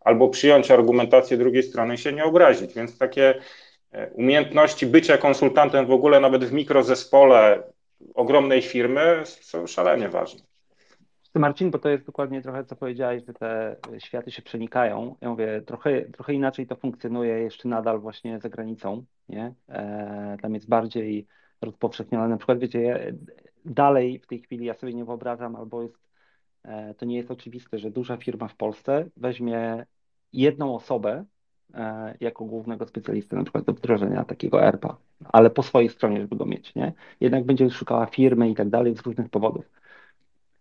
albo 0.00 0.28
przyjąć 0.28 0.70
argumentację 0.70 1.36
drugiej 1.36 1.62
strony 1.62 1.94
i 1.94 1.98
się 1.98 2.12
nie 2.12 2.24
obrazić. 2.24 2.74
Więc 2.74 2.98
takie 2.98 3.34
e, 3.92 4.10
umiejętności 4.10 4.86
bycia 4.86 5.18
konsultantem 5.18 5.86
w 5.86 5.90
ogóle 5.90 6.20
nawet 6.20 6.44
w 6.44 6.52
mikrozespole 6.52 7.62
ogromnej 8.14 8.62
firmy 8.62 9.22
są 9.24 9.66
szalenie 9.66 10.08
ważne. 10.08 10.40
Marcin, 11.34 11.70
bo 11.70 11.78
to 11.78 11.88
jest 11.88 12.06
dokładnie 12.06 12.42
trochę, 12.42 12.64
co 12.64 12.76
powiedziałeś, 12.76 13.22
że 13.26 13.32
te 13.32 13.76
światy 13.98 14.30
się 14.30 14.42
przenikają. 14.42 15.16
Ja 15.20 15.28
mówię, 15.30 15.62
trochę, 15.66 16.02
trochę 16.02 16.34
inaczej 16.34 16.66
to 16.66 16.76
funkcjonuje 16.76 17.38
jeszcze 17.38 17.68
nadal 17.68 17.98
właśnie 17.98 18.40
za 18.40 18.48
granicą, 18.48 19.04
nie? 19.28 19.54
E, 19.68 20.36
tam 20.42 20.54
jest 20.54 20.68
bardziej 20.68 21.26
rozpowszechnione. 21.60 22.28
Na 22.28 22.36
przykład, 22.36 22.58
wiecie, 22.58 23.14
dalej 23.64 24.18
w 24.18 24.26
tej 24.26 24.40
chwili 24.40 24.64
ja 24.64 24.74
sobie 24.74 24.94
nie 24.94 25.04
wyobrażam, 25.04 25.56
albo 25.56 25.82
jest 25.82 26.04
E, 26.04 26.13
to 26.98 27.04
nie 27.04 27.16
jest 27.16 27.30
oczywiste, 27.30 27.78
że 27.78 27.90
duża 27.90 28.16
firma 28.16 28.48
w 28.48 28.56
Polsce 28.56 29.08
weźmie 29.16 29.86
jedną 30.32 30.74
osobę 30.74 31.24
e, 31.74 32.14
jako 32.20 32.44
głównego 32.44 32.86
specjalistę, 32.86 33.36
na 33.36 33.42
przykład 33.42 33.64
do 33.64 33.72
wdrożenia 33.72 34.24
takiego 34.24 34.62
ERPA, 34.62 34.96
ale 35.32 35.50
po 35.50 35.62
swojej 35.62 35.88
stronie, 35.88 36.20
żeby 36.20 36.36
go 36.36 36.44
mieć, 36.44 36.74
nie? 36.74 36.92
Jednak 37.20 37.44
będzie 37.44 37.70
szukała 37.70 38.06
firmy 38.06 38.50
i 38.50 38.54
tak 38.54 38.68
dalej 38.68 38.96
z 38.96 39.00
różnych 39.00 39.28
powodów. 39.28 39.70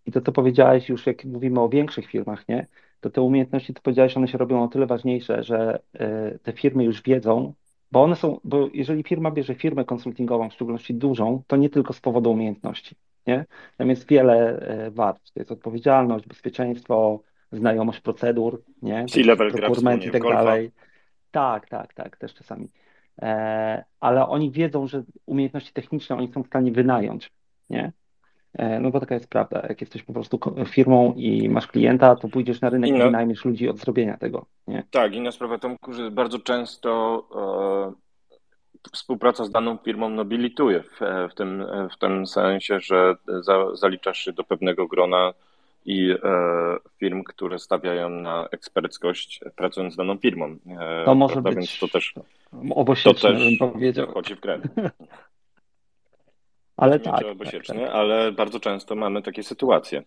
I 0.05 0.11
to, 0.11 0.21
co 0.21 0.31
powiedziałeś 0.31 0.89
już, 0.89 1.05
jak 1.07 1.25
mówimy 1.25 1.61
o 1.61 1.69
większych 1.69 2.07
firmach, 2.07 2.47
nie? 2.47 2.67
To 3.01 3.09
te 3.09 3.21
umiejętności, 3.21 3.73
co 3.73 3.81
powiedziałeś, 3.81 4.17
one 4.17 4.27
się 4.27 4.37
robią 4.37 4.63
o 4.63 4.67
tyle 4.67 4.85
ważniejsze, 4.85 5.43
że 5.43 5.79
e, 5.93 6.39
te 6.39 6.53
firmy 6.53 6.83
już 6.83 7.01
wiedzą, 7.01 7.53
bo 7.91 8.03
one 8.03 8.15
są, 8.15 8.39
bo 8.43 8.69
jeżeli 8.73 9.03
firma 9.03 9.31
bierze 9.31 9.55
firmę 9.55 9.85
konsultingową, 9.85 10.49
w 10.49 10.53
szczególności 10.53 10.93
dużą, 10.93 11.43
to 11.47 11.55
nie 11.55 11.69
tylko 11.69 11.93
z 11.93 11.99
powodu 11.99 12.31
umiejętności. 12.31 12.95
Nie? 13.27 13.45
Tam 13.77 13.89
jest 13.89 14.07
wiele 14.07 14.59
e, 14.59 14.91
warstw. 14.91 15.33
To 15.33 15.39
jest 15.39 15.51
odpowiedzialność, 15.51 16.27
bezpieczeństwo, 16.27 17.19
znajomość 17.51 17.99
procedur, 17.99 18.63
nie? 18.81 19.05
C-level 19.05 19.51
procurement 19.51 20.05
i 20.05 20.11
tak 20.11 20.23
dalej. 20.23 20.71
Tak, 21.31 21.69
tak, 21.69 21.93
tak, 21.93 22.17
też 22.17 22.33
czasami. 22.33 22.69
ale 23.99 24.27
oni 24.27 24.51
wiedzą, 24.51 24.87
że 24.87 25.03
umiejętności 25.25 25.73
techniczne 25.73 26.15
oni 26.15 26.31
są 26.33 26.43
w 26.43 26.47
stanie 26.47 26.71
wynająć, 26.71 27.31
nie? 27.69 27.91
No 28.81 28.91
bo 28.91 28.99
taka 28.99 29.15
jest 29.15 29.27
prawda. 29.27 29.65
Jak 29.69 29.81
jesteś 29.81 30.03
po 30.03 30.13
prostu 30.13 30.39
firmą 30.65 31.13
i 31.13 31.49
masz 31.49 31.67
klienta, 31.67 32.15
to 32.15 32.27
pójdziesz 32.27 32.61
na 32.61 32.69
rynek 32.69 32.89
i, 32.89 32.93
i 32.93 32.97
wynajmiesz 32.97 33.45
ludzi 33.45 33.69
od 33.69 33.77
zrobienia 33.77 34.17
tego. 34.17 34.45
Nie? 34.67 34.83
Tak, 34.91 35.15
inna 35.15 35.31
sprawa 35.31 35.57
Tomku, 35.57 35.93
że 35.93 36.11
bardzo 36.11 36.39
często 36.39 37.23
e, 37.95 38.03
współpraca 38.91 39.45
z 39.45 39.51
daną 39.51 39.77
firmą 39.77 40.09
nobilituje 40.09 40.83
w, 40.83 40.99
w, 41.31 41.35
tym, 41.35 41.65
w 41.95 41.97
tym 41.97 42.27
sensie, 42.27 42.79
że 42.79 43.15
za, 43.41 43.75
zaliczasz 43.75 44.17
się 44.17 44.33
do 44.33 44.43
pewnego 44.43 44.87
grona 44.87 45.33
i 45.85 46.11
e, 46.11 46.17
firm, 46.99 47.23
które 47.23 47.59
stawiają 47.59 48.09
na 48.09 48.47
eksperckość 48.51 49.39
pracując 49.55 49.93
z 49.93 49.97
daną 49.97 50.17
firmą. 50.17 50.55
E, 50.79 51.05
to 51.05 51.15
może 51.15 51.33
prawda? 51.33 51.49
być 51.49 51.57
Więc 51.57 51.79
to 51.79 51.87
też, 51.87 52.13
to 53.03 53.13
też 53.13 53.45
bym 53.45 53.57
powiedział. 53.57 54.07
wchodzi 54.07 54.35
w 54.35 54.39
grę. 54.39 54.59
ale 56.77 56.99
tak, 56.99 57.13
tak, 57.13 57.65
tak, 57.67 57.77
ale 57.91 58.31
bardzo 58.31 58.59
często 58.59 58.95
mamy 58.95 59.21
takie 59.21 59.43
sytuacje. 59.43 60.03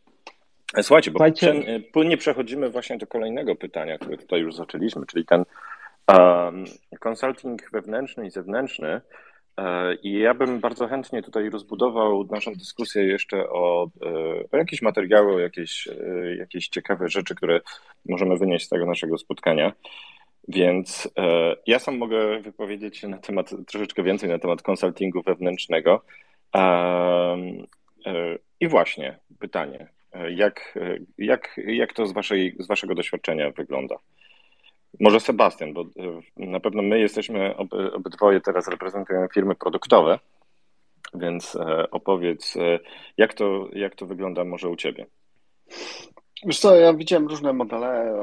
E, 0.75 0.83
słuchajcie, 0.83 1.11
bo 1.11 1.19
Słuchajcie. 1.19 1.81
płynnie 1.93 2.17
przechodzimy 2.17 2.71
właśnie 2.71 2.99
do 2.99 3.07
kolejnego 3.07 3.57
pytania, 3.57 3.99
które 3.99 4.17
tutaj 4.17 4.41
już 4.41 4.55
zaczęliśmy, 4.55 5.07
czyli 5.07 5.25
ten 5.25 5.45
consulting 7.01 7.71
wewnętrzny 7.73 8.27
i 8.27 8.31
zewnętrzny. 8.31 9.01
E, 9.57 9.95
I 9.95 10.13
ja 10.13 10.35
bym 10.35 10.61
bardzo 10.61 10.89
chętnie 10.89 11.23
tutaj 11.23 11.51
rozbudował 11.51 12.25
naszą 12.31 12.55
dyskusję 12.55 13.05
jeszcze 13.05 13.51
o, 13.51 13.91
e, 14.03 14.09
o 14.53 14.57
jakieś 14.57 14.83
materiały, 14.83 15.35
o 15.35 15.39
jakieś, 15.39 15.89
jakieś 16.39 16.69
ciekawe 16.69 17.09
rzeczy, 17.09 17.35
które 17.35 17.61
możemy 18.09 18.37
wynieść 18.37 18.67
z 18.67 18.69
tego 18.69 18.87
naszego 18.87 19.19
spotkania. 19.19 19.73
Więc 20.49 21.11
ja 21.67 21.79
sam 21.79 21.99
mogę 21.99 22.41
wypowiedzieć 22.41 22.99
się 22.99 23.09
na 23.09 23.19
temat 23.19 23.51
troszeczkę 23.67 24.03
więcej 24.03 24.29
na 24.29 24.39
temat 24.39 24.63
konsultingu 24.63 25.23
wewnętrznego. 25.23 26.05
I 28.61 28.69
właśnie 28.69 29.19
pytanie, 29.39 29.89
jak, 30.31 30.79
jak, 31.19 31.61
jak 31.67 31.93
to 31.93 32.07
z, 32.07 32.13
waszej, 32.13 32.57
z 32.59 32.67
waszego 32.67 32.95
doświadczenia 32.95 33.51
wygląda? 33.51 33.97
Może 35.01 35.21
Sebastian, 35.21 35.73
bo 35.73 35.81
e, 35.83 35.87
na 36.37 36.61
pewno 36.61 36.83
my 36.83 37.01
jesteśmy 37.01 37.57
obydwoje 37.93 38.41
teraz 38.41 38.69
reprezentujemy 38.69 39.29
firmy 39.35 39.55
produktowe, 39.55 40.19
więc 41.15 41.57
e, 41.57 41.91
opowiedz, 41.91 42.57
e, 42.57 42.79
jak 43.17 43.35
to, 43.35 43.69
jak 43.73 43.95
to 43.95 44.07
wygląda 44.07 44.45
może 44.45 44.69
u 44.69 44.77
ciebie? 44.77 45.07
Wiesz 46.47 46.59
co, 46.59 46.77
ja 46.77 46.95
widziałem 46.95 47.29
różne 47.29 47.53
modele, 47.53 48.15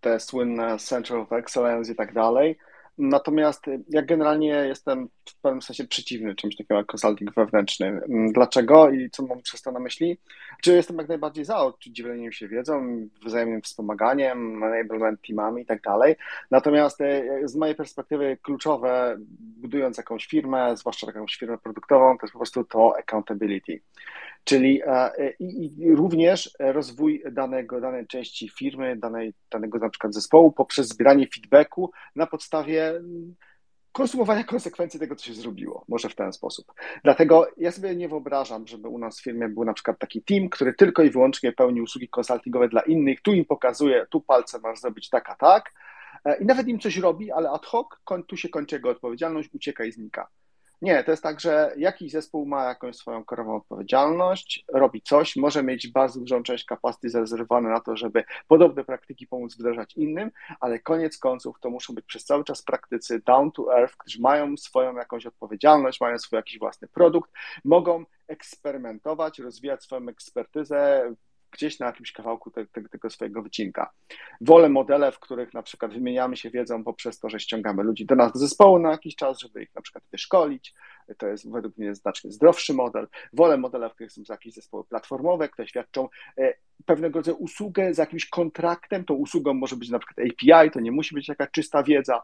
te 0.00 0.20
słynne 0.20 0.78
Center 0.78 1.16
of 1.16 1.32
Excellence 1.32 1.92
i 1.92 1.96
tak 1.96 2.12
dalej. 2.12 2.58
Natomiast 2.98 3.64
ja 3.88 4.02
generalnie 4.02 4.48
jestem 4.48 5.08
w 5.28 5.40
pewnym 5.40 5.62
sensie 5.62 5.84
przeciwny 5.84 6.34
czymś 6.34 6.56
takiego 6.56 6.78
jak 6.78 6.86
consulting 6.94 7.34
wewnętrzny. 7.34 7.86
Mm, 7.86 8.32
dlaczego 8.32 8.90
i 8.90 9.10
co 9.10 9.26
mam 9.26 9.42
przez 9.42 9.62
to 9.62 9.72
na 9.72 9.80
myśli? 9.80 10.18
Czy 10.62 10.74
jestem 10.74 10.96
jak 10.96 11.08
najbardziej 11.08 11.44
za 11.44 11.72
dzieleniem 11.80 12.32
się 12.32 12.48
wiedzą, 12.48 13.08
wzajemnym 13.24 13.62
wspomaganiem, 13.62 14.64
enablement 14.64 15.20
teamami 15.26 15.62
i 15.62 15.66
tak 15.66 15.82
dalej. 15.82 16.16
Natomiast 16.50 17.00
e, 17.00 17.24
z 17.44 17.56
mojej 17.56 17.74
perspektywy 17.74 18.38
kluczowe, 18.42 19.16
budując 19.56 19.96
jakąś 19.96 20.26
firmę, 20.26 20.76
zwłaszcza 20.76 21.06
jakąś 21.06 21.36
firmę 21.36 21.58
produktową, 21.58 22.18
to 22.18 22.26
jest 22.26 22.32
po 22.32 22.38
prostu 22.38 22.64
to 22.64 22.96
accountability. 22.98 23.80
Czyli 24.44 24.82
e, 24.86 25.10
i, 25.38 25.72
i 25.78 25.94
również 25.94 26.50
rozwój 26.58 27.22
danego, 27.32 27.80
danej 27.80 28.06
części 28.06 28.48
firmy, 28.48 28.96
danej, 28.96 29.34
danego 29.50 29.78
na 29.78 29.90
przykład 29.90 30.14
zespołu 30.14 30.52
poprzez 30.52 30.88
zbieranie 30.88 31.28
feedbacku 31.34 31.90
na 32.16 32.26
podstawie 32.26 32.88
mm, 32.88 33.34
konsumowania 33.92 34.44
konsekwencji 34.54 35.00
tego, 35.00 35.16
co 35.16 35.26
się 35.26 35.34
zrobiło, 35.34 35.84
może 35.88 36.08
w 36.08 36.14
ten 36.14 36.32
sposób. 36.32 36.72
Dlatego 37.04 37.46
ja 37.56 37.72
sobie 37.72 37.96
nie 37.96 38.08
wyobrażam, 38.08 38.66
żeby 38.66 38.88
u 38.88 38.98
nas 38.98 39.20
w 39.20 39.22
firmie 39.22 39.48
był 39.48 39.64
na 39.64 39.74
przykład 39.74 39.98
taki 39.98 40.22
team, 40.22 40.48
który 40.48 40.74
tylko 40.74 41.02
i 41.02 41.10
wyłącznie 41.10 41.52
pełni 41.52 41.82
usługi 41.82 42.08
konsultingowe 42.08 42.68
dla 42.68 42.80
innych, 42.80 43.22
tu 43.22 43.32
im 43.32 43.44
pokazuje, 43.44 44.06
tu 44.10 44.20
palce 44.20 44.58
masz 44.58 44.80
zrobić 44.80 45.08
tak, 45.08 45.30
a 45.30 45.34
tak, 45.34 45.72
e, 46.24 46.36
i 46.36 46.44
nawet 46.44 46.68
im 46.68 46.78
coś 46.78 46.96
robi, 46.96 47.32
ale 47.32 47.50
ad 47.50 47.66
hoc, 47.66 47.86
tu 48.26 48.36
się 48.36 48.48
kończy 48.48 48.76
jego 48.76 48.90
odpowiedzialność, 48.90 49.48
ucieka 49.54 49.84
i 49.84 49.92
znika. 49.92 50.28
Nie, 50.84 51.04
to 51.04 51.10
jest 51.10 51.22
tak, 51.22 51.40
że 51.40 51.72
jakiś 51.76 52.12
zespół 52.12 52.46
ma 52.46 52.64
jakąś 52.64 52.96
swoją 52.96 53.24
korową 53.24 53.56
odpowiedzialność, 53.56 54.64
robi 54.72 55.02
coś, 55.02 55.36
może 55.36 55.62
mieć 55.62 55.88
bardzo 55.88 56.20
dużą 56.20 56.42
część 56.42 56.64
kapacity 56.64 57.10
zarezerwowane 57.10 57.68
na 57.68 57.80
to, 57.80 57.96
żeby 57.96 58.24
podobne 58.48 58.84
praktyki 58.84 59.26
pomóc 59.26 59.54
wdrażać 59.54 59.96
innym, 59.96 60.30
ale 60.60 60.78
koniec 60.78 61.18
końców 61.18 61.60
to 61.60 61.70
muszą 61.70 61.94
być 61.94 62.04
przez 62.04 62.24
cały 62.24 62.44
czas 62.44 62.62
praktycy 62.62 63.20
down 63.26 63.52
to 63.52 63.78
earth, 63.78 63.96
którzy 63.96 64.20
mają 64.20 64.56
swoją 64.56 64.96
jakąś 64.96 65.26
odpowiedzialność, 65.26 66.00
mają 66.00 66.18
swój 66.18 66.36
jakiś 66.36 66.58
własny 66.58 66.88
produkt, 66.88 67.30
mogą 67.64 68.04
eksperymentować, 68.28 69.38
rozwijać 69.38 69.82
swoją 69.82 70.08
ekspertyzę, 70.08 71.10
gdzieś 71.54 71.78
na 71.78 71.86
jakimś 71.86 72.12
kawałku 72.12 72.50
te, 72.50 72.66
te, 72.66 72.82
tego 72.82 73.10
swojego 73.10 73.42
wycinka. 73.42 73.90
Wolę 74.40 74.68
modele, 74.68 75.12
w 75.12 75.18
których 75.18 75.54
na 75.54 75.62
przykład 75.62 75.92
wymieniamy 75.92 76.36
się 76.36 76.50
wiedzą 76.50 76.84
poprzez 76.84 77.18
to, 77.18 77.28
że 77.28 77.40
ściągamy 77.40 77.82
ludzi 77.82 78.06
do 78.06 78.14
nas 78.14 78.32
do 78.32 78.38
zespołu 78.38 78.78
na 78.78 78.90
jakiś 78.90 79.16
czas, 79.16 79.38
żeby 79.38 79.62
ich 79.62 79.74
na 79.74 79.82
przykład 79.82 80.04
wyszkolić. 80.12 80.74
To 81.18 81.26
jest 81.26 81.50
według 81.50 81.78
mnie 81.78 81.94
znacznie 81.94 82.32
zdrowszy 82.32 82.74
model. 82.74 83.08
Wolę 83.32 83.56
modele, 83.56 83.90
w 83.90 83.94
których 83.94 84.12
są 84.12 84.22
jakieś 84.28 84.54
zespoły 84.54 84.84
platformowe, 84.84 85.48
które 85.48 85.68
świadczą 85.68 86.08
e, 86.38 86.54
pewnego 86.86 87.18
rodzaju 87.18 87.36
usługę 87.36 87.94
z 87.94 87.98
jakimś 87.98 88.28
kontraktem. 88.28 89.04
Tą 89.04 89.14
usługą 89.14 89.54
może 89.54 89.76
być 89.76 89.90
na 89.90 89.98
przykład 89.98 90.26
API, 90.26 90.70
to 90.70 90.80
nie 90.80 90.92
musi 90.92 91.14
być 91.14 91.28
jakaś 91.28 91.50
czysta 91.50 91.82
wiedza. 91.82 92.22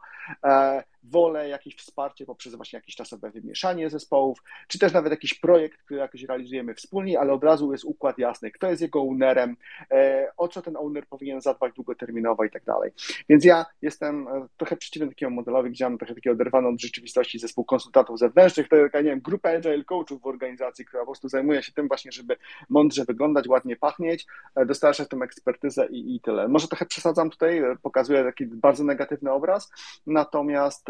Wolę 1.03 1.49
jakieś 1.49 1.77
wsparcie 1.77 2.27
poprzez 2.27 2.55
właśnie 2.55 2.77
jakieś 2.77 2.95
czasowe 2.95 3.31
wymieszanie 3.31 3.91
zespołów, 3.91 4.43
czy 4.69 4.79
też 4.79 4.93
nawet 4.93 5.11
jakiś 5.11 5.35
projekt, 5.35 5.83
który 5.83 6.01
jakoś 6.01 6.23
realizujemy 6.23 6.75
wspólnie, 6.75 7.21
ale 7.21 7.33
od 7.33 7.45
razu 7.45 7.73
jest 7.73 7.85
układ 7.85 8.19
jasny, 8.19 8.51
kto 8.51 8.71
jest 8.71 8.83
jego 8.83 9.03
ownerem, 9.03 9.57
e, 9.91 10.29
o 10.37 10.49
co 10.49 10.63
ten 10.63 10.77
owner 10.77 11.07
powinien 11.07 11.41
zadbać 11.41 11.75
długoterminowo 11.75 12.45
i 12.45 12.51
tak 12.51 12.65
dalej. 12.65 12.91
Więc 13.29 13.45
ja 13.45 13.67
jestem 13.83 14.29
e, 14.29 14.47
trochę 14.57 14.77
przeciwny 14.77 15.09
takiemu 15.09 15.37
modelowi, 15.37 15.71
gdzie 15.71 15.85
mam 15.85 15.99
trochę 15.99 16.15
takiego 16.15 16.35
oderwaną 16.35 16.69
od 16.69 16.81
rzeczywistości 16.81 17.39
zespół 17.39 17.65
konsultantów 17.65 18.19
zewnętrznych, 18.19 18.69
to 18.69 18.77
taka, 18.77 19.01
nie 19.01 19.11
wiem, 19.11 19.21
grupa 19.21 19.51
agile 19.51 19.85
coachów 19.85 20.23
w 20.23 20.27
organizacji, 20.27 20.85
która 20.85 21.03
po 21.03 21.07
prostu 21.07 21.29
zajmuje 21.29 21.63
się 21.63 21.73
tym 21.73 21.89
właśnie, 21.89 22.13
żeby 22.13 22.37
mądrze 22.69 23.05
wyglądać, 23.05 23.49
ładnie 23.49 23.77
pachnieć, 23.77 24.27
e, 24.55 24.67
dostarczać 24.67 25.09
tę 25.09 25.17
ekspertyzę 25.17 25.87
i, 25.87 26.15
i 26.17 26.21
tyle. 26.21 26.49
Może 26.49 26.69
trochę 26.69 26.87
przesadzam 26.87 27.31
tutaj, 27.31 27.63
pokazuję 27.83 28.25
taki 28.25 28.47
bardzo 28.47 28.85
negatywny 28.85 29.31
obraz, 29.33 29.71
natomiast 30.07 30.90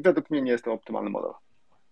według 0.00 0.30
mnie 0.30 0.42
nie 0.42 0.52
jest 0.52 0.64
to 0.64 0.72
optymalny 0.72 1.10
model. 1.10 1.30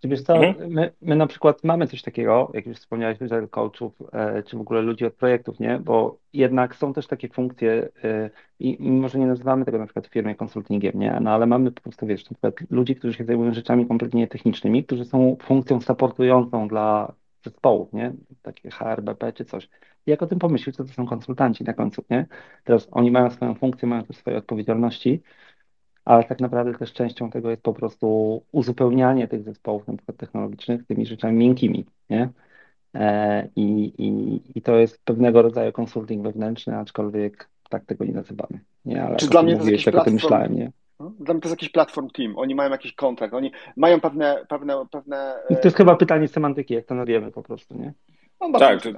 Wiesz 0.03 0.21
co, 0.21 0.35
mhm. 0.35 0.71
my, 0.71 0.91
my 1.01 1.15
na 1.15 1.27
przykład 1.27 1.63
mamy 1.63 1.87
coś 1.87 2.01
takiego, 2.01 2.51
jak 2.53 2.65
już 2.65 2.77
wspomniałeś, 2.77 3.21
Agile 3.21 3.47
Coachów, 3.47 3.93
e, 4.13 4.43
czy 4.43 4.57
w 4.57 4.61
ogóle 4.61 4.81
ludzi 4.81 5.05
od 5.05 5.13
projektów, 5.13 5.59
nie? 5.59 5.79
Bo 5.79 6.17
jednak 6.33 6.75
są 6.75 6.93
też 6.93 7.07
takie 7.07 7.29
funkcje 7.29 7.89
e, 8.03 8.29
i 8.59 8.77
może 8.79 9.19
nie 9.19 9.27
nazywamy 9.27 9.65
tego 9.65 9.77
na 9.77 9.85
przykład 9.85 10.07
w 10.07 10.11
firmie 10.11 10.35
konsultingiem, 10.35 10.99
nie? 10.99 11.19
No 11.21 11.31
ale 11.31 11.45
mamy 11.45 11.71
po 11.71 11.81
prostu, 11.81 12.05
wiesz, 12.05 12.29
na 12.29 12.33
przykład 12.33 12.71
ludzi, 12.71 12.95
którzy 12.95 13.17
się 13.17 13.25
zajmują 13.25 13.53
rzeczami 13.53 13.87
kompletnie 13.87 14.27
technicznymi, 14.27 14.83
którzy 14.83 15.05
są 15.05 15.37
funkcją 15.43 15.81
supportującą 15.81 16.67
dla 16.67 17.13
zespołów, 17.43 17.93
nie? 17.93 18.13
Takie 18.41 18.69
HRBP 18.69 19.33
czy 19.33 19.45
coś. 19.45 19.69
I 20.07 20.11
jak 20.11 20.21
o 20.21 20.27
tym 20.27 20.39
pomyślisz, 20.39 20.75
to 20.75 20.83
to 20.83 20.93
są 20.93 21.05
konsultanci 21.05 21.63
na 21.63 21.73
końcu, 21.73 22.03
nie? 22.09 22.25
Teraz 22.63 22.87
oni 22.91 23.11
mają 23.11 23.29
swoją 23.29 23.55
funkcję, 23.55 23.87
mają 23.87 24.03
też 24.03 24.17
swoje 24.17 24.37
odpowiedzialności, 24.37 25.21
ale 26.05 26.23
tak 26.23 26.39
naprawdę 26.39 26.73
też 26.73 26.93
częścią 26.93 27.29
tego 27.29 27.49
jest 27.49 27.61
po 27.61 27.73
prostu 27.73 28.41
uzupełnianie 28.51 29.27
tych 29.27 29.43
zespołów, 29.43 29.87
na 29.87 29.93
przykład 29.93 30.17
technologicznych, 30.17 30.87
tymi 30.87 31.05
rzeczami 31.05 31.37
miękkimi, 31.37 31.85
nie? 32.09 32.29
E, 32.93 33.47
I, 33.55 33.93
i, 33.97 34.41
I 34.55 34.61
to 34.61 34.75
jest 34.75 35.03
pewnego 35.05 35.41
rodzaju 35.41 35.71
konsulting 35.71 36.23
wewnętrzny, 36.23 36.77
aczkolwiek 36.77 37.49
tak 37.69 37.85
tego 37.85 38.05
nie 38.05 38.13
nazywamy. 38.13 38.59
Nie? 38.85 39.03
Ale 39.03 39.15
Czy 39.15 39.29
dla 39.29 39.43
mnie 39.43 39.57
to 39.57 39.65
jest 39.65 39.85
tak 39.85 39.93
platform... 39.93 40.01
o 40.01 40.05
tym 40.05 40.13
myślałem, 40.13 40.55
nie? 40.55 40.71
No, 40.99 41.11
dla 41.19 41.33
mnie 41.33 41.41
to 41.41 41.47
jest 41.49 41.61
jakiś 41.61 41.69
platform 41.69 42.09
team. 42.09 42.37
Oni 42.37 42.55
mają 42.55 42.71
jakiś 42.71 42.93
kontrakt, 42.93 43.33
oni 43.33 43.51
mają 43.77 44.01
pewne. 44.01 44.45
pewne, 44.49 44.73
pewne 44.91 45.35
to 45.47 45.61
jest 45.63 45.77
chyba 45.77 45.95
pytanie 45.95 46.27
semantyki, 46.27 46.73
jak 46.73 46.85
to 46.85 46.95
nazwiemy 46.95 47.31
po 47.31 47.43
prostu, 47.43 47.77
nie? 47.77 47.93
No, 48.41 48.59
tak, 48.59 48.81
to 48.81 48.89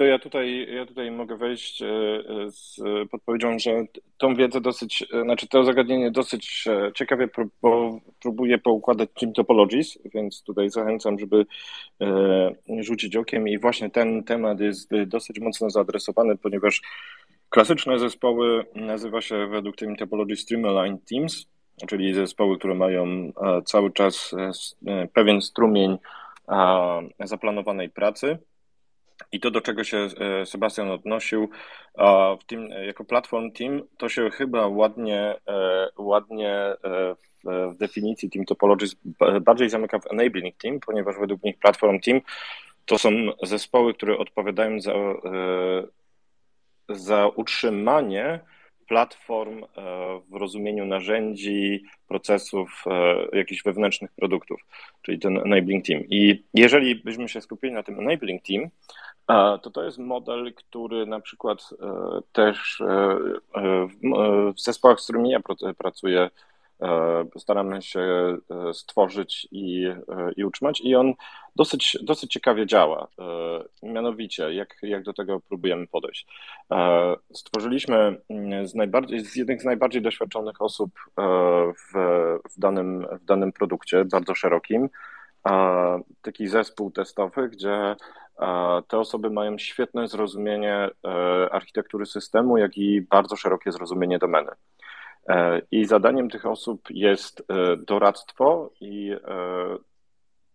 ja 0.00 0.18
tutaj, 0.18 0.66
ja 0.74 0.86
tutaj 0.86 1.10
mogę 1.10 1.36
wejść 1.36 1.82
e, 1.82 1.86
z 2.46 2.80
podpowiedzią, 3.10 3.58
że 3.58 3.70
tą 4.18 4.34
wiedzę 4.34 4.60
dosyć, 4.60 5.04
e, 5.12 5.22
znaczy 5.22 5.48
to 5.48 5.64
zagadnienie 5.64 6.10
dosyć 6.10 6.64
e, 6.66 6.92
ciekawie 6.94 7.28
próbuję 8.20 8.58
poukładać 8.58 9.08
Team 9.20 9.32
Topologies, 9.32 9.98
więc 10.14 10.42
tutaj 10.42 10.70
zachęcam, 10.70 11.18
żeby 11.18 11.46
rzucić 12.80 13.16
okiem 13.16 13.48
i 13.48 13.58
właśnie 13.58 13.90
ten 13.90 14.24
temat 14.24 14.60
jest 14.60 14.90
dosyć 15.06 15.40
mocno 15.40 15.70
zaadresowany, 15.70 16.36
ponieważ 16.36 16.82
klasyczne 17.48 17.98
zespoły 17.98 18.66
nazywa 18.74 19.20
się 19.20 19.46
według 19.46 19.76
Team 19.76 19.96
Topologies 19.96 20.40
Streamline 20.40 20.98
Teams, 21.10 21.46
czyli 21.88 22.14
zespoły, 22.14 22.58
które 22.58 22.74
mają 22.74 23.32
cały 23.64 23.92
czas 23.92 24.34
pewien 25.12 25.40
strumień 25.40 25.98
zaplanowanej 27.20 27.90
pracy, 27.90 28.38
I 29.32 29.40
to, 29.40 29.50
do 29.50 29.60
czego 29.60 29.84
się 29.84 30.08
Sebastian 30.44 30.90
odnosił 30.90 31.50
w 32.40 32.44
tym, 32.46 32.68
jako 32.68 33.04
platform 33.04 33.52
team, 33.52 33.82
to 33.98 34.08
się 34.08 34.30
chyba 34.30 34.66
ładnie, 34.66 35.34
ładnie 35.96 36.76
w 37.44 37.76
definicji 37.76 38.30
Team 38.30 38.44
Topologies 38.44 38.96
bardziej 39.40 39.70
zamyka 39.70 39.98
w 39.98 40.12
enabling 40.12 40.56
team, 40.56 40.80
ponieważ 40.80 41.16
według 41.18 41.42
nich 41.42 41.58
platform 41.58 42.00
team 42.00 42.20
to 42.84 42.98
są 42.98 43.10
zespoły, 43.42 43.94
które 43.94 44.18
odpowiadają 44.18 44.80
za, 44.80 44.92
za 46.88 47.28
utrzymanie 47.28 48.40
platform 48.86 49.64
e, 49.64 49.66
w 50.28 50.34
rozumieniu 50.34 50.84
narzędzi, 50.84 51.84
procesów, 52.08 52.84
e, 52.86 53.36
jakichś 53.38 53.62
wewnętrznych 53.62 54.12
produktów, 54.12 54.60
czyli 55.02 55.18
ten 55.18 55.38
enabling 55.38 55.86
team. 55.86 56.02
I 56.10 56.44
jeżeli 56.54 56.94
byśmy 56.94 57.28
się 57.28 57.40
skupili 57.40 57.72
na 57.72 57.82
tym 57.82 58.00
enabling 58.00 58.42
team, 58.42 58.62
e, 59.30 59.58
to 59.58 59.70
to 59.70 59.84
jest 59.84 59.98
model, 59.98 60.54
który 60.54 61.06
na 61.06 61.20
przykład 61.20 61.70
też 62.32 62.82
w 64.54 64.60
zespołach, 64.60 65.00
z 65.00 65.04
którymi 65.04 65.30
ja 65.30 65.40
pracuję, 65.78 66.30
staramy 67.38 67.82
się 67.82 68.36
stworzyć 68.72 69.48
i, 69.50 69.86
i 70.36 70.44
utrzymać 70.44 70.80
i 70.80 70.94
on 70.94 71.14
dosyć, 71.56 71.98
dosyć 72.02 72.32
ciekawie 72.32 72.66
działa. 72.66 73.08
E, 73.82 73.88
mianowicie, 73.88 74.54
jak, 74.54 74.76
jak 74.82 75.02
do 75.02 75.12
tego 75.12 75.40
próbujemy 75.40 75.86
podejść? 75.86 76.26
E, 76.72 77.14
stworzyliśmy 77.34 78.16
mm, 78.28 78.66
z, 78.66 78.74
najbardziej, 78.74 79.24
z 79.24 79.36
jednych 79.36 79.62
z 79.62 79.64
najbardziej 79.64 80.02
doświadczonych 80.02 80.62
osób 80.62 80.90
e, 81.18 81.22
w, 81.72 81.98
w, 82.54 82.58
danym, 82.58 83.06
w 83.20 83.24
danym 83.24 83.52
produkcie, 83.52 84.04
bardzo 84.04 84.34
szerokim, 84.34 84.88
taki 86.22 86.48
zespół 86.48 86.90
testowy, 86.90 87.48
gdzie 87.48 87.96
te 88.88 88.98
osoby 88.98 89.30
mają 89.30 89.58
świetne 89.58 90.08
zrozumienie 90.08 90.88
architektury 91.50 92.06
systemu, 92.06 92.58
jak 92.58 92.76
i 92.76 93.00
bardzo 93.02 93.36
szerokie 93.36 93.72
zrozumienie 93.72 94.18
domeny. 94.18 94.50
I 95.70 95.84
zadaniem 95.84 96.30
tych 96.30 96.46
osób 96.46 96.80
jest 96.90 97.46
doradztwo 97.86 98.70
i 98.80 99.16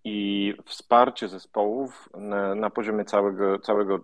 i 0.03 0.53
wsparcie 0.65 1.27
zespołów 1.27 2.09
na, 2.17 2.55
na 2.55 2.69
poziomie 2.69 3.05
całego, 3.05 3.59
całego, 3.59 3.99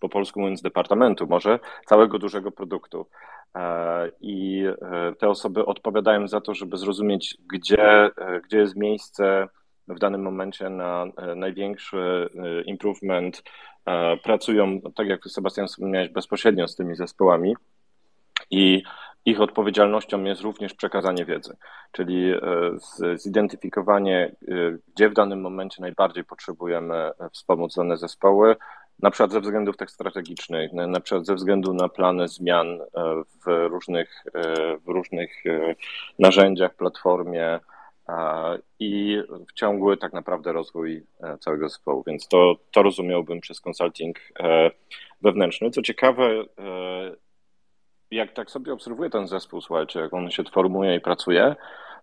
po 0.00 0.08
polsku 0.08 0.40
mówiąc, 0.40 0.62
departamentu, 0.62 1.26
może 1.26 1.58
całego 1.86 2.18
dużego 2.18 2.52
produktu. 2.52 3.06
E, 3.54 4.10
I 4.20 4.64
e, 4.66 5.12
te 5.18 5.28
osoby 5.28 5.66
odpowiadają 5.66 6.28
za 6.28 6.40
to, 6.40 6.54
żeby 6.54 6.76
zrozumieć, 6.76 7.38
gdzie, 7.52 8.10
e, 8.16 8.40
gdzie 8.44 8.58
jest 8.58 8.76
miejsce 8.76 9.48
w 9.88 9.98
danym 9.98 10.22
momencie 10.22 10.70
na 10.70 11.06
największy 11.36 12.30
improvement. 12.64 13.42
Pracują, 14.22 14.80
tak 14.94 15.08
jak 15.08 15.24
Sebastian 15.24 15.66
wspomniałeś, 15.66 16.08
bezpośrednio 16.08 16.68
z 16.68 16.76
tymi 16.76 16.96
zespołami 16.96 17.56
i 18.50 18.82
ich 19.26 19.40
odpowiedzialnością 19.40 20.24
jest 20.24 20.42
również 20.42 20.74
przekazanie 20.74 21.24
wiedzy, 21.24 21.56
czyli 21.92 22.32
e, 22.32 22.38
zidentyfikowanie, 23.14 24.32
e, 24.48 24.54
gdzie 24.94 25.08
w 25.08 25.14
danym 25.14 25.40
momencie 25.40 25.82
najbardziej 25.82 26.24
potrzebujemy 26.24 27.10
wspomóc 27.32 27.74
dane 27.74 27.96
zespoły, 27.96 28.56
na 29.02 29.10
przykład 29.10 29.32
ze 29.32 29.40
względów 29.40 29.76
tak 29.76 29.90
strategicznych, 29.90 30.72
na 30.72 31.00
przykład 31.00 31.26
ze 31.26 31.34
względu 31.34 31.74
na 31.74 31.88
plany 31.88 32.28
zmian 32.28 32.66
e, 32.66 32.86
w 33.46 33.68
różnych, 33.68 34.24
w 34.86 34.88
różnych 34.88 35.42
narzędziach, 36.18 36.74
platformie 36.74 37.60
i 38.78 39.22
w 39.48 39.52
ciągły 39.52 39.96
tak 39.96 40.12
naprawdę 40.12 40.52
rozwój 40.52 41.06
całego 41.40 41.68
zespołu. 41.68 42.02
Więc 42.06 42.28
to, 42.28 42.54
to 42.72 42.82
rozumiałbym 42.82 43.40
przez 43.40 43.60
consulting 43.60 44.18
wewnętrzny. 45.22 45.70
Co 45.70 45.82
ciekawe, 45.82 46.44
jak 48.10 48.32
tak 48.32 48.50
sobie 48.50 48.72
obserwuję 48.72 49.10
ten 49.10 49.26
zespół, 49.26 49.60
słuchajcie, 49.60 50.00
jak 50.00 50.14
on 50.14 50.30
się 50.30 50.44
formuje 50.44 50.96
i 50.96 51.00
pracuje, 51.00 51.56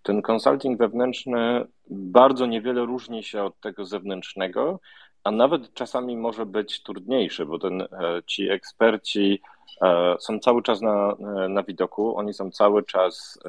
ten 0.04 0.22
consulting 0.22 0.80
wewnętrzny 0.80 1.66
bardzo 1.90 2.46
niewiele 2.46 2.86
różni 2.86 3.24
się 3.24 3.44
od 3.44 3.60
tego 3.60 3.86
zewnętrznego, 3.86 4.80
a 5.24 5.32
nawet 5.32 5.74
czasami 5.74 6.18
może 6.18 6.46
być 6.46 6.84
trudniejszy, 6.84 7.46
bo 7.46 7.60
ten, 7.60 7.82
e, 7.82 7.88
ci 8.26 8.50
eksperci 8.50 9.42
e, 9.82 10.16
są 10.20 10.40
cały 10.40 10.64
czas 10.64 10.82
na, 10.82 11.16
e, 11.46 11.50
na 11.50 11.64
widoku, 11.64 12.18
oni 12.18 12.34
są 12.34 12.52
cały 12.52 12.84
czas, 12.84 13.40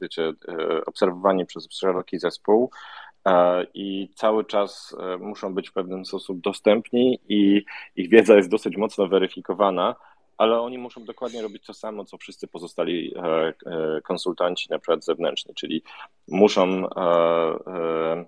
wiecie, 0.00 0.32
obserwowani 0.86 1.46
przez 1.46 1.68
szeroki 1.70 2.18
zespół 2.18 2.70
i 3.74 4.08
cały 4.14 4.44
czas 4.44 4.96
muszą 5.18 5.54
być 5.54 5.70
w 5.70 5.72
pewien 5.72 6.04
sposób 6.04 6.40
dostępni 6.40 7.18
i 7.28 7.64
ich 7.96 8.10
wiedza 8.10 8.34
jest 8.34 8.50
dosyć 8.50 8.76
mocno 8.76 9.08
weryfikowana 9.08 9.94
ale 10.38 10.60
oni 10.60 10.78
muszą 10.78 11.04
dokładnie 11.04 11.42
robić 11.42 11.66
to 11.66 11.74
samo, 11.74 12.04
co 12.04 12.18
wszyscy 12.18 12.48
pozostali 12.48 13.14
e, 13.16 13.22
e, 13.22 14.00
konsultanci, 14.00 14.66
na 14.70 14.78
przykład 14.78 15.04
zewnętrzni, 15.04 15.54
czyli 15.54 15.82
muszą 16.28 16.88
e, 16.90 18.24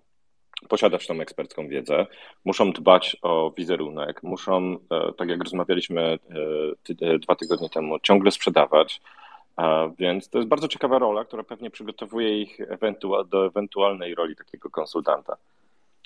posiadać 0.69 1.07
tą 1.07 1.21
ekspercką 1.21 1.69
wiedzę, 1.69 2.07
muszą 2.45 2.73
dbać 2.73 3.17
o 3.23 3.53
wizerunek, 3.57 4.23
muszą, 4.23 4.77
tak 5.17 5.29
jak 5.29 5.43
rozmawialiśmy 5.43 6.19
dwa 7.21 7.37
tygodnie 7.37 7.69
temu, 7.69 7.99
ciągle 7.99 8.31
sprzedawać. 8.31 9.01
Więc 9.99 10.29
to 10.29 10.39
jest 10.39 10.49
bardzo 10.49 10.69
ciekawa 10.69 10.99
rola, 10.99 11.25
która 11.25 11.43
pewnie 11.43 11.71
przygotowuje 11.71 12.43
ich 12.43 12.59
do 13.31 13.47
ewentualnej 13.47 14.15
roli 14.15 14.37
takiego 14.37 14.71
konsultanta. 14.71 15.37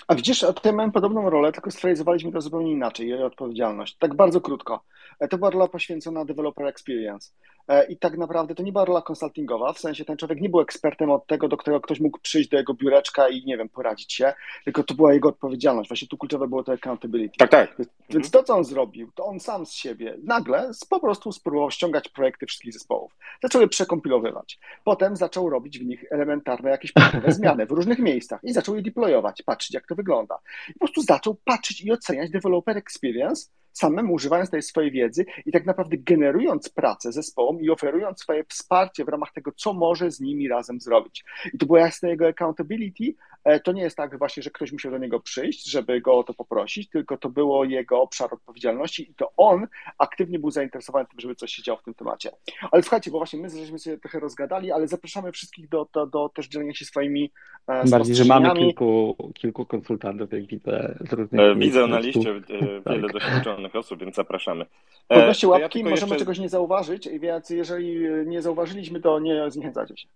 A 0.08 0.14
widzisz, 0.14 0.40
tutaj 0.40 0.72
mamy 0.72 0.92
podobną 0.92 1.30
rolę, 1.30 1.52
tylko 1.52 1.70
sfrazowaliśmy 1.70 2.32
to 2.32 2.40
zupełnie 2.40 2.72
inaczej, 2.72 3.08
jej 3.08 3.22
odpowiedzialność. 3.22 3.96
Tak 3.96 4.14
bardzo 4.14 4.40
krótko. 4.40 4.84
E, 5.20 5.28
to 5.28 5.38
była 5.38 5.50
rola 5.50 5.68
poświęcona 5.68 6.24
developer 6.24 6.66
experience. 6.66 7.30
E, 7.68 7.86
I 7.86 7.96
tak 7.96 8.18
naprawdę 8.18 8.54
to 8.54 8.62
nie 8.62 8.72
była 8.72 8.84
rola 8.84 9.02
konsultingowa, 9.02 9.72
w 9.72 9.78
sensie 9.78 10.04
ten 10.04 10.16
człowiek 10.16 10.40
nie 10.40 10.48
był 10.48 10.60
ekspertem 10.60 11.10
od 11.10 11.26
tego, 11.26 11.48
do 11.48 11.56
którego 11.56 11.80
ktoś 11.80 12.00
mógł 12.00 12.18
przyjść 12.18 12.48
do 12.48 12.56
jego 12.56 12.74
biureczka 12.74 13.28
i 13.28 13.44
nie 13.44 13.56
wiem, 13.56 13.68
poradzić 13.68 14.12
się, 14.12 14.32
tylko 14.64 14.82
to 14.82 14.94
była 14.94 15.14
jego 15.14 15.28
odpowiedzialność. 15.28 15.88
Właśnie 15.88 16.08
tu 16.08 16.18
kluczowe 16.18 16.48
było 16.48 16.64
to 16.64 16.72
accountability. 16.72 17.36
Tak, 17.38 17.50
tak. 17.50 17.76
Więc 18.10 18.30
to, 18.30 18.42
co 18.42 18.56
on 18.56 18.64
zrobił, 18.64 19.10
to 19.14 19.24
on 19.24 19.40
sam 19.40 19.66
z 19.66 19.72
siebie 19.72 20.16
nagle 20.22 20.70
po 20.90 21.00
prostu 21.00 21.32
spróbował 21.32 21.70
ściągać 21.70 22.08
projekty 22.08 22.46
wszystkich 22.46 22.72
zespołów. 22.72 23.16
Zaczął 23.42 23.60
je 23.60 23.68
przekompilowywać. 23.68 24.58
Potem 24.84 25.16
zaczął 25.16 25.50
robić 25.50 25.78
w 25.78 25.86
nich 25.86 26.04
elementarne 26.10 26.70
jakieś 26.70 26.92
zmiany 27.28 27.66
w 27.66 27.70
różnych 27.70 27.98
miejscach 27.98 28.40
i 28.44 28.52
zaczął 28.52 28.76
je 28.76 28.82
deployować, 28.82 29.42
patrzeć 29.42 29.74
jak 29.74 29.86
to 29.86 29.94
wygląda. 29.98 30.38
I 30.68 30.72
po 30.72 30.78
prostu 30.78 31.02
zaczął 31.02 31.34
patrzeć 31.44 31.80
i 31.80 31.92
oceniać 31.92 32.30
developer 32.30 32.76
experience 32.76 33.48
samemu 33.72 34.14
używając 34.14 34.50
tej 34.50 34.62
swojej 34.62 34.90
wiedzy 34.90 35.26
i 35.46 35.52
tak 35.52 35.66
naprawdę 35.66 35.96
generując 35.96 36.68
pracę 36.68 37.12
zespołom 37.12 37.60
i 37.60 37.70
oferując 37.70 38.20
swoje 38.20 38.44
wsparcie 38.44 39.04
w 39.04 39.08
ramach 39.08 39.32
tego, 39.32 39.52
co 39.56 39.72
może 39.72 40.10
z 40.10 40.20
nimi 40.20 40.48
razem 40.48 40.80
zrobić. 40.80 41.24
I 41.54 41.58
to 41.58 41.66
było 41.66 41.78
jasne 41.78 42.08
jego 42.08 42.26
accountability. 42.26 43.14
E, 43.44 43.60
to 43.60 43.72
nie 43.72 43.82
jest 43.82 43.96
tak 43.96 44.18
właśnie, 44.18 44.42
że 44.42 44.50
ktoś 44.50 44.72
musiał 44.72 44.92
do 44.92 44.98
niego 44.98 45.20
przyjść, 45.20 45.70
żeby 45.70 46.00
go 46.00 46.18
o 46.18 46.24
to 46.24 46.34
poprosić, 46.34 46.88
tylko 46.88 47.16
to 47.16 47.28
było 47.28 47.64
jego 47.64 48.02
obszar 48.02 48.34
odpowiedzialności 48.34 49.10
i 49.10 49.14
to 49.14 49.32
on 49.36 49.66
aktywnie 49.98 50.38
był 50.38 50.50
zainteresowany 50.50 51.06
tym, 51.06 51.20
żeby 51.20 51.34
coś 51.34 51.52
się 51.52 51.62
działo 51.62 51.78
w 51.78 51.82
tym 51.82 51.94
temacie. 51.94 52.30
Ale 52.70 52.82
słuchajcie, 52.82 53.10
bo 53.10 53.18
właśnie 53.18 53.40
my 53.40 53.50
żeśmy 53.50 53.78
się 53.78 53.98
trochę 53.98 54.20
rozgadali, 54.20 54.72
ale 54.72 54.88
zapraszamy 54.88 55.32
wszystkich 55.32 55.68
do, 55.68 55.88
do, 55.92 56.06
do 56.06 56.28
też 56.28 56.48
dzielenia 56.48 56.74
się 56.74 56.84
swoimi 56.84 57.32
e, 57.66 57.84
Bardziej, 57.88 58.14
że 58.14 58.24
mamy 58.24 58.54
kilku, 58.54 59.16
kilku 59.34 59.66
konsultantów, 59.66 60.32
jak 60.32 60.46
widzę 60.46 60.96
e, 61.32 61.54
Widzę 61.56 61.86
na 61.86 61.98
liście 61.98 62.40
wiele 62.86 63.08
tak. 63.12 63.57
Doświadczonych 63.62 63.76
osób, 63.76 64.00
więc 64.00 64.16
zapraszamy. 64.16 64.66
Podnoście 65.08 65.46
e, 65.46 65.50
łapki, 65.50 65.78
ja 65.78 65.84
możemy 65.84 66.10
jeszcze... 66.10 66.18
czegoś 66.18 66.38
nie 66.38 66.48
zauważyć, 66.48 67.08
więc 67.08 67.50
jeżeli 67.50 68.00
nie 68.26 68.42
zauważyliśmy, 68.42 69.00
to 69.00 69.18
nie 69.18 69.50
zniechęcacie 69.50 69.96
się. 69.96 70.08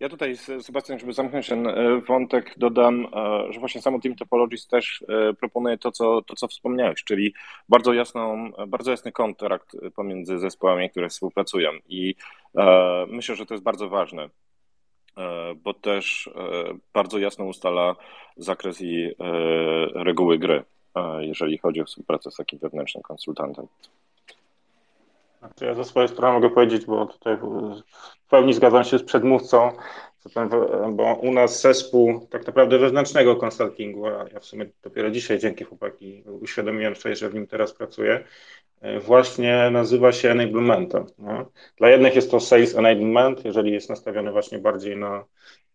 Ja 0.00 0.08
tutaj, 0.08 0.36
Sebastian, 0.36 0.98
żeby 0.98 1.12
zamknąć 1.12 1.48
ten 1.48 1.66
e, 1.66 2.00
wątek, 2.00 2.54
dodam, 2.56 3.06
e, 3.06 3.52
że 3.52 3.60
właśnie 3.60 3.82
samo 3.82 4.00
Team 4.00 4.14
Topologies 4.14 4.66
też 4.66 5.04
proponuje 5.40 5.78
to, 5.78 5.92
co, 5.92 6.22
to, 6.22 6.34
co 6.34 6.48
wspomniałeś, 6.48 7.04
czyli 7.04 7.34
bardzo, 7.68 7.92
jasną, 7.92 8.50
bardzo 8.68 8.90
jasny 8.90 9.12
kontrakt 9.12 9.76
pomiędzy 9.96 10.38
zespołami, 10.38 10.90
które 10.90 11.08
współpracują 11.08 11.70
i 11.88 12.14
myślę, 13.08 13.36
że 13.36 13.46
to 13.46 13.54
jest 13.54 13.64
bardzo 13.64 13.88
ważne, 13.88 14.28
bo 15.56 15.74
też 15.74 16.30
bardzo 16.92 17.18
jasno 17.18 17.44
ustala 17.44 17.96
zakres 18.36 18.80
i 18.80 19.10
reguły 19.94 20.38
gry 20.38 20.64
jeżeli 21.20 21.58
chodzi 21.58 21.80
o 21.80 21.84
współpracę 21.84 22.30
z 22.30 22.36
takim 22.36 22.58
wewnętrznym 22.58 23.02
konsultantem. 23.02 23.66
Ja 25.60 25.74
ze 25.74 25.84
swojej 25.84 26.08
strony 26.08 26.34
mogę 26.34 26.50
powiedzieć, 26.50 26.86
bo 26.86 27.06
tutaj 27.06 27.36
w 28.24 28.28
pełni 28.30 28.54
zgadzam 28.54 28.84
się 28.84 28.98
z 28.98 29.02
przedmówcą, 29.02 29.70
bo 30.92 31.14
u 31.14 31.32
nas 31.32 31.60
zespół 31.60 32.26
tak 32.30 32.46
naprawdę 32.46 32.78
wewnętrznego 32.78 33.36
konsultingu, 33.36 34.06
a 34.06 34.24
ja 34.32 34.40
w 34.40 34.44
sumie 34.44 34.66
dopiero 34.82 35.10
dzisiaj 35.10 35.38
dzięki 35.38 35.64
chłopaki 35.64 36.24
uświadomiłem 36.40 36.96
sobie, 36.96 37.16
że 37.16 37.28
w 37.30 37.34
nim 37.34 37.46
teraz 37.46 37.72
pracuję, 37.72 38.24
właśnie 39.00 39.70
nazywa 39.70 40.12
się 40.12 40.30
enablementem. 40.30 41.06
No. 41.18 41.46
Dla 41.76 41.88
jednych 41.88 42.14
jest 42.14 42.30
to 42.30 42.40
sales 42.40 42.76
enablement, 42.76 43.44
jeżeli 43.44 43.72
jest 43.72 43.90
nastawiony 43.90 44.32
właśnie 44.32 44.58
bardziej 44.58 44.96
na 44.96 45.24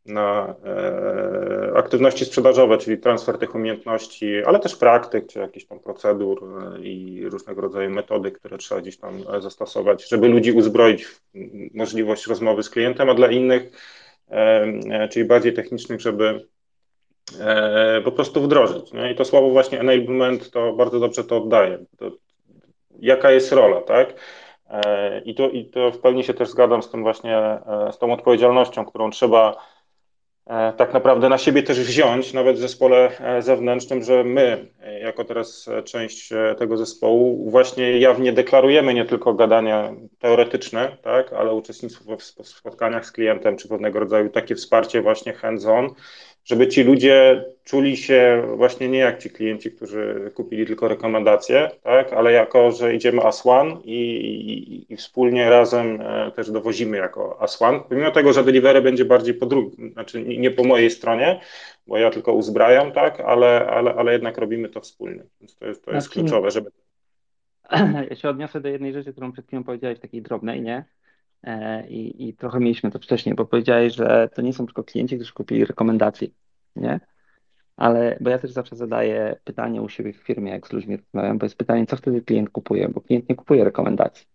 na 0.10 0.55
e, 0.66 1.78
aktywności 1.78 2.26
sprzedażowe, 2.26 2.78
czyli 2.78 2.97
transfer 2.97 3.38
tych 3.38 3.55
umiejętności, 3.55 4.43
ale 4.45 4.60
też 4.60 4.76
praktyk, 4.76 5.28
czy 5.28 5.39
jakichś 5.39 5.66
tam 5.66 5.80
procedur 5.80 6.43
e, 6.43 6.80
i 6.80 7.26
różnego 7.30 7.62
rodzaju 7.62 7.89
metody, 7.89 8.32
które 8.32 8.57
trzeba 8.57 8.82
gdzieś 8.82 8.97
tam 8.97 9.24
e, 9.34 9.41
zastosować, 9.41 10.10
żeby 10.10 10.28
ludzi 10.28 10.51
uzbroić 10.51 11.05
w 11.05 11.22
możliwość 11.74 12.28
rozmowy 12.28 12.64
z 12.64 12.70
klientem, 12.70 13.10
a 13.10 13.14
dla 13.14 13.32
innych, 13.32 13.72
czyli 15.12 15.26
bardziej 15.26 15.53
technicznych, 15.53 16.01
żeby 16.01 16.47
po 18.03 18.12
prostu 18.12 18.41
wdrożyć. 18.41 18.93
Nie? 18.93 19.12
I 19.12 19.16
to 19.16 19.26
słowo 19.26 19.49
właśnie 19.49 19.80
enablement 19.80 20.51
to 20.51 20.74
bardzo 20.74 20.99
dobrze 20.99 21.24
to 21.24 21.38
oddaje. 21.38 21.86
To, 21.97 22.12
jaka 22.99 23.32
jest 23.32 23.51
rola, 23.51 23.82
tak? 23.82 24.14
I 25.26 25.36
to, 25.36 25.49
I 25.49 25.66
to 25.66 25.91
w 25.91 25.99
pełni 25.99 26.24
się 26.24 26.34
też 26.34 26.49
zgadzam 26.49 26.84
z 26.84 26.89
tym 26.89 27.03
właśnie, 27.03 27.60
z 27.91 27.97
tą 27.97 28.14
odpowiedzialnością, 28.14 28.86
którą 28.86 29.10
trzeba 29.10 29.57
tak 30.78 30.93
naprawdę 30.93 31.30
na 31.30 31.38
siebie 31.38 31.64
też 31.64 31.80
wziąć, 31.80 32.34
nawet 32.34 32.56
w 32.56 32.60
zespole 32.60 33.20
e, 33.20 33.41
zewnętrznym, 33.41 34.04
że 34.04 34.24
my, 34.24 34.68
e, 34.82 35.00
jako 35.00 35.26
teraz 35.26 35.70
część 35.86 36.34
tego 36.58 36.78
zespołu, 36.78 37.50
właśnie 37.52 38.00
jawnie 38.00 38.34
deklarujemy 38.34 38.93
nie 38.93 39.06
tylko 39.06 39.34
gadania 39.34 39.93
teoretyczne, 40.20 40.97
tak, 41.02 41.34
ale 41.34 41.54
uczestnictwo 41.54 42.18
w 42.18 42.47
spotkaniach 42.47 43.06
z 43.06 43.12
klientem, 43.12 43.58
czy 43.58 43.68
pewnego 43.68 44.00
rodzaju 44.00 44.30
takie 44.30 44.56
wsparcie 44.56 45.02
właśnie 45.02 45.34
hands-on, 45.34 45.89
żeby 46.50 46.68
ci 46.68 46.84
ludzie 46.84 47.45
czuli 47.64 47.97
się 47.97 48.43
właśnie 48.56 48.89
nie 48.89 49.00
jak 49.00 49.20
ci 49.20 49.30
klienci, 49.30 49.72
którzy 49.72 50.32
kupili 50.36 50.66
tylko 50.66 50.88
rekomendacje, 50.88 51.70
tak, 51.84 52.14
ale 52.14 52.32
jako, 52.32 52.72
że 52.72 52.95
idziemy 52.95 53.24
as 53.24 53.45
one 53.45 53.78
i, 53.84 54.00
i, 54.02 54.93
i 54.93 54.97
wspólnie 54.97 55.50
razem 55.50 56.02
e, 56.02 56.32
też 56.32 56.52
dowozimy 56.52 56.97
jako 56.97 57.41
as 57.41 57.62
one, 57.62 57.80
pomimo 57.89 58.12
tego, 58.12 58.34
że 58.34 58.43
delivery 58.43 58.82
będzie 58.82 59.06
bardziej 59.06 59.34
po 59.34 59.45
drugiej, 59.45 59.91
znaczy 59.91 60.22
nie 60.24 60.52
po 60.52 60.64
mojej 60.64 60.91
stronie, 60.91 61.41
bo 61.88 61.97
ja 61.97 62.10
tylko 62.10 62.34
uzbrajam, 62.34 62.91
tak, 62.91 63.20
ale, 63.20 63.68
ale, 63.68 63.93
ale 63.93 64.12
jednak 64.12 64.38
robimy 64.38 64.70
to 64.70 64.82
wspólnie, 64.82 65.24
więc 65.41 65.56
to 65.56 65.66
jest, 65.66 65.86
to 65.86 65.91
jest 65.91 66.08
znaczy, 66.08 66.20
kluczowe, 66.20 66.52
żeby... 66.52 66.72
Ja 68.10 68.16
się 68.16 68.30
odniosę 68.30 68.62
do 68.62 68.70
jednej 68.70 68.93
rzeczy, 68.93 69.12
którą 69.12 69.32
przed 69.32 69.47
chwilą 69.47 69.64
powiedziałeś, 69.64 70.00
takiej 70.00 70.22
drobnej, 70.22 70.62
nie? 70.62 70.86
E, 71.44 71.88
I, 71.88 72.30
I 72.30 72.34
trochę 72.34 72.60
mieliśmy 72.60 72.92
to 72.92 73.00
wcześniej, 73.00 73.36
bo 73.36 73.46
powiedziałeś, 73.46 73.96
że 73.96 74.30
to 74.36 74.42
nie 74.42 74.54
są 74.54 74.66
tylko 74.66 74.84
klienci, 74.84 75.16
którzy 75.16 75.34
kupili 75.34 75.66
rekomendacje, 75.66 76.28
nie? 76.76 77.00
Ale, 77.78 78.18
bo 78.22 78.30
ja 78.30 78.40
też 78.40 78.52
zawsze 78.52 78.76
zadaję 78.76 79.36
pytanie 79.44 79.82
u 79.82 79.90
siebie 79.90 80.14
w 80.14 80.18
firmie, 80.18 80.52
jak 80.52 80.68
z 80.68 80.74
ludźmi 80.74 80.98
rozmawiam, 80.98 81.38
bo 81.38 81.46
jest 81.46 81.58
pytanie, 81.58 81.86
co 81.86 81.98
wtedy 81.98 82.22
klient 82.22 82.50
kupuje, 82.50 82.90
bo 82.90 83.02
klient 83.02 83.30
nie 83.30 83.36
kupuje 83.36 83.64
rekomendacji. 83.64 84.28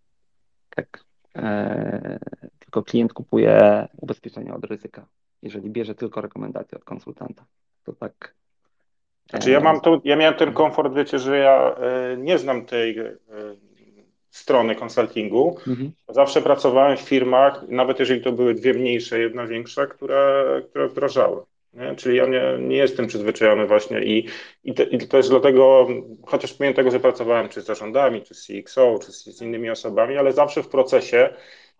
Tak. 0.75 1.03
E, 1.35 2.19
tylko 2.59 2.83
klient 2.83 3.13
kupuje 3.13 3.87
ubezpieczenie 3.97 4.53
od 4.53 4.65
ryzyka. 4.65 5.07
Jeżeli 5.41 5.69
bierze 5.69 5.95
tylko 5.95 6.21
rekomendacje 6.21 6.77
od 6.77 6.83
konsultanta, 6.83 7.45
to 7.83 7.93
tak. 7.93 8.35
Znaczy 9.29 9.51
ja 9.51 9.59
mam 9.59 9.81
to, 9.81 10.01
ja 10.03 10.15
miałem 10.15 10.35
ten 10.35 10.53
komfort, 10.53 10.93
wiecie, 10.93 11.19
że 11.19 11.37
ja 11.37 11.75
e, 11.75 12.17
nie 12.17 12.37
znam 12.37 12.65
tej 12.65 12.99
e, 12.99 13.15
strony 14.35 14.75
konsultingu. 14.75 15.57
Mhm. 15.67 15.91
Zawsze 16.09 16.41
pracowałem 16.41 16.97
w 16.97 17.01
firmach, 17.01 17.65
nawet 17.67 17.99
jeżeli 17.99 18.21
to 18.21 18.31
były 18.31 18.53
dwie 18.53 18.73
mniejsze, 18.73 19.19
jedna 19.19 19.47
większa, 19.47 19.87
które, 19.87 20.61
które 20.69 20.87
wdrażały. 20.87 21.41
Nie? 21.73 21.95
Czyli 21.95 22.17
ja 22.17 22.25
nie, 22.25 22.57
nie 22.59 22.77
jestem 22.77 23.07
przyzwyczajony 23.07 23.67
właśnie 23.67 24.03
i, 24.03 24.27
i, 24.63 24.73
te, 24.73 24.83
i 24.83 24.97
też 24.97 25.29
dlatego, 25.29 25.87
chociaż 26.25 26.53
pomimo 26.53 26.75
tego, 26.75 26.91
że 26.91 26.99
pracowałem 26.99 27.49
czy 27.49 27.61
z 27.61 27.65
zarządami, 27.65 28.21
czy 28.21 28.33
z 28.33 28.47
CXO, 28.47 28.99
czy 29.05 29.11
z, 29.11 29.23
z 29.23 29.41
innymi 29.41 29.69
osobami, 29.69 30.17
ale 30.17 30.33
zawsze 30.33 30.63
w 30.63 30.67
procesie 30.67 31.29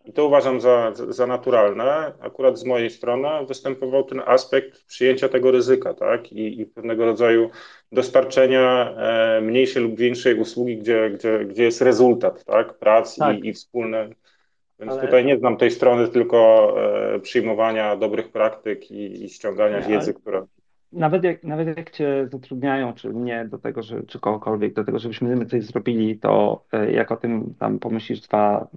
i 0.06 0.14
to 0.14 0.26
uważam 0.26 0.62
za, 0.62 0.92
za 1.10 1.28
naturalne. 1.28 2.14
Akurat 2.20 2.60
z 2.60 2.66
mojej 2.66 2.90
strony 2.90 3.46
występował 3.48 4.04
ten 4.04 4.22
aspekt 4.26 4.86
przyjęcia 4.86 5.30
tego 5.30 5.52
ryzyka, 5.52 5.94
tak? 5.94 6.32
I, 6.32 6.62
i 6.62 6.66
pewnego 6.66 7.06
rodzaju 7.06 7.50
dostarczenia 7.92 8.96
e, 8.98 9.42
mniejszej 9.42 9.84
lub 9.84 9.98
większej 9.98 10.40
usługi, 10.40 10.78
gdzie, 10.78 11.10
gdzie, 11.10 11.46
gdzie 11.46 11.64
jest 11.64 11.82
rezultat, 11.82 12.44
tak? 12.44 12.74
Prac 12.74 13.16
tak. 13.16 13.38
I, 13.38 13.48
i 13.48 13.54
wspólne. 13.54 14.10
Więc 14.80 14.92
Ale... 14.92 15.02
tutaj 15.02 15.26
nie 15.26 15.38
znam 15.38 15.58
tej 15.58 15.72
strony 15.72 16.08
tylko 16.08 16.74
e, 17.16 17.20
przyjmowania 17.20 17.96
dobrych 17.96 18.32
praktyk 18.32 18.92
i, 18.92 19.24
i 19.24 19.30
ściągania 19.30 19.80
nie, 19.80 19.88
wiedzy, 19.88 20.14
która. 20.14 20.46
Nawet 20.92 21.24
jak, 21.24 21.44
nawet 21.44 21.78
jak 21.78 21.92
cię 21.92 22.28
zatrudniają, 22.32 22.94
czy 22.94 23.10
mnie 23.10 23.48
do 23.52 23.58
tego, 23.58 23.84
że, 23.84 24.04
czy 24.04 24.20
kogokolwiek, 24.20 24.74
do 24.74 24.84
tego, 24.84 25.00
żebyśmy 25.00 25.36
my 25.36 25.46
coś 25.46 25.64
zrobili, 25.64 26.20
to 26.20 26.64
e, 26.72 26.92
jak 26.92 27.12
o 27.12 27.18
tym 27.18 27.54
tam 27.60 27.80
pomyślisz 27.80 28.20
dwa 28.20 28.68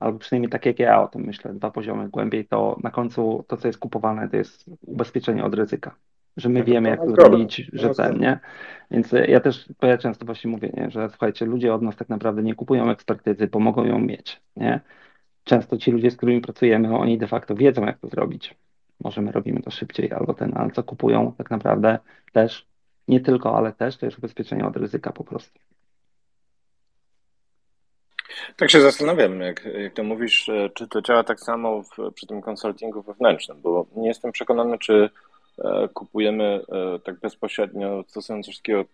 albo 0.00 0.18
przynajmniej 0.18 0.50
tak 0.50 0.66
jak 0.66 0.78
ja 0.78 1.02
o 1.02 1.08
tym 1.08 1.22
myślę, 1.22 1.54
dwa 1.54 1.70
poziomy 1.70 2.08
głębiej, 2.08 2.46
to 2.46 2.78
na 2.82 2.90
końcu 2.90 3.44
to, 3.48 3.56
co 3.56 3.68
jest 3.68 3.78
kupowane, 3.78 4.28
to 4.28 4.36
jest 4.36 4.64
ubezpieczenie 4.86 5.44
od 5.44 5.54
ryzyka. 5.54 5.94
Że 6.36 6.48
my 6.48 6.60
tak, 6.60 6.68
wiemy, 6.68 6.88
jak 6.88 7.00
to 7.00 7.10
zrobić, 7.10 7.70
że 7.72 7.94
ten, 7.94 8.18
nie? 8.18 8.38
Więc 8.90 9.14
ja 9.28 9.40
też, 9.40 9.72
bo 9.80 9.86
ja 9.86 9.98
często 9.98 10.26
właśnie 10.26 10.50
mówię, 10.50 10.70
nie? 10.76 10.90
że 10.90 11.08
słuchajcie, 11.08 11.46
ludzie 11.46 11.74
od 11.74 11.82
nas 11.82 11.96
tak 11.96 12.08
naprawdę 12.08 12.42
nie 12.42 12.54
kupują 12.54 12.90
ekspertyzy, 12.90 13.48
pomogą 13.48 13.84
ją 13.84 13.98
mieć, 13.98 14.40
nie? 14.56 14.80
Często 15.44 15.76
ci 15.76 15.90
ludzie, 15.90 16.10
z 16.10 16.16
którymi 16.16 16.40
pracujemy, 16.40 16.96
oni 16.96 17.18
de 17.18 17.26
facto 17.26 17.54
wiedzą, 17.54 17.86
jak 17.86 17.98
to 17.98 18.08
zrobić. 18.08 18.54
Może 19.00 19.22
my 19.22 19.32
robimy 19.32 19.62
to 19.62 19.70
szybciej 19.70 20.12
albo 20.12 20.34
ten, 20.34 20.52
ale 20.56 20.70
co 20.70 20.82
kupują 20.82 21.32
tak 21.38 21.50
naprawdę 21.50 21.98
też, 22.32 22.66
nie 23.08 23.20
tylko, 23.20 23.56
ale 23.56 23.72
też 23.72 23.96
to 23.96 24.06
jest 24.06 24.18
ubezpieczenie 24.18 24.66
od 24.66 24.76
ryzyka 24.76 25.12
po 25.12 25.24
prostu. 25.24 25.60
Tak 28.56 28.70
się 28.70 28.80
zastanawiam, 28.80 29.40
jak, 29.40 29.64
jak 29.64 29.94
to 29.94 30.04
mówisz, 30.04 30.48
e, 30.48 30.70
czy 30.74 30.88
to 30.88 31.02
działa 31.02 31.24
tak 31.24 31.40
samo 31.40 31.82
w, 31.82 32.12
przy 32.14 32.26
tym 32.26 32.42
konsultingu 32.42 33.02
wewnętrznym, 33.02 33.60
bo 33.62 33.86
nie 33.96 34.08
jestem 34.08 34.32
przekonany, 34.32 34.78
czy 34.78 35.10
e, 35.58 35.88
kupujemy 35.88 36.44
e, 36.44 36.98
tak 36.98 37.20
bezpośrednio, 37.20 38.04
stosując 38.08 38.46
takiego 38.56 38.84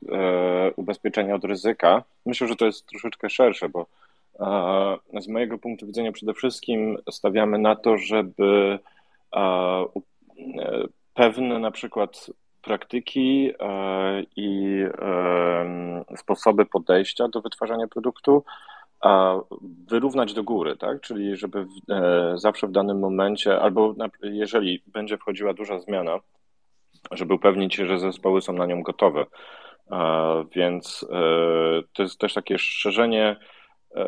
ubezpieczenia 0.77 1.35
od 1.35 1.45
ryzyka. 1.45 2.03
Myślę, 2.27 2.49
że 2.49 2.57
to 2.57 2.67
jest 2.67 2.87
troszeczkę 2.87 3.31
szersze, 3.31 3.69
bo 3.69 3.87
z 5.21 5.29
mojego 5.29 5.59
punktu 5.59 5.87
widzenia 5.87 6.13
przede 6.13 6.35
wszystkim 6.35 6.99
stawiamy 7.11 7.59
na 7.59 7.77
to, 7.77 7.99
żeby 7.99 8.79
pewne 11.15 11.59
na 11.59 11.71
przykład 11.71 12.31
praktyki 12.63 13.53
i 14.37 14.81
sposoby 16.17 16.67
podejścia 16.67 17.29
do 17.29 17.41
wytwarzania 17.41 17.87
produktu 17.89 18.45
wyrównać 19.91 20.35
do 20.35 20.43
góry, 20.43 20.77
tak? 20.77 21.01
Czyli 21.01 21.37
żeby 21.37 21.65
w, 21.65 21.93
e, 21.93 22.33
zawsze 22.39 22.67
w 22.67 22.73
danym 22.73 22.99
momencie, 22.99 23.61
albo 23.61 23.95
jeżeli 24.23 24.83
będzie 24.87 25.19
wchodziła 25.19 25.55
duża 25.55 25.79
zmiana, 25.79 26.19
żeby 27.11 27.35
upewnić 27.35 27.75
się, 27.75 27.87
że 27.87 27.99
zespoły 27.99 28.43
są 28.43 28.53
na 28.53 28.67
nią 28.67 28.83
gotowe. 28.83 29.27
Więc 30.57 31.07
e, 31.11 31.17
to 31.93 32.03
jest 32.03 32.19
też 32.19 32.35
takie 32.35 32.59
szerzenie 32.59 33.37
e, 33.95 34.07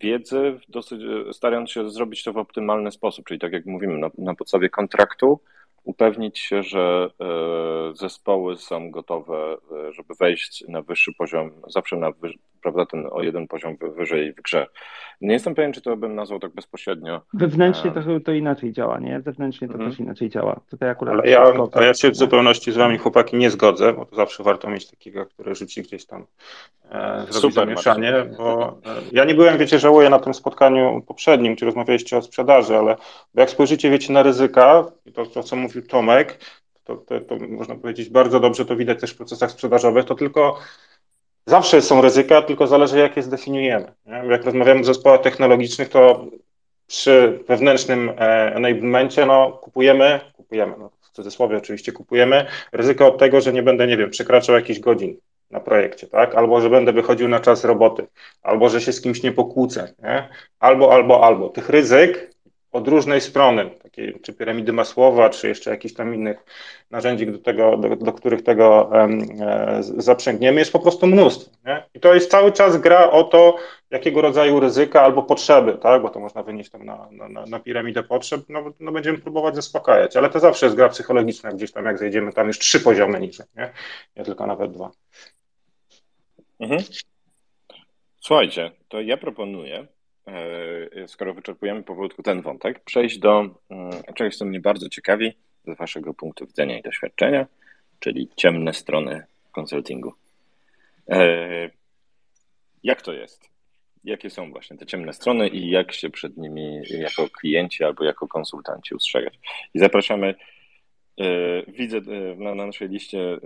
wiedzy, 0.00 0.60
dosyć, 0.68 1.00
starając 1.32 1.70
się 1.70 1.90
zrobić 1.90 2.24
to 2.24 2.32
w 2.32 2.38
optymalny 2.38 2.90
sposób, 2.90 3.26
czyli 3.26 3.40
tak 3.40 3.52
jak 3.52 3.66
mówimy, 3.66 3.98
na, 3.98 4.10
na 4.18 4.34
podstawie 4.34 4.68
kontraktu, 4.68 5.40
upewnić 5.84 6.38
się, 6.38 6.62
że 6.62 7.10
zespoły 7.92 8.56
są 8.56 8.90
gotowe, 8.90 9.56
żeby 9.90 10.14
wejść 10.20 10.64
na 10.68 10.82
wyższy 10.82 11.12
poziom, 11.18 11.50
zawsze 11.68 11.96
na 11.96 12.10
prawda, 12.64 12.86
ten 12.86 13.08
o 13.10 13.22
jeden 13.22 13.48
poziom 13.48 13.76
wyżej 13.96 14.32
w 14.32 14.42
grze. 14.42 14.66
Nie 15.20 15.32
jestem 15.32 15.54
pewien, 15.54 15.72
czy 15.72 15.82
to 15.82 15.96
bym 15.96 16.14
nazwał 16.14 16.40
tak 16.40 16.54
bezpośrednio. 16.54 17.20
Wewnętrznie 17.34 17.90
to, 17.90 18.00
to 18.24 18.32
inaczej 18.32 18.72
działa, 18.72 18.98
nie? 18.98 19.20
Zewnętrznie 19.20 19.68
to 19.68 19.74
mhm. 19.74 19.90
też 19.90 20.00
inaczej 20.00 20.30
działa. 20.30 20.60
Tutaj 20.70 20.90
akurat 20.90 21.14
Ale 21.14 21.30
ja, 21.30 21.44
a 21.72 21.82
ja 21.82 21.94
się 21.94 22.10
w 22.10 22.16
zupełności 22.16 22.72
z 22.72 22.76
wami 22.76 22.98
chłopaki 22.98 23.36
nie 23.36 23.50
zgodzę, 23.50 23.92
bo 23.92 24.04
to 24.04 24.16
zawsze 24.16 24.42
warto 24.42 24.70
mieć 24.70 24.90
takiego, 24.90 25.26
który 25.26 25.54
rzuci 25.54 25.82
gdzieś 25.82 26.06
tam 26.06 26.26
e, 26.90 27.26
zrobi 27.30 27.54
zamieszanie, 27.54 28.12
bo 28.38 28.68
e, 28.86 29.00
ja 29.12 29.24
nie 29.24 29.34
byłem, 29.34 29.58
wiecie, 29.58 29.78
żałuję 29.78 30.10
na 30.10 30.18
tym 30.18 30.34
spotkaniu 30.34 31.02
poprzednim, 31.06 31.56
czy 31.56 31.64
rozmawialiście 31.64 32.16
o 32.16 32.22
sprzedaży, 32.22 32.76
ale 32.76 32.96
jak 33.34 33.50
spojrzycie, 33.50 33.90
wiecie, 33.90 34.12
na 34.12 34.22
ryzyka, 34.22 34.84
to, 35.14 35.26
to 35.26 35.42
co 35.42 35.56
mówił 35.56 35.82
Tomek, 35.82 36.38
to, 36.84 36.96
to, 36.96 37.20
to 37.20 37.36
można 37.48 37.74
powiedzieć 37.74 38.08
bardzo 38.08 38.40
dobrze, 38.40 38.64
to 38.64 38.76
widać 38.76 39.00
też 39.00 39.10
w 39.10 39.16
procesach 39.16 39.50
sprzedażowych, 39.50 40.04
to 40.04 40.14
tylko 40.14 40.58
Zawsze 41.46 41.82
są 41.82 42.00
ryzyka, 42.00 42.42
tylko 42.42 42.66
zależy, 42.66 42.98
jak 42.98 43.16
je 43.16 43.22
zdefiniujemy. 43.22 43.92
Jak 44.30 44.44
rozmawiamy 44.44 44.80
o 44.80 44.84
zespołach 44.84 45.20
technologicznych, 45.20 45.88
to 45.88 46.26
przy 46.86 47.44
wewnętrznym 47.48 48.08
e, 48.08 48.12
enablementie 48.54 49.26
no, 49.26 49.52
kupujemy, 49.52 50.20
kupujemy, 50.36 50.74
no, 50.78 50.90
w 51.00 51.10
cudzysłowie 51.10 51.56
oczywiście 51.56 51.92
kupujemy, 51.92 52.46
ryzyko 52.72 53.06
od 53.06 53.18
tego, 53.18 53.40
że 53.40 53.52
nie 53.52 53.62
będę, 53.62 53.86
nie 53.86 53.96
wiem, 53.96 54.10
przekraczał 54.10 54.54
jakichś 54.54 54.80
godzin 54.80 55.16
na 55.50 55.60
projekcie, 55.60 56.06
tak? 56.06 56.34
Albo, 56.34 56.60
że 56.60 56.70
będę 56.70 56.92
wychodził 56.92 57.28
na 57.28 57.40
czas 57.40 57.64
roboty, 57.64 58.06
albo, 58.42 58.68
że 58.68 58.80
się 58.80 58.92
z 58.92 59.00
kimś 59.00 59.22
nie 59.22 59.32
pokłócę, 59.32 59.94
nie? 60.02 60.28
Albo, 60.58 60.92
albo, 60.92 61.24
albo. 61.24 61.48
Tych 61.48 61.68
ryzyk 61.68 62.33
od 62.74 62.88
różnej 62.88 63.20
strony, 63.20 63.70
takiej, 63.82 64.20
czy 64.22 64.32
piramidy 64.32 64.72
Masłowa, 64.72 65.30
czy 65.30 65.48
jeszcze 65.48 65.70
jakichś 65.70 65.94
tam 65.94 66.14
innych 66.14 66.44
narzędzi, 66.90 67.26
do, 67.26 67.38
tego, 67.38 67.76
do, 67.76 67.96
do 67.96 68.12
których 68.12 68.42
tego 68.42 68.90
e, 69.02 69.08
zaprzęgniemy, 69.80 70.60
jest 70.60 70.72
po 70.72 70.78
prostu 70.78 71.06
mnóstwo. 71.06 71.50
Nie? 71.66 71.84
I 71.94 72.00
to 72.00 72.14
jest 72.14 72.30
cały 72.30 72.52
czas 72.52 72.76
gra 72.76 73.10
o 73.10 73.24
to, 73.24 73.56
jakiego 73.90 74.20
rodzaju 74.20 74.60
ryzyka 74.60 75.02
albo 75.02 75.22
potrzeby, 75.22 75.78
tak? 75.78 76.02
bo 76.02 76.10
to 76.10 76.20
można 76.20 76.42
wynieść 76.42 76.70
tam 76.70 76.84
na, 76.84 77.08
na, 77.10 77.46
na 77.46 77.60
piramidę 77.60 78.02
potrzeb, 78.02 78.40
no, 78.48 78.72
no, 78.80 78.92
będziemy 78.92 79.18
próbować 79.18 79.54
zaspokajać, 79.54 80.16
ale 80.16 80.30
to 80.30 80.40
zawsze 80.40 80.66
jest 80.66 80.76
gra 80.76 80.88
psychologiczna, 80.88 81.52
gdzieś 81.52 81.72
tam 81.72 81.84
jak 81.84 81.98
zejdziemy 81.98 82.32
tam 82.32 82.46
już 82.46 82.58
trzy 82.58 82.80
poziomy 82.80 83.20
niżej, 83.20 83.46
nie, 83.56 83.72
nie 84.16 84.24
tylko 84.24 84.46
nawet 84.46 84.72
dwa. 84.72 84.90
Mhm. 86.60 86.80
Słuchajcie, 88.20 88.70
to 88.88 89.00
ja 89.00 89.16
proponuję, 89.16 89.86
skoro 91.06 91.34
wyczerpujemy 91.34 91.82
powolutku 91.82 92.22
ten 92.22 92.42
wątek, 92.42 92.80
przejść 92.80 93.18
do 93.18 93.40
mm, 93.70 93.92
czegoś, 94.14 94.36
co 94.36 94.44
mnie 94.44 94.60
bardzo 94.60 94.88
ciekawi 94.88 95.32
z 95.66 95.76
Waszego 95.78 96.14
punktu 96.14 96.46
widzenia 96.46 96.78
i 96.78 96.82
doświadczenia, 96.82 97.46
czyli 98.00 98.28
ciemne 98.36 98.72
strony 98.72 99.24
konsultingu. 99.52 100.12
E, 101.08 101.70
jak 102.82 103.02
to 103.02 103.12
jest? 103.12 103.50
Jakie 104.04 104.30
są 104.30 104.50
właśnie 104.50 104.76
te 104.76 104.86
ciemne 104.86 105.12
strony 105.12 105.48
i 105.48 105.70
jak 105.70 105.92
się 105.92 106.10
przed 106.10 106.36
nimi 106.36 106.82
jako 106.90 107.28
klienci 107.28 107.84
albo 107.84 108.04
jako 108.04 108.28
konsultanci 108.28 108.94
ustrzegać? 108.94 109.38
I 109.74 109.78
zapraszamy 109.78 110.34
E, 111.20 111.62
widzę 111.72 111.96
e, 111.98 112.36
na, 112.36 112.54
naszej 112.54 112.88
liście 112.88 113.20
e, 113.20 113.38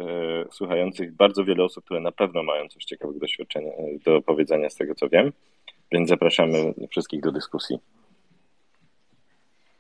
słuchających 0.51 1.13
bardzo 1.13 1.45
wiele 1.45 1.65
osób, 1.65 1.85
które 1.85 2.01
na 2.01 2.13
pewno 2.13 2.43
mają 2.43 2.69
coś 2.69 2.85
ciekawego 2.85 3.21
doświadczenia 3.21 3.71
do 4.05 4.23
powiedzenia 4.23 4.71
z 4.71 4.75
tego, 4.75 4.95
co 4.95 5.09
wiem, 5.09 5.33
więc 5.93 6.09
zapraszamy 6.09 6.75
wszystkich 6.91 7.21
do 7.21 7.33
dyskusji. 7.33 7.79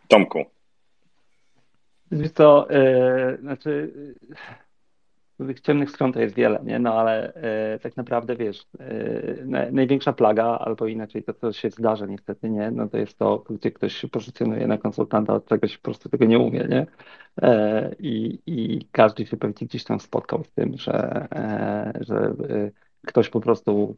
Tomku. 0.09 0.45
Co, 2.35 2.67
yy, 2.71 3.39
znaczy 3.41 3.93
tych 5.47 5.61
ciemnych 5.61 5.91
stron 5.91 6.13
to 6.13 6.21
jest 6.21 6.35
wiele, 6.35 6.61
nie? 6.65 6.79
No 6.79 6.95
ale 6.95 7.35
e, 7.35 7.79
tak 7.79 7.97
naprawdę 7.97 8.37
wiesz, 8.37 8.67
e, 8.81 9.45
na, 9.45 9.71
największa 9.71 10.13
plaga, 10.13 10.45
albo 10.45 10.87
inaczej 10.87 11.23
to, 11.23 11.35
co 11.35 11.53
się 11.53 11.71
zdarza 11.71 12.07
niestety, 12.07 12.51
nie? 12.51 12.71
No 12.71 12.89
to 12.89 12.99
jest 12.99 13.19
to, 13.19 13.45
gdzie 13.51 13.71
ktoś 13.71 13.97
się 13.97 14.09
pozycjonuje 14.09 14.67
na 14.67 14.79
konsultanta 14.79 15.35
od 15.35 15.47
czegoś 15.47 15.77
po 15.77 15.83
prostu 15.83 16.09
tego 16.09 16.25
nie 16.25 16.39
umie, 16.39 16.67
nie? 16.71 16.87
E, 17.43 17.95
i, 17.99 18.89
każdy 18.93 19.27
się 19.27 19.37
pewnie 19.37 19.67
gdzieś 19.67 19.85
tam 19.85 20.01
spotkał 20.01 20.45
z 20.45 20.51
tym, 20.51 20.77
że, 20.77 21.29
e, 21.33 21.93
że 22.01 22.17
e, 22.17 22.71
ktoś 23.07 23.29
po 23.29 23.41
prostu, 23.41 23.97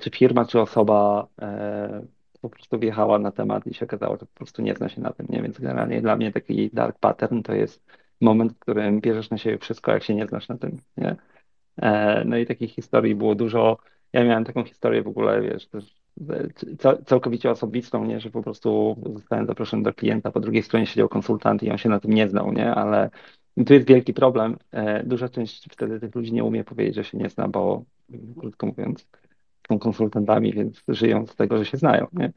czy 0.00 0.10
firma, 0.10 0.44
czy 0.44 0.60
osoba 0.60 1.26
e, 1.42 2.06
po 2.40 2.50
prostu 2.50 2.78
wjechała 2.78 3.18
na 3.18 3.32
temat 3.32 3.66
i 3.66 3.74
się 3.74 3.84
okazało, 3.86 4.16
że 4.16 4.26
po 4.26 4.34
prostu 4.34 4.62
nie 4.62 4.74
zna 4.74 4.88
się 4.88 5.00
na 5.00 5.12
tym, 5.12 5.26
nie? 5.30 5.42
Więc 5.42 5.60
generalnie 5.60 6.00
dla 6.02 6.16
mnie 6.16 6.32
taki 6.32 6.70
dark 6.72 6.98
pattern 6.98 7.42
to 7.42 7.54
jest 7.54 7.84
moment, 8.20 8.52
w 8.52 8.58
którym 8.58 9.00
bierzesz 9.00 9.30
na 9.30 9.38
siebie 9.38 9.58
wszystko, 9.58 9.92
jak 9.92 10.02
się 10.02 10.14
nie 10.14 10.26
znasz 10.26 10.48
na 10.48 10.58
tym, 10.58 10.78
nie? 10.96 11.16
E, 11.82 12.24
no 12.24 12.36
i 12.36 12.46
takich 12.46 12.74
historii 12.74 13.14
było 13.14 13.34
dużo. 13.34 13.78
Ja 14.12 14.24
miałem 14.24 14.44
taką 14.44 14.64
historię 14.64 15.02
w 15.02 15.08
ogóle, 15.08 15.42
wiesz, 15.42 15.68
całkowicie 17.06 17.50
osobistą, 17.50 18.04
nie, 18.04 18.20
że 18.20 18.30
po 18.30 18.42
prostu 18.42 18.96
zostałem 19.14 19.46
zaproszony 19.46 19.82
do 19.82 19.94
klienta, 19.94 20.30
po 20.30 20.40
drugiej 20.40 20.62
stronie 20.62 20.86
siedział 20.86 21.08
konsultant 21.08 21.62
i 21.62 21.70
on 21.70 21.78
się 21.78 21.88
na 21.88 22.00
tym 22.00 22.12
nie 22.12 22.28
znał, 22.28 22.52
nie, 22.52 22.74
ale 22.74 23.10
tu 23.66 23.74
jest 23.74 23.86
wielki 23.86 24.14
problem. 24.14 24.56
E, 24.70 25.04
duża 25.04 25.28
część 25.28 25.68
wtedy 25.70 26.00
tych 26.00 26.14
ludzi 26.14 26.32
nie 26.32 26.44
umie 26.44 26.64
powiedzieć, 26.64 26.94
że 26.94 27.04
się 27.04 27.18
nie 27.18 27.30
zna, 27.30 27.48
bo 27.48 27.84
krótko 28.38 28.66
mówiąc, 28.66 29.06
są 29.68 29.78
konsultantami, 29.78 30.52
więc 30.52 30.82
żyją 30.88 31.26
z 31.26 31.36
tego, 31.36 31.58
że 31.58 31.64
się 31.64 31.76
znają, 31.76 32.06
nie? 32.12 32.32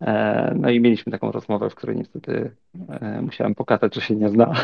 E, 0.00 0.54
no 0.56 0.70
i 0.70 0.80
mieliśmy 0.80 1.12
taką 1.12 1.32
rozmowę, 1.32 1.70
w 1.70 1.74
której 1.74 1.96
niestety 1.96 2.50
musiałem 3.22 3.54
pokazać, 3.54 3.94
że 3.94 4.00
się 4.00 4.16
nie 4.16 4.28
zna. 4.28 4.54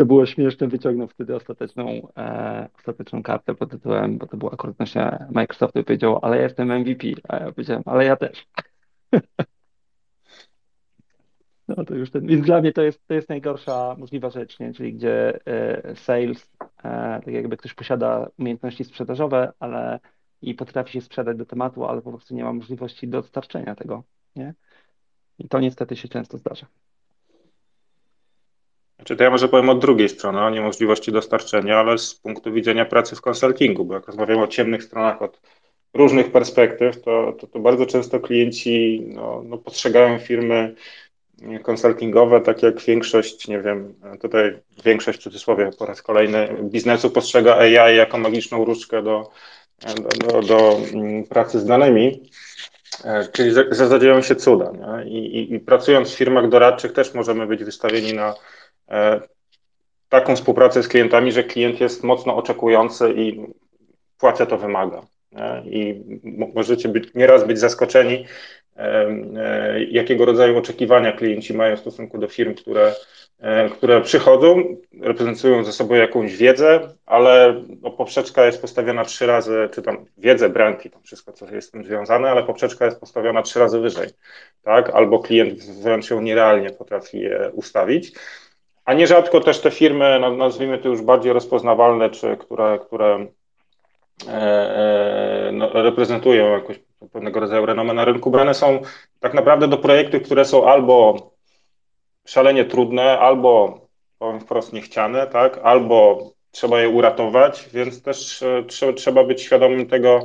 co 0.00 0.06
było 0.06 0.26
śmieszne, 0.26 0.68
wyciągnął 0.68 1.08
wtedy 1.08 1.36
ostateczną, 1.36 2.08
e, 2.16 2.68
ostateczną 2.78 3.22
kartę 3.22 3.54
pod 3.54 3.70
tytułem, 3.70 4.18
bo 4.18 4.26
to 4.26 4.36
była 4.36 4.52
akurat 4.52 4.78
nośnia 4.78 5.26
Microsoftu 5.30 5.78
i 5.78 5.84
powiedział, 5.84 6.18
ale 6.22 6.36
ja 6.36 6.42
jestem 6.42 6.72
MVP, 6.72 7.06
a 7.28 7.36
ja 7.36 7.52
powiedziałem, 7.52 7.82
ale 7.86 8.04
ja 8.04 8.16
też. 8.16 8.46
No 11.76 11.84
to 11.84 11.94
już 11.94 12.10
ten, 12.10 12.26
więc 12.26 12.46
dla 12.46 12.60
mnie 12.60 12.72
to 12.72 12.82
jest, 12.82 13.06
to 13.06 13.14
jest 13.14 13.28
najgorsza 13.28 13.96
możliwa 13.98 14.30
rzecz, 14.30 14.60
nie? 14.60 14.72
czyli 14.72 14.94
gdzie 14.94 15.46
e, 15.46 15.96
sales, 15.96 16.50
e, 16.60 17.20
tak 17.24 17.34
jakby 17.34 17.56
ktoś 17.56 17.74
posiada 17.74 18.28
umiejętności 18.38 18.84
sprzedażowe, 18.84 19.52
ale 19.58 20.00
i 20.42 20.54
potrafi 20.54 20.92
się 20.92 21.00
sprzedać 21.00 21.36
do 21.36 21.46
tematu, 21.46 21.84
ale 21.84 22.02
po 22.02 22.10
prostu 22.10 22.34
nie 22.34 22.44
ma 22.44 22.52
możliwości 22.52 23.08
dostarczenia 23.08 23.74
tego, 23.74 24.02
nie? 24.36 24.54
I 25.38 25.48
to 25.48 25.60
niestety 25.60 25.96
się 25.96 26.08
często 26.08 26.38
zdarza. 26.38 26.66
Znaczy 28.96 29.16
to 29.16 29.24
ja 29.24 29.30
może 29.30 29.48
powiem 29.48 29.68
od 29.68 29.80
drugiej 29.80 30.08
strony, 30.08 30.40
o 30.40 30.50
niemożliwości 30.50 31.12
dostarczenia, 31.12 31.78
ale 31.78 31.98
z 31.98 32.14
punktu 32.14 32.52
widzenia 32.52 32.84
pracy 32.84 33.16
w 33.16 33.20
konsultingu, 33.20 33.84
bo 33.84 33.94
jak 33.94 34.06
rozmawiamy 34.06 34.42
o 34.42 34.48
ciemnych 34.48 34.84
stronach 34.84 35.22
od 35.22 35.40
różnych 35.94 36.32
perspektyw, 36.32 37.02
to, 37.02 37.32
to, 37.32 37.46
to 37.46 37.58
bardzo 37.58 37.86
często 37.86 38.20
klienci 38.20 39.02
no, 39.06 39.42
no, 39.46 39.58
postrzegają 39.58 40.18
firmy 40.18 40.74
konsultingowe, 41.62 42.40
tak 42.40 42.62
jak 42.62 42.80
większość, 42.80 43.48
nie 43.48 43.60
wiem, 43.60 43.94
tutaj 44.20 44.58
większość 44.84 45.18
w 45.18 45.22
cudzysłowie 45.22 45.70
po 45.78 45.86
raz 45.86 46.02
kolejny 46.02 46.56
biznesu 46.62 47.10
postrzega 47.10 47.56
AI 47.56 47.96
jako 47.96 48.18
magiczną 48.18 48.64
różdżkę 48.64 49.02
do, 49.02 49.30
do, 49.96 50.28
do, 50.28 50.42
do 50.42 50.80
mm, 50.92 51.24
pracy 51.24 51.60
z 51.60 51.64
danymi, 51.64 52.30
e, 53.04 53.28
czyli 53.32 53.50
zadzieją 53.70 54.22
się 54.22 54.36
cuda. 54.36 54.72
I, 55.04 55.16
i, 55.16 55.54
I 55.54 55.60
pracując 55.60 56.10
w 56.10 56.16
firmach 56.16 56.48
doradczych 56.48 56.92
też 56.92 57.14
możemy 57.14 57.46
być 57.46 57.64
wystawieni 57.64 58.14
na 58.14 58.34
E, 58.90 59.20
taką 60.08 60.36
współpracę 60.36 60.82
z 60.82 60.88
klientami, 60.88 61.32
że 61.32 61.44
klient 61.44 61.80
jest 61.80 62.02
mocno 62.02 62.36
oczekujący 62.36 63.12
i 63.16 63.46
płaca 64.18 64.46
to 64.46 64.58
wymaga. 64.58 65.02
I 65.64 66.04
możecie 66.54 66.88
być, 66.88 67.14
nieraz 67.14 67.46
być 67.46 67.58
zaskoczeni, 67.58 68.26
e, 68.76 69.06
e, 69.36 69.84
jakiego 69.84 70.24
rodzaju 70.24 70.58
oczekiwania 70.58 71.12
klienci 71.12 71.54
mają 71.54 71.76
w 71.76 71.80
stosunku 71.80 72.18
do 72.18 72.28
firm, 72.28 72.54
które, 72.54 72.94
które 73.72 74.00
przychodzą, 74.00 74.76
reprezentują 75.00 75.64
ze 75.64 75.72
sobą 75.72 75.94
jakąś 75.94 76.36
wiedzę, 76.36 76.80
ale 77.06 77.62
no, 77.82 77.90
poprzeczka 77.90 78.46
jest 78.46 78.60
postawiona 78.60 79.04
trzy 79.04 79.26
razy, 79.26 79.68
czy 79.72 79.82
tam 79.82 80.04
wiedzę, 80.18 80.48
brand 80.48 80.86
i 80.86 80.90
tam 80.90 81.02
wszystko, 81.02 81.32
co 81.32 81.54
jest 81.54 81.68
z 81.68 81.70
tym 81.70 81.84
związane, 81.84 82.30
ale 82.30 82.42
poprzeczka 82.42 82.84
jest 82.84 83.00
postawiona 83.00 83.42
trzy 83.42 83.58
razy 83.58 83.80
wyżej, 83.80 84.08
tak? 84.62 84.90
Albo 84.90 85.18
klient 85.18 85.64
wręcz 85.64 86.10
ją 86.10 86.20
nierealnie 86.20 86.70
potrafi 86.70 87.22
ustawić. 87.52 88.12
A 88.84 88.94
nierzadko 88.94 89.40
też 89.40 89.60
te 89.60 89.70
firmy, 89.70 90.20
nazwijmy 90.36 90.78
to 90.78 90.88
już 90.88 91.02
bardziej 91.02 91.32
rozpoznawalne, 91.32 92.10
czy 92.10 92.36
które, 92.36 92.78
które 92.86 93.06
e, 93.06 93.18
e, 93.18 93.26
no, 95.52 95.82
reprezentują 95.82 96.52
jakoś 96.52 96.80
pewnego 97.12 97.40
rodzaju 97.40 97.66
renomę 97.66 97.94
na 97.94 98.04
rynku, 98.04 98.30
brane 98.30 98.54
są 98.54 98.80
tak 99.20 99.34
naprawdę 99.34 99.68
do 99.68 99.78
projektów, 99.78 100.22
które 100.22 100.44
są 100.44 100.68
albo 100.68 101.16
szalenie 102.26 102.64
trudne, 102.64 103.18
albo 103.18 103.80
powiem 104.18 104.40
wprost 104.40 104.72
niechciane, 104.72 105.26
tak, 105.26 105.60
albo 105.62 106.30
trzeba 106.50 106.80
je 106.80 106.88
uratować, 106.88 107.68
więc 107.72 108.02
też 108.02 108.42
e, 108.42 108.92
trzeba 108.94 109.24
być 109.24 109.42
świadomym 109.42 109.86
tego, 109.86 110.20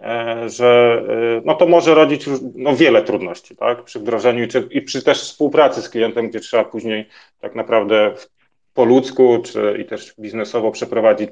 E, 0.00 0.48
że 0.48 1.02
e, 1.08 1.42
no 1.44 1.54
to 1.54 1.66
może 1.66 1.94
rodzić 1.94 2.24
no 2.54 2.76
wiele 2.76 3.02
trudności 3.02 3.56
tak, 3.56 3.84
przy 3.84 4.00
wdrożeniu 4.00 4.48
czy, 4.48 4.68
i 4.70 4.82
przy 4.82 5.02
też 5.02 5.22
współpracy 5.22 5.82
z 5.82 5.88
klientem, 5.88 6.28
gdzie 6.28 6.40
trzeba 6.40 6.64
później 6.64 7.08
tak 7.40 7.54
naprawdę 7.54 8.14
po 8.74 8.84
ludzku 8.84 9.42
czy 9.44 9.78
i 9.80 9.84
też 9.84 10.14
biznesowo 10.18 10.70
przeprowadzić 10.70 11.30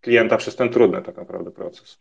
klienta 0.00 0.36
przez 0.36 0.56
ten 0.56 0.68
trudny 0.68 1.02
tak 1.02 1.16
naprawdę 1.16 1.50
proces. 1.50 2.00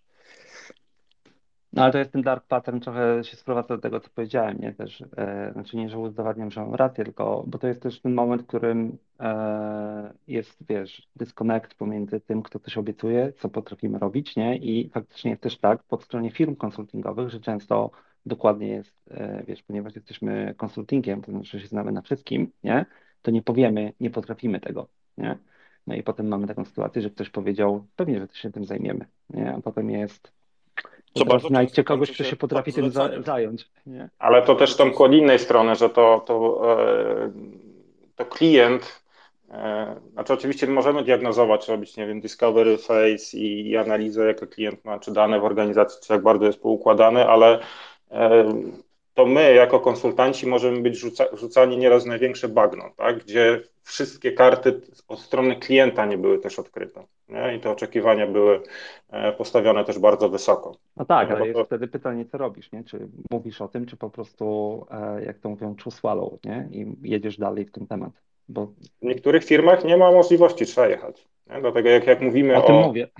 No 1.73 1.83
ale 1.83 1.91
to 1.91 1.97
jest 1.97 2.11
ten 2.11 2.21
dark 2.21 2.47
pattern, 2.47 2.79
trochę 2.79 3.23
się 3.23 3.37
sprowadza 3.37 3.67
do 3.67 3.81
tego, 3.81 3.99
co 3.99 4.09
powiedziałem, 4.15 4.57
nie? 4.59 4.73
Też, 4.73 5.03
e, 5.17 5.49
znaczy 5.53 5.77
nie, 5.77 5.89
że 5.89 5.97
udowadniam, 5.97 6.51
że 6.51 6.61
mam 6.61 6.75
rację, 6.75 7.03
tylko, 7.03 7.43
bo 7.47 7.57
to 7.57 7.67
jest 7.67 7.81
też 7.81 8.01
ten 8.01 8.13
moment, 8.13 8.41
w 8.41 8.47
którym 8.47 8.97
e, 9.19 10.13
jest, 10.27 10.67
wiesz, 10.69 11.09
dysconnect 11.15 11.75
pomiędzy 11.75 12.19
tym, 12.19 12.43
kto 12.43 12.59
coś 12.59 12.77
obiecuje, 12.77 13.33
co 13.37 13.49
potrafimy 13.49 13.99
robić, 13.99 14.35
nie? 14.35 14.57
I 14.57 14.89
faktycznie 14.89 15.31
jest 15.31 15.43
też 15.43 15.57
tak 15.57 15.83
po 15.83 15.97
stronie 15.97 16.31
firm 16.31 16.55
konsultingowych, 16.55 17.29
że 17.29 17.39
często 17.39 17.91
dokładnie 18.25 18.67
jest, 18.67 18.95
e, 19.11 19.43
wiesz, 19.47 19.63
ponieważ 19.63 19.95
jesteśmy 19.95 20.53
konsultingiem, 20.57 21.21
to 21.21 21.31
znaczy, 21.31 21.49
że 21.49 21.59
się 21.59 21.67
znamy 21.67 21.91
na 21.91 22.01
wszystkim, 22.01 22.51
nie? 22.63 22.85
To 23.21 23.31
nie 23.31 23.41
powiemy, 23.41 23.93
nie 23.99 24.09
potrafimy 24.09 24.59
tego, 24.59 24.87
nie? 25.17 25.37
No 25.88 25.95
i 25.95 26.03
potem 26.03 26.27
mamy 26.27 26.47
taką 26.47 26.65
sytuację, 26.65 27.01
że 27.01 27.09
ktoś 27.09 27.29
powiedział, 27.29 27.85
pewnie, 27.95 28.19
że 28.19 28.27
się 28.33 28.51
tym 28.51 28.65
zajmiemy, 28.65 29.05
nie? 29.29 29.53
A 29.57 29.61
potem 29.61 29.89
jest 29.89 30.31
co 31.13 31.25
bardzo 31.25 31.47
znajdźcie 31.47 31.83
kogoś, 31.83 32.11
kto 32.11 32.23
się 32.23 32.35
potrafi 32.35 32.73
tym 32.73 32.91
za, 32.91 33.09
zająć. 33.25 33.69
Nie? 33.85 34.09
Ale 34.19 34.41
to 34.41 34.55
też 34.55 34.75
tam 34.75 34.91
od 34.97 35.13
innej 35.13 35.39
strony, 35.39 35.75
że 35.75 35.89
to, 35.89 36.23
to, 36.25 36.61
e, 36.79 37.31
to 38.15 38.25
klient, 38.25 39.03
e, 39.49 39.95
znaczy 40.13 40.33
oczywiście 40.33 40.67
możemy 40.67 41.03
diagnozować, 41.03 41.67
robić, 41.67 41.97
nie 41.97 42.07
wiem, 42.07 42.21
discovery 42.21 42.77
phase 42.77 43.38
i, 43.38 43.69
i 43.69 43.77
analizę, 43.77 44.27
jakie 44.27 44.47
klient 44.47 44.85
ma, 44.85 44.99
czy 44.99 45.11
dane 45.11 45.39
w 45.39 45.43
organizacji, 45.43 45.99
czy 46.07 46.13
jak 46.13 46.23
bardzo 46.23 46.45
jest 46.45 46.61
poukładany, 46.61 47.27
ale 47.27 47.59
e, 48.11 48.53
to 49.18 49.26
my 49.26 49.53
jako 49.53 49.80
konsultanci 49.80 50.47
możemy 50.47 50.82
być 50.82 50.97
rzuca, 50.97 51.26
rzucani 51.34 51.78
nieraz 51.78 52.03
w 52.03 52.07
największe 52.07 52.49
bagno, 52.49 52.84
tak? 52.97 53.24
gdzie 53.24 53.61
wszystkie 53.84 54.32
karty 54.32 54.82
od 55.07 55.20
strony 55.20 55.55
klienta 55.55 56.05
nie 56.05 56.18
były 56.18 56.39
też 56.39 56.59
odkryte 56.59 57.03
nie? 57.30 57.55
i 57.55 57.59
te 57.59 57.72
oczekiwania 57.72 58.28
były 58.28 58.61
e, 59.09 59.32
postawione 59.32 59.86
też 59.86 59.99
bardzo 59.99 60.30
wysoko. 60.30 60.76
No 60.97 61.05
tak, 61.05 61.32
ale 61.32 61.47
jest 61.47 61.59
wtedy 61.65 61.88
pytanie, 61.88 62.26
co 62.26 62.38
robisz, 62.38 62.72
nie? 62.72 62.84
Czy 62.84 63.07
mówisz 63.32 63.61
o 63.61 63.68
tym, 63.68 63.86
czy 63.86 63.97
po 63.97 64.09
prostu, 64.09 64.86
e, 64.91 65.26
jak 65.26 65.39
to 65.39 65.49
mówią, 65.49 65.76
true 65.76 65.91
swallow, 65.91 66.34
nie? 66.43 66.70
I 66.72 66.86
jedziesz 67.01 67.38
dalej 67.38 67.65
w 67.65 67.72
ten 67.72 67.88
temat. 67.88 68.11
Bo... 68.49 68.65
W 69.01 69.05
niektórych 69.05 69.43
firmach 69.43 69.86
nie 69.86 69.97
ma 69.97 70.11
możliwości, 70.11 70.65
trzeba 70.65 70.88
jechać. 70.88 71.28
Nie? 71.49 71.61
Dlatego 71.61 71.89
jak, 71.89 72.07
jak 72.07 72.22
mówimy 72.22 72.57
o... 72.57 72.61
tym 72.61 72.76
mówię. 72.76 73.07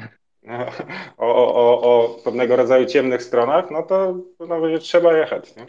O, 1.18 1.36
o, 1.36 1.54
o, 1.56 1.82
o 1.82 2.10
pewnego 2.24 2.56
rodzaju 2.56 2.86
ciemnych 2.86 3.24
stronach, 3.24 3.72
no 3.72 3.84
to, 3.84 4.16
to 4.38 4.45
nawet 4.45 4.82
trzeba 4.82 5.18
jechać. 5.18 5.56
Nie? 5.56 5.66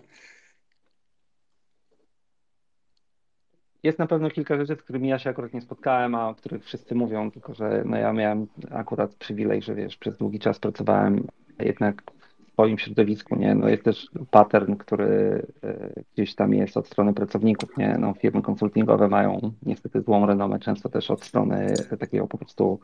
Jest 3.82 3.98
na 3.98 4.06
pewno 4.06 4.30
kilka 4.30 4.56
rzeczy, 4.56 4.76
z 4.76 4.82
którymi 4.82 5.08
ja 5.08 5.18
się 5.18 5.30
akurat 5.30 5.54
nie 5.54 5.60
spotkałem, 5.60 6.14
a 6.14 6.28
o 6.28 6.34
których 6.34 6.64
wszyscy 6.64 6.94
mówią, 6.94 7.30
tylko 7.30 7.54
że 7.54 7.82
no 7.86 7.96
ja 7.96 8.12
miałem 8.12 8.46
akurat 8.70 9.14
przywilej, 9.14 9.62
że 9.62 9.74
wiesz, 9.74 9.96
przez 9.96 10.16
długi 10.16 10.38
czas 10.38 10.58
pracowałem 10.58 11.26
jednak 11.58 12.02
w 12.48 12.52
swoim 12.52 12.78
środowisku, 12.78 13.36
nie? 13.36 13.54
No 13.54 13.68
jest 13.68 13.84
też 13.84 14.08
pattern, 14.30 14.76
który 14.76 15.46
e, 15.62 15.90
gdzieś 16.14 16.34
tam 16.34 16.54
jest 16.54 16.76
od 16.76 16.86
strony 16.86 17.14
pracowników, 17.14 17.76
nie? 17.76 17.96
No 17.98 18.14
firmy 18.14 18.42
konsultingowe 18.42 19.08
mają 19.08 19.52
niestety 19.62 20.02
złą 20.02 20.26
renomę, 20.26 20.58
często 20.58 20.88
też 20.88 21.10
od 21.10 21.24
strony 21.24 21.74
takiego 21.98 22.26
po 22.26 22.38
prostu 22.38 22.80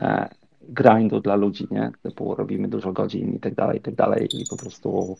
e, 0.00 0.28
grindu 0.68 1.20
dla 1.20 1.36
ludzi, 1.36 1.66
nie? 1.70 1.90
Typu 2.02 2.34
robimy 2.34 2.68
dużo 2.68 2.92
godzin 2.92 3.34
i 3.34 3.40
tak 3.40 3.54
dalej, 3.54 3.78
i 3.78 3.82
tak 3.82 3.94
dalej 3.94 4.28
i 4.32 4.44
po 4.50 4.56
prostu 4.56 5.16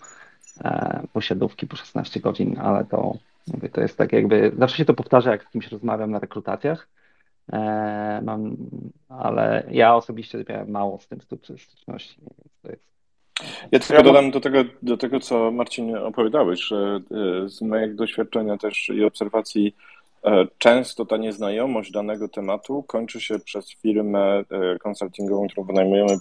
posiadówki 1.13 1.67
po 1.67 1.77
16 1.77 2.21
godzin, 2.21 2.59
ale 2.59 2.85
to 2.85 3.17
Mówię, 3.55 3.69
to 3.69 3.81
jest 3.81 3.99
tak 3.99 4.13
jakby, 4.13 4.53
zawsze 4.59 4.77
się 4.77 4.85
to 4.85 4.95
powtarza, 4.95 5.31
jak 5.31 5.45
z 5.45 5.51
kimś 5.51 5.69
rozmawiam 5.69 6.11
na 6.11 6.19
rekrutacjach, 6.19 6.89
e, 7.53 8.21
mam, 8.25 8.57
ale 9.09 9.67
ja 9.71 9.95
osobiście 9.95 10.45
miałem 10.49 10.71
mało 10.71 10.99
z 10.99 11.09
tym 11.09 11.21
styczności, 11.21 12.21
więc 12.21 12.53
to 12.63 12.69
jest 12.71 12.87
ja 13.73 13.79
tylko 13.79 14.03
dodam 14.03 14.31
do 14.31 14.41
tego, 14.41 14.65
do 14.83 14.97
tego, 14.97 15.21
co 15.21 15.51
Marcin 15.51 15.97
opowiadałeś, 15.97 16.61
że 16.61 17.01
e, 17.45 17.49
z 17.49 17.63
mojego 17.63 17.95
doświadczenia 17.95 18.59
też 18.59 18.89
i 18.89 19.05
obserwacji 19.05 19.75
e, 20.25 20.47
często 20.59 21.07
ta 21.07 21.17
nieznajomość 21.17 21.93
danego 21.93 22.29
tematu 22.29 22.83
kończy 22.83 23.21
się 23.21 23.39
przez 23.39 23.75
firmę 23.75 24.43
konsultingową, 24.81 25.49
którą 25.49 25.67
wynajmujemy 25.67 26.19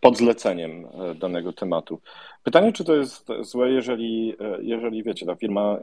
pod 0.00 0.16
zleceniem 0.18 0.86
e, 0.86 1.14
danego 1.14 1.52
tematu. 1.52 2.00
Pytanie, 2.42 2.72
czy 2.72 2.84
to 2.84 2.96
jest 2.96 3.28
złe, 3.40 3.70
jeżeli, 3.70 4.36
e, 4.40 4.58
jeżeli 4.62 5.02
wiecie, 5.02 5.26
ta 5.26 5.34
firma 5.34 5.62
e, 5.62 5.78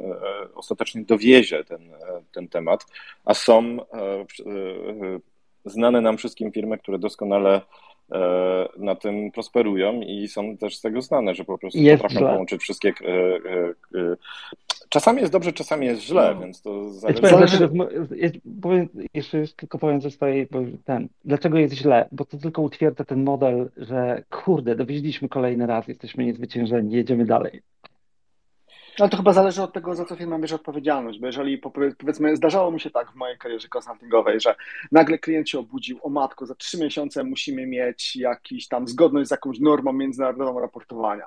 ostatecznie 0.55 1.03
dowiezie 1.03 1.63
ten, 1.63 1.82
ten 2.32 2.47
temat, 2.47 2.86
a 3.26 3.34
są 3.34 3.78
znane 5.66 6.01
nam 6.01 6.18
wszystkim 6.18 6.51
firmy, 6.51 6.78
które 6.78 6.99
doskonale 6.99 7.61
na 8.78 8.95
tym 8.95 9.32
prosperują 9.32 10.01
i 10.01 10.28
są 10.28 10.58
też 10.58 10.78
z 10.78 10.82
tego 10.82 11.01
znane, 11.01 11.36
że 11.36 11.45
po 11.45 11.58
prostu 11.58 11.80
jest 11.80 12.01
potrafią 12.01 12.20
źle. 12.20 12.30
połączyć 12.30 12.62
wszystkie 12.62 12.93
Czasami 14.89 15.22
jest 15.22 15.34
dobrze, 15.34 15.53
czasami 15.53 15.86
jest 15.86 16.01
źle, 16.01 16.32
no. 16.36 16.41
więc 16.41 16.62
to 16.62 16.89
zależy. 16.89 17.22
Dlaczego, 17.22 17.89
jest, 18.16 18.36
powiem, 18.62 18.89
jeszcze 19.14 19.47
tylko 19.56 19.78
powiem 19.78 20.01
ze 20.01 20.12
swojej, 20.12 20.47
ten, 20.86 21.08
dlaczego 21.26 21.58
jest 21.58 21.74
źle, 21.74 22.08
bo 22.12 22.26
to 22.26 22.38
tylko 22.38 22.62
utwierdza 22.62 23.06
ten 23.06 23.24
model, 23.24 23.70
że 23.78 24.24
kurde, 24.30 24.76
dowieźliśmy 24.76 25.30
kolejny 25.30 25.68
raz, 25.68 25.88
jesteśmy 25.88 26.26
niezwyciężeni, 26.26 26.95
jedziemy 26.95 27.26
dalej. 27.26 27.62
Ale 29.00 29.10
to 29.10 29.18
chyba 29.18 29.34
zależy 29.34 29.64
od 29.64 29.74
tego, 29.74 29.96
za 29.96 30.06
co 30.06 30.16
firma 30.16 30.39
bierze 30.39 30.56
odpowiedzialność, 30.56 31.20
bo 31.20 31.26
jeżeli 31.26 31.58
powiedzmy, 31.98 32.36
zdarzało 32.36 32.72
mi 32.72 32.80
się 32.80 32.89
tak 32.89 33.12
w 33.12 33.16
mojej 33.16 33.38
karierze 33.38 33.68
konsultingowej, 33.68 34.39
że 34.39 34.56
nagle 34.91 35.18
klient 35.20 35.50
się 35.50 35.60
obudził, 35.60 36.00
o 36.04 36.10
matko, 36.10 36.46
za 36.46 36.56
trzy 36.56 36.78
miesiące 36.78 37.24
musimy 37.24 37.68
mieć 37.68 38.16
jakiś 38.16 38.68
tam 38.68 38.88
zgodność 38.88 39.28
z 39.28 39.32
jakąś 39.32 39.60
normą 39.60 39.93
międzynarodową 39.93 40.60
raportowania 40.60 41.26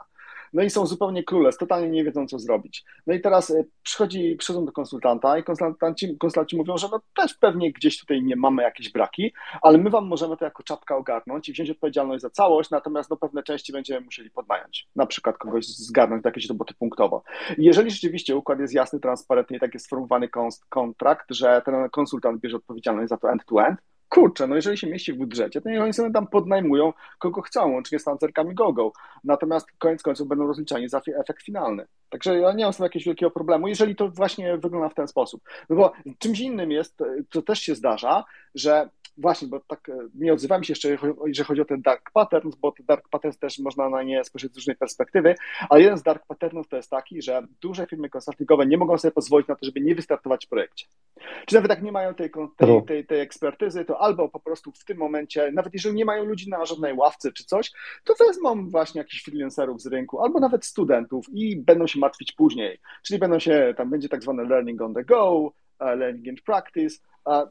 no 0.53 0.63
i 0.63 0.71
są 0.71 0.87
zupełnie 0.87 1.25
klules, 1.25 1.57
totalnie 1.57 1.89
nie 1.89 2.05
wiedzą, 2.05 2.27
co 2.27 2.39
zrobić. 2.39 2.85
No 3.07 3.15
i 3.15 3.21
teraz 3.21 3.51
e, 3.51 3.65
przychodzi, 3.83 4.37
przychodzą 4.37 4.67
do 4.67 4.73
konsultanta 4.73 5.39
i 5.39 5.45
konsultanci, 5.45 6.19
konsultanci 6.19 6.57
mówią, 6.57 6.79
że 6.79 6.89
no 6.93 7.01
też 7.17 7.35
pewnie 7.35 7.73
gdzieś 7.73 8.01
tutaj 8.01 8.23
nie 8.23 8.37
mamy 8.37 8.63
jakieś 8.63 8.93
braki, 8.93 9.33
ale 9.63 9.79
my 9.79 9.91
wam 9.91 10.07
możemy 10.07 10.37
to 10.37 10.45
jako 10.45 10.63
czapka 10.63 10.97
ogarnąć 10.97 11.49
i 11.49 11.53
wziąć 11.53 11.71
odpowiedzialność 11.71 12.23
za 12.23 12.31
całość, 12.31 12.71
natomiast 12.71 13.11
no 13.11 13.17
pewne 13.17 13.43
części 13.43 13.73
będziemy 13.73 14.01
musieli 14.01 14.31
podnająć, 14.31 14.89
na 14.97 15.07
przykład 15.07 15.39
kogoś 15.39 15.67
zgarnąć 15.67 16.23
do 16.23 16.29
jakiejś 16.29 16.49
roboty 16.49 16.75
punktowo. 16.75 17.23
Jeżeli 17.59 17.91
rzeczywiście 17.91 18.37
układ 18.37 18.61
jest 18.61 18.75
jasny, 18.75 19.01
transparentny 19.01 19.57
i 19.57 19.61
tak 19.61 19.75
jest 19.75 19.87
sformułowany 19.87 20.29
kontrakt, 20.69 21.27
że 21.31 21.63
ten 21.65 21.91
konsultant 21.91 22.41
bierze 22.41 22.57
odpowiedzialność 22.57 23.09
za 23.09 23.17
to 23.17 23.31
end-to-end, 23.31 23.79
kurczę, 24.09 24.47
no 24.47 24.57
jeżeli 24.57 24.79
się 24.79 24.87
mieści 24.87 25.13
w 25.13 25.17
budżecie, 25.17 25.61
to 25.61 25.71
niech 25.71 25.83
oni 25.83 25.93
sobie 25.93 26.11
tam 26.11 26.27
podnajmują 26.27 26.93
kogo 27.19 27.43
chcą, 27.43 27.73
łącznie 27.73 27.99
z 27.99 28.05
tancerkami 28.05 28.55
GoGo. 28.55 28.93
Natomiast 29.25 29.67
koniec 29.79 30.03
końców 30.03 30.29
będą 30.29 30.47
rozliczani 30.47 30.89
za 30.89 31.01
efekt 31.21 31.43
finalny. 31.43 31.87
Także 32.11 32.39
ja 32.39 32.53
nie 32.53 32.65
mam 32.65 32.73
z 32.73 32.77
tym 32.77 32.85
jakiegoś 32.85 33.07
wielkiego 33.07 33.31
problemu, 33.31 33.69
jeżeli 33.69 33.97
to 33.97 34.09
właśnie 34.09 34.59
wygląda 34.59 34.89
w 34.89 34.95
ten 34.95 35.09
sposób. 35.09 35.43
No 35.71 35.77
bo 35.77 35.93
czymś 36.19 36.41
innym 36.41 36.71
jest, 36.71 37.03
to 37.31 37.43
też 37.43 37.61
się 37.61 37.75
zdarza, 37.75 38.25
że 38.55 38.89
właśnie, 39.19 39.49
bo 39.49 39.61
tak 39.61 39.89
e, 39.89 39.99
nie 40.15 40.33
odzywam 40.33 40.65
się 40.65 40.73
jeszcze, 40.73 40.99
jeżeli 41.27 41.47
chodzi 41.47 41.61
o 41.61 41.65
ten 41.65 41.83
dark 41.83 42.11
patterns, 42.11 42.57
bo 42.57 42.73
te 42.73 42.83
dark 42.83 43.09
patterns 43.09 43.39
też 43.39 43.59
można 43.59 43.89
na 43.89 44.03
nie 44.03 44.25
spojrzeć 44.25 44.53
z 44.53 44.57
różnej 44.57 44.77
perspektywy, 44.77 45.35
ale 45.69 45.83
jeden 45.83 45.99
z 45.99 46.03
dark 46.03 46.27
patternów 46.27 46.69
to 46.69 46.77
jest 46.77 46.91
taki, 46.91 47.23
że 47.23 47.43
duże 47.61 47.87
firmy 47.87 48.11
konsultingowe 48.11 48.67
nie 48.67 48.79
mogą 48.79 48.99
sobie 48.99 49.13
pozwolić 49.13 49.49
na 49.49 49.55
to, 49.55 49.67
żeby 49.67 49.81
nie 49.81 49.95
wystartować 49.95 50.47
w 50.47 50.49
projekcie. 50.49 50.87
Czy 51.47 51.55
nawet 51.55 51.71
jak 51.71 51.83
nie 51.83 51.93
mają 51.93 52.15
tej, 52.15 52.31
tej, 52.57 52.83
tej, 52.87 53.07
tej 53.07 53.21
ekspertyzy, 53.21 53.85
to 53.85 54.01
albo 54.01 54.29
po 54.29 54.41
prostu 54.41 54.73
w 54.73 54.85
tym 54.85 54.99
momencie, 54.99 55.53
nawet 55.53 55.75
jeżeli 55.75 55.95
nie 55.95 56.05
mają 56.05 56.25
ludzi 56.25 56.51
na 56.51 56.65
żadnej 56.65 56.95
ławce 56.95 57.33
czy 57.33 57.45
coś, 57.45 57.73
to 58.05 58.15
wezmą 58.27 58.71
właśnie 58.71 58.99
jakichś 58.99 59.25
freelancerów 59.25 59.83
z 59.83 59.87
rynku, 59.87 60.21
albo 60.23 60.41
nawet 60.41 60.65
studentów 60.65 61.27
i 61.33 61.57
będą 61.57 61.87
się 61.87 61.99
martwić 61.99 62.33
później. 62.33 62.79
Czyli 63.03 63.19
będą 63.19 63.39
się, 63.39 63.75
tam 63.77 63.91
będzie 63.91 64.09
tak 64.09 64.23
zwane 64.23 64.45
learning 64.45 64.83
on 64.83 64.95
the 64.95 65.05
go, 65.05 65.53
e, 65.81 65.97
learning 65.97 66.29
and 66.29 66.43
practice, 66.43 66.99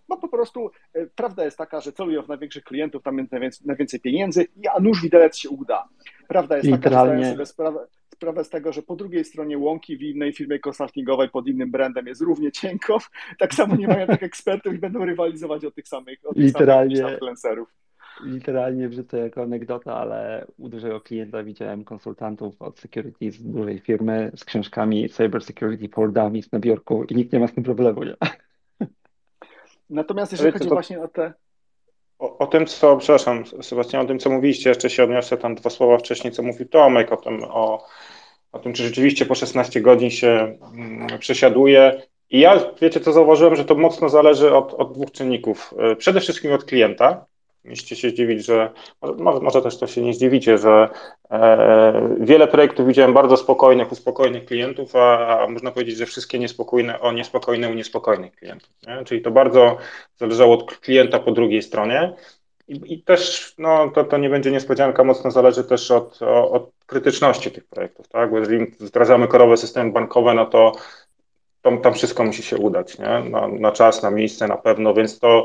no 0.09 0.17
po 0.17 0.27
prostu 0.27 0.71
e, 0.93 1.07
prawda 1.15 1.45
jest 1.45 1.57
taka, 1.57 1.81
że 1.81 1.91
celują 1.91 2.21
w 2.21 2.27
największych 2.27 2.63
klientów, 2.63 3.03
tam 3.03 3.17
jest 3.17 3.31
najwięcej, 3.31 3.67
najwięcej 3.67 3.99
pieniędzy, 3.99 4.45
a 4.75 4.79
nuż 4.79 5.01
widelec 5.01 5.37
się 5.37 5.49
uda. 5.49 5.87
Prawda 6.27 6.55
jest 6.55 6.67
Literalnie. 6.67 7.11
taka, 7.11 7.15
że 7.15 7.19
zdają 7.19 7.33
sobie 7.33 7.45
sprawę, 7.45 7.87
sprawę 8.13 8.43
z 8.43 8.49
tego, 8.49 8.73
że 8.73 8.81
po 8.81 8.95
drugiej 8.95 9.25
stronie 9.25 9.57
łąki 9.57 9.97
w 9.97 10.01
innej 10.01 10.33
firmie 10.33 10.59
konsultingowej 10.59 11.29
pod 11.29 11.47
innym 11.47 11.71
brandem 11.71 12.07
jest 12.07 12.21
równie 12.21 12.51
cienko, 12.51 12.97
tak 13.39 13.53
samo 13.53 13.75
nie 13.75 13.87
mają 13.87 14.07
tych 14.07 14.23
ekspertów 14.23 14.73
i 14.73 14.77
będą 14.77 15.05
rywalizować 15.05 15.65
o 15.65 15.71
tych 15.71 15.87
samych, 15.87 16.19
o 16.25 16.33
tych 16.33 16.43
Literalnie. 16.43 16.97
samych 16.97 17.13
influencerów. 17.13 17.73
Literalnie 18.23 18.89
wrzucę 18.89 19.17
jako 19.17 19.41
anegdota, 19.41 19.95
ale 19.95 20.47
u 20.57 20.69
dużego 20.69 21.01
klienta 21.01 21.43
widziałem 21.43 21.83
konsultantów 21.83 22.61
od 22.61 22.79
security 22.79 23.31
z 23.31 23.43
dużej 23.43 23.79
firmy 23.79 24.31
z 24.35 24.45
książkami 24.45 25.09
Cyber 25.09 25.43
Security 25.43 25.89
for 25.89 26.11
Dummies 26.13 26.51
na 26.51 26.59
biurku 26.59 27.03
i 27.03 27.15
nikt 27.15 27.33
nie 27.33 27.39
ma 27.39 27.47
z 27.47 27.53
tym 27.53 27.63
problemu. 27.63 28.03
Nie? 28.03 28.15
Natomiast 29.89 30.31
jeżeli 30.31 30.51
chodzi 30.51 30.69
właśnie 30.69 31.01
o 31.01 31.07
te. 31.07 31.33
O, 32.19 32.37
o, 32.37 32.47
tym, 32.47 32.65
co, 32.65 32.97
przepraszam, 32.97 33.43
Sebastian, 33.61 34.01
o 34.01 34.07
tym, 34.07 34.19
co 34.19 34.29
mówiliście, 34.29 34.69
jeszcze 34.69 34.89
się 34.89 35.03
odniosę 35.03 35.37
tam 35.37 35.55
dwa 35.55 35.69
słowa 35.69 35.97
wcześniej, 35.97 36.33
co 36.33 36.43
mówił 36.43 36.67
Tomek, 36.67 37.11
o 37.11 37.17
tym, 37.17 37.43
o, 37.43 37.85
o 38.51 38.59
tym, 38.59 38.73
czy 38.73 38.83
rzeczywiście 38.83 39.25
po 39.25 39.35
16 39.35 39.81
godzin 39.81 40.09
się 40.09 40.57
mm, 40.73 41.19
przesiaduje. 41.19 42.01
I 42.29 42.39
ja, 42.39 42.73
wiecie, 42.81 42.99
co 42.99 43.13
zauważyłem, 43.13 43.55
że 43.55 43.65
to 43.65 43.75
mocno 43.75 44.09
zależy 44.09 44.55
od, 44.55 44.73
od 44.73 44.93
dwóch 44.93 45.11
czynników. 45.11 45.73
E, 45.77 45.95
przede 45.95 46.19
wszystkim 46.19 46.53
od 46.53 46.63
klienta, 46.65 47.25
Musicie 47.67 47.95
się 47.95 48.09
zdziwić, 48.09 48.45
że 48.45 48.69
może, 49.01 49.39
może 49.39 49.61
też 49.61 49.77
to 49.77 49.87
się 49.87 50.01
nie 50.01 50.13
zdziwicie, 50.13 50.57
że 50.57 50.89
e, 51.31 52.15
wiele 52.19 52.47
projektów 52.47 52.87
widziałem 52.87 53.13
bardzo 53.13 53.37
spokojnych, 53.37 53.91
u 53.91 53.95
spokojnych 53.95 54.45
klientów, 54.45 54.95
a, 54.95 55.39
a, 55.39 55.47
można 55.47 55.71
powiedzieć, 55.71 55.97
że 55.97 56.05
wszystkie 56.05 56.39
niespokojne 56.39 56.99
o 56.99 57.11
niespokojne 57.11 57.69
u 57.69 57.73
niespokojnych 57.73 58.35
klientów. 58.35 58.69
Nie? 58.87 59.03
Czyli 59.05 59.21
to 59.21 59.31
bardzo 59.31 59.77
zależało 60.17 60.53
od 60.53 60.77
klienta 60.77 61.19
po 61.19 61.31
drugiej 61.31 61.61
stronie. 61.61 62.13
I, 62.67 62.93
i 62.93 63.03
też 63.03 63.53
no, 63.57 63.89
to, 63.89 64.03
to 64.03 64.17
nie 64.17 64.29
będzie 64.29 64.51
niespodzianka, 64.51 65.03
mocno 65.03 65.31
zależy 65.31 65.63
też 65.63 65.91
od, 65.91 66.21
od 66.51 66.71
krytyczności 66.85 67.51
tych 67.51 67.65
projektów. 67.65 68.07
Tak? 68.07 68.31
Bo 68.31 68.37
jeżeli 68.37 68.65
wdrażamy 68.79 69.27
korowe 69.27 69.57
systemy 69.57 69.91
bankowe, 69.91 70.33
no 70.33 70.45
to 70.45 70.71
tam, 71.61 71.81
tam 71.81 71.93
wszystko 71.93 72.23
musi 72.23 72.43
się 72.43 72.57
udać 72.57 72.99
nie? 72.99 73.29
Na, 73.29 73.47
na 73.47 73.71
czas, 73.71 74.03
na 74.03 74.11
miejsce 74.11 74.47
na 74.47 74.57
pewno, 74.57 74.93
więc 74.93 75.19
to 75.19 75.43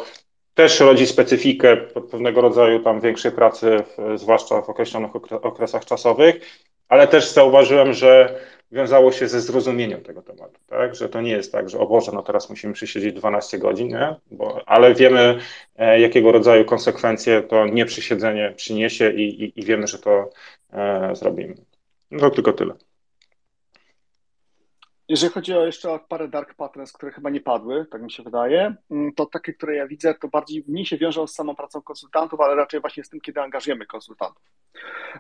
też 0.55 0.81
rodzi 0.81 1.07
specyfikę 1.07 1.77
pewnego 2.11 2.41
rodzaju 2.41 2.81
tam 2.81 3.01
większej 3.01 3.33
pracy, 3.33 3.77
zwłaszcza 4.17 4.63
w 4.63 4.71
określonych 4.71 5.11
okresach 5.33 5.85
czasowych, 5.85 6.41
ale 6.89 7.09
też 7.09 7.33
zauważyłem, 7.33 7.93
że 7.93 8.41
wiązało 8.73 9.13
się 9.13 9.29
ze 9.29 9.41
zrozumieniem 9.41 10.03
tego 10.03 10.23
tematu, 10.23 10.61
tak? 10.67 10.95
że 10.95 11.09
to 11.09 11.21
nie 11.21 11.31
jest 11.31 11.53
tak, 11.53 11.71
że 11.71 11.79
o 11.79 11.87
Boże, 11.87 12.13
no 12.15 12.23
teraz 12.23 12.51
musimy 12.51 12.73
przysiedzieć 12.73 13.15
12 13.15 13.59
godzin, 13.59 13.89
nie? 13.89 14.15
Bo, 14.31 14.61
ale 14.67 14.95
wiemy, 14.95 15.39
e, 15.77 16.01
jakiego 16.01 16.33
rodzaju 16.33 16.65
konsekwencje 16.65 17.43
to 17.43 17.67
nieprzysiedzenie 17.67 18.53
przyniesie 18.57 19.11
i, 19.11 19.45
i, 19.45 19.61
i 19.61 19.65
wiemy, 19.65 19.87
że 19.87 19.99
to 19.99 20.31
e, 20.73 21.11
zrobimy. 21.17 21.55
No 22.11 22.31
tylko 22.31 22.53
tyle. 22.53 22.75
Jeżeli 25.13 25.33
chodzi 25.33 25.55
o 25.55 25.67
jeszcze 25.67 25.91
o 25.91 25.99
parę 25.99 26.29
dark 26.29 26.55
patterns, 26.55 26.93
które 26.93 27.13
chyba 27.13 27.31
nie 27.31 27.41
padły, 27.41 27.87
tak 27.91 28.03
mi 28.03 28.11
się 28.11 28.23
wydaje, 28.23 28.75
mm, 28.91 29.13
to 29.13 29.27
takie, 29.27 29.53
które 29.53 29.77
ja 29.77 29.87
widzę, 29.87 30.15
to 30.15 30.29
bardziej 30.29 30.65
mniej 30.69 30.87
się 30.87 30.99
wiążą 30.99 31.27
z 31.27 31.35
samą 31.35 31.57
pracą 31.57 31.83
konsultantów, 31.83 32.41
ale 32.41 32.55
raczej 32.55 32.81
właśnie 32.81 33.05
z 33.05 33.09
tym, 33.09 33.21
kiedy 33.21 33.41
angażujemy 33.41 33.87
konsultantów. 33.87 34.43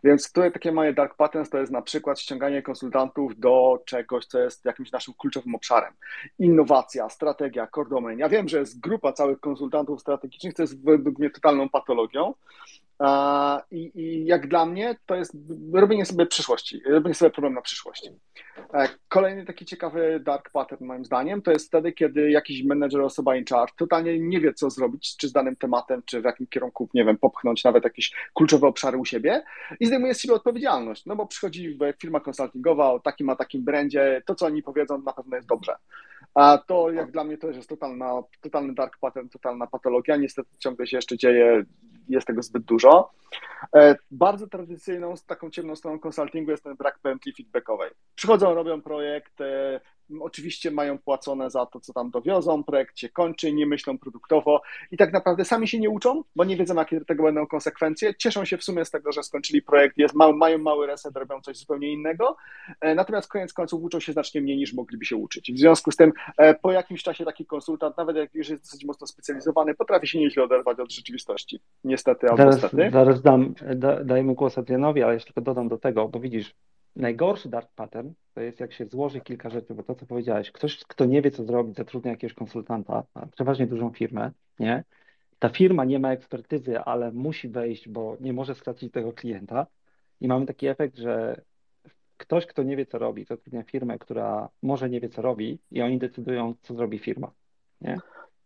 Więc 0.04 0.32
tutaj 0.32 0.52
takie 0.52 0.72
moje 0.72 0.92
dark 0.92 1.16
patterns 1.16 1.50
to 1.50 1.58
jest 1.58 1.72
na 1.72 1.82
przykład 1.82 2.20
ściąganie 2.20 2.62
konsultantów 2.62 3.40
do 3.40 3.82
czegoś, 3.86 4.26
co 4.26 4.38
jest 4.38 4.64
jakimś 4.64 4.92
naszym 4.92 5.14
kluczowym 5.18 5.54
obszarem. 5.54 5.92
Innowacja, 6.38 7.08
strategia, 7.08 7.68
core 7.74 7.88
domain. 7.88 8.18
Ja 8.18 8.28
wiem, 8.28 8.48
że 8.48 8.58
jest 8.58 8.80
grupa 8.80 9.12
całych 9.12 9.40
konsultantów 9.40 10.00
strategicznych, 10.00 10.54
co 10.54 10.62
jest 10.62 10.84
według 10.84 11.18
mnie 11.18 11.30
totalną 11.30 11.68
patologią, 11.68 12.34
i, 13.70 13.92
I, 13.94 14.26
jak 14.26 14.48
dla 14.48 14.66
mnie 14.66 14.96
to 15.06 15.14
jest 15.14 15.36
robienie 15.72 16.06
sobie 16.06 16.26
przyszłości, 16.26 16.82
robienie 16.86 17.14
sobie 17.14 17.30
problem 17.30 17.54
na 17.54 17.62
przyszłość. 17.62 18.10
E, 18.74 18.88
kolejny 19.08 19.46
taki 19.46 19.64
ciekawy 19.64 20.20
dark 20.24 20.50
pattern 20.50 20.84
moim 20.84 21.04
zdaniem 21.04 21.42
to 21.42 21.50
jest 21.50 21.66
wtedy, 21.66 21.92
kiedy 21.92 22.30
jakiś 22.30 22.64
menedżer, 22.64 23.00
osoba 23.00 23.36
in 23.36 23.44
charge 23.44 23.72
totalnie 23.76 24.18
nie 24.18 24.40
wie 24.40 24.54
co 24.54 24.70
zrobić, 24.70 25.16
czy 25.16 25.28
z 25.28 25.32
danym 25.32 25.56
tematem, 25.56 26.02
czy 26.06 26.20
w 26.20 26.24
jakim 26.24 26.46
kierunku, 26.46 26.88
nie 26.94 27.04
wiem, 27.04 27.18
popchnąć 27.18 27.64
nawet 27.64 27.84
jakieś 27.84 28.12
kluczowe 28.34 28.66
obszary 28.66 28.98
u 28.98 29.04
siebie 29.04 29.44
i 29.80 29.86
zdejmuje 29.86 30.14
z 30.14 30.20
siebie 30.20 30.34
odpowiedzialność, 30.34 31.06
no 31.06 31.16
bo 31.16 31.26
przychodzi 31.26 31.78
firma 31.98 32.20
konsultingowa 32.20 32.92
o 32.92 33.00
takim 33.00 33.30
a 33.30 33.36
takim 33.36 33.64
brandzie, 33.64 34.22
to 34.26 34.34
co 34.34 34.46
oni 34.46 34.62
powiedzą 34.62 35.02
na 35.02 35.12
pewno 35.12 35.36
jest 35.36 35.48
dobrze. 35.48 35.72
A 36.34 36.58
to 36.66 36.90
jak 36.90 37.10
dla 37.10 37.24
mnie 37.24 37.38
to 37.38 37.50
jest 37.50 37.68
totalna, 37.68 38.22
totalny 38.40 38.74
dark 38.74 38.98
pattern, 38.98 39.28
totalna 39.28 39.66
patologia. 39.66 40.16
Niestety 40.16 40.50
ciągle 40.58 40.86
się 40.86 40.96
jeszcze 40.96 41.16
dzieje, 41.16 41.64
jest 42.08 42.26
tego 42.26 42.42
zbyt 42.42 42.62
dużo. 42.62 43.10
E, 43.76 43.96
bardzo 44.10 44.46
tradycyjną, 44.46 45.14
taką 45.26 45.50
ciemną 45.50 45.76
stroną 45.76 45.98
konsultingu 45.98 46.50
jest 46.50 46.64
ten 46.64 46.76
brak 46.76 46.98
pętli 46.98 47.32
feedbackowej. 47.32 47.90
Przychodzą, 48.14 48.54
robią 48.54 48.82
projekt, 48.82 49.40
e, 49.40 49.80
oczywiście 50.20 50.70
mają 50.70 50.98
płacone 50.98 51.50
za 51.50 51.66
to, 51.66 51.80
co 51.80 51.92
tam 51.92 52.10
dowiozą, 52.10 52.64
projekt 52.64 52.98
się 52.98 53.08
kończy, 53.08 53.52
nie 53.52 53.66
myślą 53.66 53.98
produktowo 53.98 54.62
i 54.90 54.96
tak 54.96 55.12
naprawdę 55.12 55.44
sami 55.44 55.68
się 55.68 55.78
nie 55.78 55.90
uczą, 55.90 56.24
bo 56.36 56.44
nie 56.44 56.56
wiedzą, 56.56 56.74
jakie 56.74 56.98
do 56.98 57.04
tego 57.04 57.22
będą 57.22 57.46
konsekwencje. 57.46 58.14
Cieszą 58.14 58.44
się 58.44 58.58
w 58.58 58.64
sumie 58.64 58.84
z 58.84 58.90
tego, 58.90 59.12
że 59.12 59.22
skończyli 59.22 59.62
projekt, 59.62 59.98
jest, 59.98 60.14
mają 60.14 60.58
mały 60.58 60.86
reset, 60.86 61.16
robią 61.16 61.40
coś 61.40 61.56
zupełnie 61.56 61.92
innego, 61.92 62.36
e, 62.80 62.94
natomiast 62.94 63.28
koniec 63.28 63.52
końców 63.52 63.82
uczą 63.82 64.00
się 64.00 64.12
znacznie 64.12 64.40
mniej 64.40 64.56
niż 64.56 64.72
mogliby 64.74 65.04
się 65.04 65.16
uczyć. 65.16 65.52
W 65.52 65.58
związku 65.58 65.90
z 65.90 65.96
tym 65.96 66.12
po 66.62 66.72
jakimś 66.72 67.02
czasie 67.02 67.24
taki 67.24 67.46
konsultant, 67.46 67.96
nawet 67.96 68.16
jak 68.16 68.34
już 68.34 68.48
jest 68.48 68.62
dosyć 68.62 68.84
mocno 68.84 69.06
specjalizowany, 69.06 69.74
potrafi 69.74 70.06
się 70.06 70.18
nieźle 70.18 70.44
oderwać 70.44 70.80
od 70.80 70.92
rzeczywistości. 70.92 71.60
Niestety 71.84 72.26
albo 72.26 72.36
Zaraz, 72.36 72.62
niestety. 72.62 72.90
zaraz 72.92 73.22
dam, 73.22 73.54
da, 73.76 74.04
dajmy 74.04 74.34
głos 74.34 74.58
Adrianowi, 74.58 75.02
ale 75.02 75.14
jeszcze 75.14 75.32
tylko 75.32 75.40
dodam 75.40 75.68
do 75.68 75.78
tego, 75.78 76.08
bo 76.08 76.20
widzisz, 76.20 76.54
najgorszy 76.96 77.48
dark 77.48 77.70
pattern 77.74 78.12
to 78.34 78.40
jest 78.40 78.60
jak 78.60 78.72
się 78.72 78.86
złoży 78.86 79.20
kilka 79.20 79.50
rzeczy, 79.50 79.74
bo 79.74 79.82
to 79.82 79.94
co 79.94 80.06
powiedziałeś, 80.06 80.50
ktoś, 80.50 80.84
kto 80.84 81.04
nie 81.04 81.22
wie 81.22 81.30
co 81.30 81.44
zrobić, 81.44 81.76
zatrudnia 81.76 82.10
jakiegoś 82.10 82.34
konsultanta, 82.34 83.04
przeważnie 83.34 83.66
dużą 83.66 83.90
firmę, 83.90 84.30
nie? 84.58 84.84
Ta 85.38 85.48
firma 85.48 85.84
nie 85.84 85.98
ma 85.98 86.12
ekspertyzy, 86.12 86.80
ale 86.80 87.12
musi 87.12 87.48
wejść, 87.48 87.88
bo 87.88 88.16
nie 88.20 88.32
może 88.32 88.54
stracić 88.54 88.92
tego 88.92 89.12
klienta 89.12 89.66
i 90.20 90.28
mamy 90.28 90.46
taki 90.46 90.66
efekt, 90.66 90.96
że 90.96 91.40
ktoś, 92.16 92.46
kto 92.46 92.62
nie 92.62 92.76
wie 92.76 92.86
co 92.86 92.98
robi, 92.98 93.24
zatrudnia 93.24 93.62
firmę, 93.62 93.98
która 93.98 94.48
może 94.62 94.90
nie 94.90 95.00
wie 95.00 95.08
co 95.08 95.22
robi 95.22 95.58
i 95.70 95.82
oni 95.82 95.98
decydują, 95.98 96.54
co 96.62 96.74
zrobi 96.74 96.98
firma, 96.98 97.30
nie? 97.80 97.98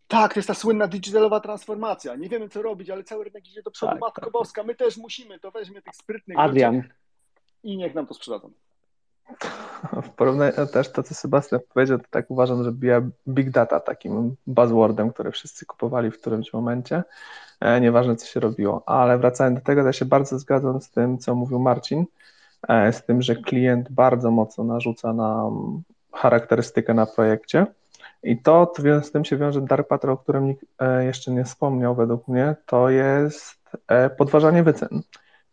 Tak, 0.09 0.35
to 0.35 0.39
jest 0.39 0.49
ta 0.49 0.55
słynna 0.55 0.89
digitalowa 0.89 1.41
transformacja. 1.41 2.15
Nie 2.15 2.29
wiemy, 2.29 2.49
co 2.49 2.63
robić, 2.63 2.91
ale 2.91 3.05
cały 3.05 3.25
rynek 3.25 3.49
idzie 3.49 3.63
do 3.63 3.71
przodu. 3.71 3.93
Tak, 3.93 4.01
Matko 4.01 4.21
tak. 4.21 4.33
Boska, 4.33 4.63
my 4.63 4.75
też 4.75 4.97
musimy, 4.97 5.39
to 5.39 5.51
weźmie 5.51 5.83
tych 5.83 5.97
sprytnych 5.97 6.39
Adrian, 6.39 6.83
i 7.67 7.77
niech 7.77 7.95
nam 7.95 8.07
to 8.07 8.15
sprzedadzą. 8.15 8.51
W 10.03 10.09
porównaniu 10.09 10.53
też 10.73 10.93
to, 10.93 11.03
co 11.03 11.15
Sebastian 11.15 11.61
powiedział, 11.75 11.99
to 11.99 12.05
tak 12.11 12.31
uważam, 12.31 12.65
że 12.65 12.73
bija 12.73 13.03
big 13.29 13.51
data 13.51 13.81
takim 13.81 14.37
buzzwordem, 14.47 15.13
który 15.13 15.31
wszyscy 15.31 15.67
kupowali 15.67 16.11
w 16.11 16.21
którymś 16.21 16.53
momencie, 16.53 17.03
e, 17.61 17.81
nieważne 17.81 18.17
co 18.17 18.27
się 18.27 18.41
robiło. 18.41 18.83
Ale 18.87 19.19
wracając 19.19 19.59
do 19.59 19.65
tego, 19.65 19.83
ja 19.83 19.93
się 19.93 20.05
bardzo 20.05 20.39
zgadzam 20.39 20.81
z 20.81 20.91
tym, 20.91 21.19
co 21.19 21.35
mówił 21.35 21.59
Marcin, 21.59 22.05
e, 22.69 22.93
z 22.93 23.05
tym, 23.05 23.23
że 23.23 23.37
klient 23.37 23.93
bardzo 23.93 24.31
mocno 24.31 24.65
narzuca 24.65 25.13
nam 25.13 25.83
charakterystykę 26.13 26.95
na 26.95 27.07
projekcie. 27.07 27.67
I 28.23 28.43
to 28.43 28.73
z 29.03 29.13
tym 29.13 29.25
się 29.25 29.37
wiąże 29.37 29.61
dark 29.61 29.89
pattern, 29.89 30.13
o 30.13 30.17
którym 30.17 30.47
nikt 30.47 30.65
e, 30.79 31.05
jeszcze 31.05 31.31
nie 31.31 31.45
wspomniał 31.45 31.95
według 31.95 32.29
mnie, 32.29 32.57
to 32.67 32.91
jest 32.91 33.57
podważanie 34.19 34.63
wycen. 34.63 35.03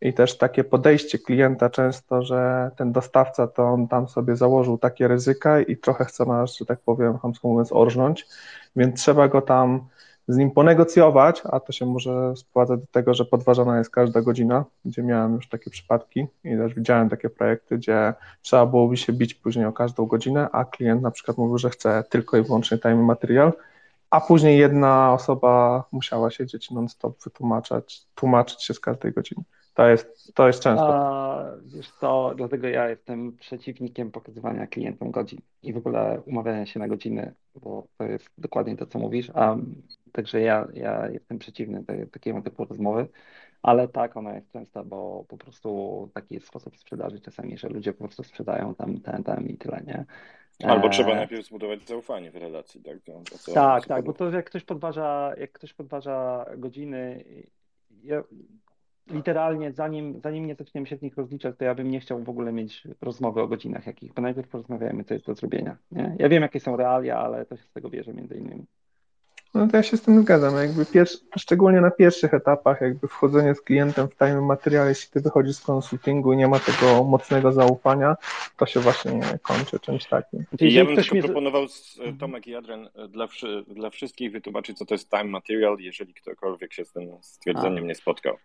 I 0.04 0.14
też 0.14 0.38
takie 0.38 0.64
podejście 0.64 1.20
klienta 1.20 1.70
często, 1.70 2.24
że 2.24 2.72
ten 2.76 2.92
dostawca 2.92 3.48
to 3.48 3.64
on 3.64 3.88
tam 3.88 4.08
sobie 4.08 4.36
założył 4.36 4.78
takie 4.78 5.08
ryzyka 5.08 5.62
i 5.62 5.78
trochę 5.78 6.06
chce 6.06 6.26
nas, 6.26 6.58
że 6.58 6.66
tak 6.66 6.80
powiem, 6.80 7.18
chamsko 7.18 7.48
mówiąc, 7.48 7.72
orżnąć, 7.72 8.28
więc 8.76 9.02
trzeba 9.02 9.28
go 9.28 9.42
tam 9.42 9.88
z 10.28 10.38
nim 10.38 10.52
ponegocjować, 10.52 11.42
a 11.46 11.60
to 11.60 11.72
się 11.72 11.86
może 11.86 12.36
sprowadzać 12.36 12.80
do 12.80 12.88
tego, 12.88 13.14
że 13.14 13.26
podważana 13.26 13.78
jest 13.78 13.90
każda 13.90 14.22
godzina, 14.22 14.66
gdzie 14.86 15.04
miałem 15.04 15.36
już 15.36 15.50
takie 15.50 15.70
przypadki 15.70 16.28
i 16.44 16.58
też 16.58 16.74
widziałem 16.74 17.10
takie 17.10 17.30
projekty, 17.30 17.78
gdzie 17.78 18.14
trzeba 18.42 18.66
byłoby 18.66 18.98
się 18.98 19.14
bić 19.14 19.34
później 19.34 19.66
o 19.66 19.74
każdą 19.74 20.06
godzinę, 20.06 20.48
a 20.52 20.66
klient 20.66 21.02
na 21.02 21.12
przykład 21.12 21.38
mówił, 21.38 21.58
że 21.58 21.70
chce 21.70 22.04
tylko 22.10 22.38
i 22.38 22.44
wyłącznie 22.44 22.78
time 22.78 22.96
material, 23.04 23.54
a 24.14 24.22
później 24.22 24.60
jedna 24.60 25.14
osoba 25.14 25.84
musiała 25.92 26.32
siedzieć 26.32 26.72
non-stop, 26.72 27.24
wytłumaczać, 27.24 28.06
tłumaczyć 28.16 28.64
się 28.64 28.74
z 28.74 28.80
każdej 28.80 29.12
godziny. 29.14 29.44
To 29.74 29.88
jest, 29.88 30.34
to 30.34 30.48
jest 30.48 30.60
często. 30.60 30.96
A, 30.96 31.46
wiesz 31.66 31.92
co, 31.92 32.34
dlatego 32.36 32.68
ja 32.68 32.90
jestem 32.90 33.38
przeciwnikiem 33.38 34.12
pokazywania 34.12 34.68
klientom 34.68 35.12
godzin 35.12 35.40
i 35.64 35.74
w 35.74 35.78
ogóle 35.78 36.22
umawiania 36.26 36.66
się 36.66 36.80
na 36.80 36.88
godziny, 36.88 37.34
bo 37.56 37.88
to 37.98 38.04
jest 38.04 38.30
dokładnie 38.38 38.78
to, 38.78 38.86
co 38.86 39.00
mówisz. 39.00 39.32
A, 39.34 39.56
także 40.12 40.42
ja, 40.42 40.68
ja 40.74 41.10
jestem 41.10 41.40
przeciwny 41.40 41.84
te, 41.84 42.08
takiemu 42.08 42.42
typu 42.42 42.66
rozmowy, 42.66 43.08
ale 43.62 43.88
tak, 43.88 44.18
ona 44.18 44.36
jest 44.36 44.52
częsta, 44.52 44.84
bo 44.84 45.26
po 45.28 45.38
prostu 45.38 46.10
taki 46.14 46.34
jest 46.36 46.48
sposób 46.48 46.78
sprzedaży 46.78 47.20
czasami, 47.20 47.58
że 47.58 47.70
ludzie 47.70 47.94
po 47.94 48.04
prostu 48.04 48.24
sprzedają 48.24 48.76
tam 48.76 49.02
ten, 49.02 49.24
tam 49.24 49.48
i 49.48 49.58
tyle, 49.58 49.82
nie? 49.88 50.06
Albo 50.64 50.88
E, 50.88 50.90
trzeba 50.90 51.16
najpierw 51.16 51.46
zbudować 51.46 51.88
zaufanie 51.88 52.32
w 52.32 52.36
relacji, 52.36 52.82
tak? 52.82 52.98
Co- 53.32 53.54
Tak, 53.54 53.84
co 53.84 53.88
tak, 53.88 54.04
bo 54.06 54.14
to 54.14 54.32
jak 54.32 54.46
ktoś 54.46 54.64
podważa, 54.64 55.34
jak 55.38 55.52
ktoś 55.52 55.74
podważa 55.74 56.46
godziny, 56.58 57.24
ja, 58.04 58.24
literalnie 59.08 59.72
zanim, 59.72 60.20
zanim 60.24 60.48
nie 60.48 60.56
zaczniemy 60.56 60.88
się 60.88 60.98
z 60.98 61.02
nich 61.02 61.18
rozliczać, 61.18 61.56
to 61.58 61.66
ja 61.66 61.76
bym 61.76 61.92
nie 61.92 62.00
chciał 62.00 62.24
w 62.24 62.30
ogóle 62.30 62.52
mieć 62.54 62.88
rozmowy 63.02 63.42
o 63.42 63.48
godzinach 63.48 63.88
jakich, 63.88 64.14
bo 64.14 64.22
najpierw 64.22 64.48
porozmawiajmy, 64.48 65.04
co 65.04 65.14
jest 65.14 65.26
do 65.26 65.36
zrobienia, 65.36 65.78
nie? 65.92 66.16
Ja 66.20 66.30
wiem, 66.30 66.44
jakie 66.44 66.60
są 66.60 66.76
realia, 66.78 67.18
ale 67.18 67.46
to 67.46 67.58
się 67.58 67.64
z 67.64 67.72
tego 67.72 67.90
bierze 67.90 68.14
między 68.14 68.36
innymi. 68.38 68.66
No 69.54 69.68
to 69.68 69.78
ja 69.78 69.84
się 69.84 69.98
z 69.98 70.02
tym 70.02 70.22
zgadzam. 70.22 70.56
Jakby 70.58 70.86
pierwszy, 70.86 71.18
szczególnie 71.38 71.82
na 71.82 71.92
pierwszych 71.92 72.34
etapach, 72.34 72.82
jakby 72.82 73.08
wchodzenie 73.08 73.56
z 73.56 73.62
klientem 73.62 74.08
w 74.08 74.16
time 74.18 74.42
materiał, 74.42 74.88
jeśli 74.88 75.12
ty 75.12 75.22
wychodzisz 75.22 75.56
z 75.56 75.62
konsultingu 75.62 76.34
i 76.34 76.38
nie 76.38 76.48
ma 76.48 76.60
tego 76.60 77.04
mocnego 77.04 77.52
zaufania, 77.52 78.16
to 78.58 78.66
się 78.66 78.80
właśnie 78.80 79.20
kończy 79.42 79.80
czymś 79.80 80.06
takim. 80.06 80.46
I 80.60 80.74
ja 80.74 80.86
bym 80.86 80.94
mnie... 80.94 81.04
z- 81.04 81.10
proponował, 81.26 81.68
z- 81.68 81.98
Mhm. 82.00 82.18
Tomek 82.18 82.48
i 82.48 82.56
Adrian, 82.56 82.90
e, 82.96 83.08
dla, 83.08 83.28
dla 83.68 83.90
wszystkich 83.90 84.32
wytłumaczyć, 84.32 84.78
co 84.78 84.86
to 84.86 84.94
jest 84.94 85.10
time 85.10 85.24
material, 85.24 85.78
jeżeli 85.80 86.14
ktokolwiek 86.14 86.74
się 86.74 86.86
z 86.86 86.92
tym 86.92 87.10
stwierdzeniem 87.22 87.88
nie 87.88 87.96
spotkał. 87.96 88.36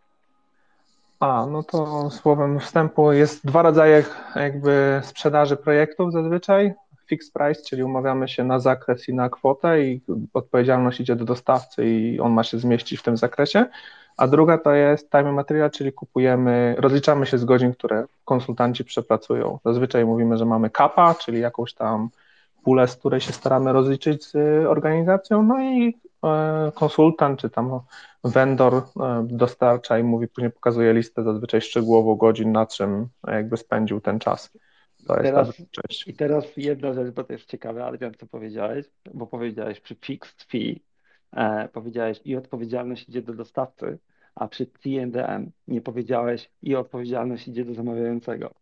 A, 1.20 1.46
no 1.50 1.62
to 1.62 2.10
słowem 2.10 2.60
wstępu 2.60 3.12
jest 3.12 3.46
dwa 3.46 3.62
rodzaje 3.62 4.04
jakby 4.36 5.00
sprzedaży 5.04 5.56
projektów 5.56 6.12
zazwyczaj. 6.12 6.72
Fixed 7.08 7.32
price, 7.32 7.62
czyli 7.62 7.82
umawiamy 7.82 8.28
się 8.28 8.44
na 8.44 8.58
zakres 8.58 9.08
i 9.08 9.14
na 9.14 9.30
kwotę 9.30 9.84
i 9.84 10.00
odpowiedzialność 10.34 11.00
idzie 11.00 11.16
do 11.16 11.24
dostawcy 11.24 11.88
i 11.88 12.20
on 12.20 12.32
ma 12.32 12.44
się 12.44 12.58
zmieścić 12.58 13.00
w 13.00 13.02
tym 13.02 13.16
zakresie. 13.16 13.66
A 14.16 14.26
druga 14.26 14.58
to 14.58 14.72
jest 14.72 15.10
time 15.10 15.32
material, 15.32 15.70
czyli 15.70 15.92
kupujemy, 15.92 16.74
rozliczamy 16.78 17.26
się 17.26 17.38
z 17.38 17.44
godzin, 17.44 17.72
które 17.72 18.04
konsultanci 18.24 18.84
przepracują. 18.84 19.58
Zazwyczaj 19.64 20.04
mówimy, 20.04 20.36
że 20.36 20.44
mamy 20.44 20.70
kapa, 20.70 21.14
czyli 21.14 21.40
jakąś 21.40 21.74
tam 21.74 22.08
pulę, 22.64 22.88
z 22.88 22.96
której 22.96 23.20
się 23.20 23.32
staramy 23.32 23.72
rozliczyć 23.72 24.24
z 24.24 24.36
organizacją, 24.66 25.42
no 25.42 25.60
i 25.60 25.98
e, 26.24 26.72
konsultant 26.74 27.40
czy 27.40 27.50
tam 27.50 27.80
vendor 28.24 28.74
e, 28.74 28.82
dostarcza 29.30 29.98
i 29.98 30.02
mówi, 30.02 30.28
później 30.28 30.50
pokazuje 30.50 30.92
listę 30.92 31.22
zazwyczaj 31.22 31.60
szczegółowo 31.60 32.16
godzin, 32.16 32.52
na 32.52 32.66
czym 32.66 33.08
jakby 33.26 33.56
spędził 33.56 34.00
ten 34.00 34.18
czas. 34.18 34.50
To 35.06 35.22
jest 35.22 35.34
ta 35.34 35.44
Teraz-. 35.44 36.06
I 36.06 36.14
teraz 36.14 36.56
jedna 36.56 36.92
rzecz, 36.92 37.10
bo 37.14 37.24
to 37.24 37.32
jest 37.32 37.46
ciekawe, 37.46 37.84
Adrian, 37.84 38.14
co 38.14 38.26
powiedziałeś, 38.26 38.86
bo 39.14 39.26
powiedziałeś 39.26 39.80
przy 39.80 39.94
fixed 39.94 40.42
fee, 40.42 40.82
e, 41.32 41.68
powiedziałeś 41.68 42.20
i 42.24 42.36
odpowiedzialność 42.36 43.08
idzie 43.08 43.22
do 43.22 43.34
dostawcy, 43.34 43.98
a 44.34 44.48
przy 44.48 44.66
T&M 44.66 45.50
nie 45.68 45.80
powiedziałeś 45.80 46.50
i 46.62 46.76
odpowiedzialność 46.76 47.48
idzie 47.48 47.64
do 47.64 47.74
zamawiającego. 47.74 48.54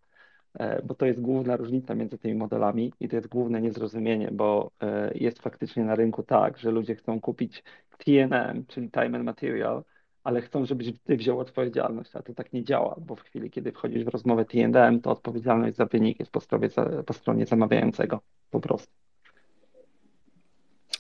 E, 0.54 0.82
Bo 0.82 0.94
to 0.94 1.06
jest 1.06 1.20
główna 1.20 1.56
różnica 1.56 1.94
między 1.94 2.18
tymi 2.18 2.34
modelami 2.34 2.92
i 3.00 3.08
to 3.08 3.16
jest 3.16 3.28
główne 3.28 3.60
niezrozumienie, 3.62 4.30
bo 4.32 4.70
e, 4.80 5.12
jest 5.14 5.42
faktycznie 5.42 5.84
na 5.84 5.94
rynku 5.94 6.22
tak, 6.22 6.58
że 6.58 6.70
ludzie 6.70 6.94
chcą 6.94 7.20
kupić 7.20 7.64
T&M, 7.98 8.66
czyli 8.66 8.90
time 8.90 9.18
and 9.18 9.24
material, 9.24 9.84
ale 10.26 10.40
chcą, 10.40 10.66
żebyś 10.66 10.92
ty 11.04 11.16
wziął 11.16 11.40
odpowiedzialność, 11.40 12.16
a 12.16 12.22
to 12.22 12.34
tak 12.34 12.52
nie 12.52 12.64
działa, 12.64 12.96
bo 12.98 13.16
w 13.16 13.20
chwili, 13.20 13.50
kiedy 13.50 13.72
wchodzisz 13.72 14.04
w 14.04 14.08
rozmowę 14.08 14.44
T&M, 14.44 15.00
to 15.00 15.10
odpowiedzialność 15.10 15.76
za 15.76 15.86
wynik 15.86 16.18
jest 16.20 16.32
po 16.32 16.40
stronie, 16.40 16.68
po 17.06 17.12
stronie 17.12 17.46
zamawiającego, 17.46 18.20
po 18.50 18.60
prostu. 18.60 18.92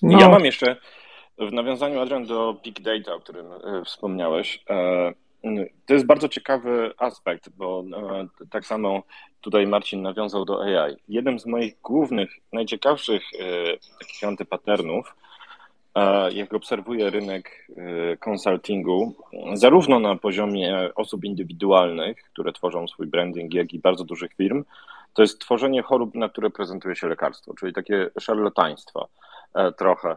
No. 0.02 0.20
Ja 0.20 0.28
mam 0.28 0.44
jeszcze, 0.44 0.76
w 1.38 1.52
nawiązaniu 1.52 2.00
Adrian 2.00 2.26
do 2.26 2.56
Big 2.64 2.80
Data, 2.80 3.14
o 3.14 3.20
którym 3.20 3.46
e, 3.52 3.84
wspomniałeś, 3.84 4.64
e, 4.70 5.12
to 5.86 5.94
jest 5.94 6.06
bardzo 6.06 6.28
ciekawy 6.28 6.92
aspekt, 6.98 7.48
bo 7.56 7.84
e, 8.12 8.26
tak 8.50 8.66
samo 8.66 9.02
tutaj 9.40 9.66
Marcin 9.66 10.02
nawiązał 10.02 10.44
do 10.44 10.62
AI. 10.62 10.96
Jednym 11.08 11.38
z 11.38 11.46
moich 11.46 11.80
głównych, 11.82 12.30
najciekawszych 12.52 13.22
takich 14.00 14.24
antypaternów 14.24 15.16
jak 16.34 16.54
obserwuję 16.54 17.10
rynek 17.10 17.68
konsultingu, 18.20 19.14
zarówno 19.54 19.98
na 19.98 20.16
poziomie 20.16 20.90
osób 20.94 21.24
indywidualnych, 21.24 22.16
które 22.16 22.52
tworzą 22.52 22.88
swój 22.88 23.06
branding, 23.06 23.54
jak 23.54 23.72
i 23.72 23.78
bardzo 23.78 24.04
dużych 24.04 24.34
firm, 24.34 24.64
to 25.16 25.22
jest 25.22 25.38
tworzenie 25.38 25.82
chorób, 25.82 26.14
na 26.14 26.28
które 26.28 26.50
prezentuje 26.50 26.96
się 26.96 27.08
lekarstwo, 27.08 27.54
czyli 27.54 27.72
takie 27.72 28.10
szarlataństwo 28.20 29.08
e, 29.54 29.72
trochę. 29.72 30.10
E, 30.10 30.16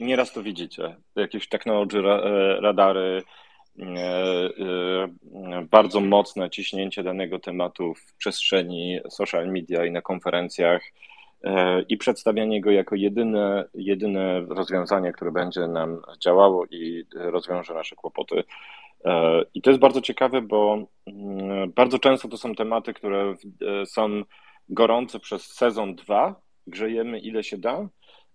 nieraz 0.00 0.32
to 0.32 0.42
widzicie. 0.42 0.96
Jakieś 1.16 1.48
technology 1.48 1.98
e, 1.98 2.60
radary, 2.60 3.22
bardzo 5.70 6.00
mocne 6.00 6.50
ciśnięcie 6.50 7.02
danego 7.02 7.38
tematu 7.38 7.94
w 7.94 8.14
przestrzeni 8.16 9.00
social 9.10 9.48
media 9.48 9.84
i 9.84 9.90
na 9.90 10.02
konferencjach 10.02 10.82
i 11.88 11.96
przedstawianie 11.96 12.60
go 12.60 12.70
jako 12.70 12.94
jedyne, 12.94 13.64
jedyne 13.74 14.40
rozwiązanie, 14.40 15.12
które 15.12 15.32
będzie 15.32 15.68
nam 15.68 16.02
działało 16.20 16.66
i 16.70 17.04
rozwiąże 17.14 17.74
nasze 17.74 17.96
kłopoty. 17.96 18.44
I 19.54 19.62
to 19.62 19.70
jest 19.70 19.80
bardzo 19.80 20.00
ciekawe, 20.00 20.42
bo 20.42 20.86
mm, 21.06 21.72
bardzo 21.72 21.98
często 21.98 22.28
to 22.28 22.36
są 22.36 22.54
tematy, 22.54 22.94
które 22.94 23.34
e, 23.82 23.86
są 23.86 24.22
gorące 24.68 25.20
przez 25.20 25.42
sezon 25.42 25.94
2, 25.94 26.40
grzejemy 26.66 27.18
ile 27.18 27.44
się 27.44 27.58
da, 27.58 27.88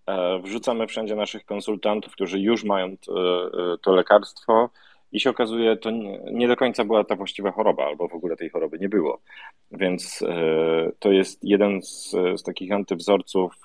e, 0.07 0.39
wrzucamy 0.39 0.88
wszędzie 0.88 1.16
naszych 1.16 1.45
konsultantów, 1.45 2.14
którzy 2.14 2.39
już 2.39 2.64
mają 2.64 2.88
e, 2.88 2.95
to 3.82 3.95
lekarstwo 3.95 4.70
i 5.12 5.20
się 5.20 5.30
okazuje, 5.30 5.78
to 5.78 5.91
nie 6.32 6.47
do 6.47 6.55
końca 6.55 6.86
była 6.86 7.03
ta 7.03 7.16
właściwa 7.16 7.51
choroba, 7.51 7.86
albo 7.86 8.07
w 8.07 8.14
ogóle 8.14 8.36
tej 8.36 8.49
choroby 8.49 8.80
nie 8.80 8.89
było. 8.89 9.22
Więc 9.72 10.24
to 10.99 11.12
jest 11.12 11.43
jeden 11.43 11.82
z, 11.82 12.12
z 12.12 12.43
takich 12.43 12.72
antywzorców, 12.72 13.55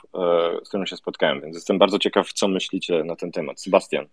z 0.64 0.68
którym 0.68 0.86
się 0.86 0.96
spotkałem, 0.96 1.40
więc 1.40 1.56
jestem 1.56 1.78
bardzo 1.78 1.98
ciekaw, 1.98 2.32
co 2.32 2.48
myślicie 2.48 3.04
na 3.04 3.16
ten 3.16 3.32
temat. 3.32 3.60
Sebastian. 3.60 4.06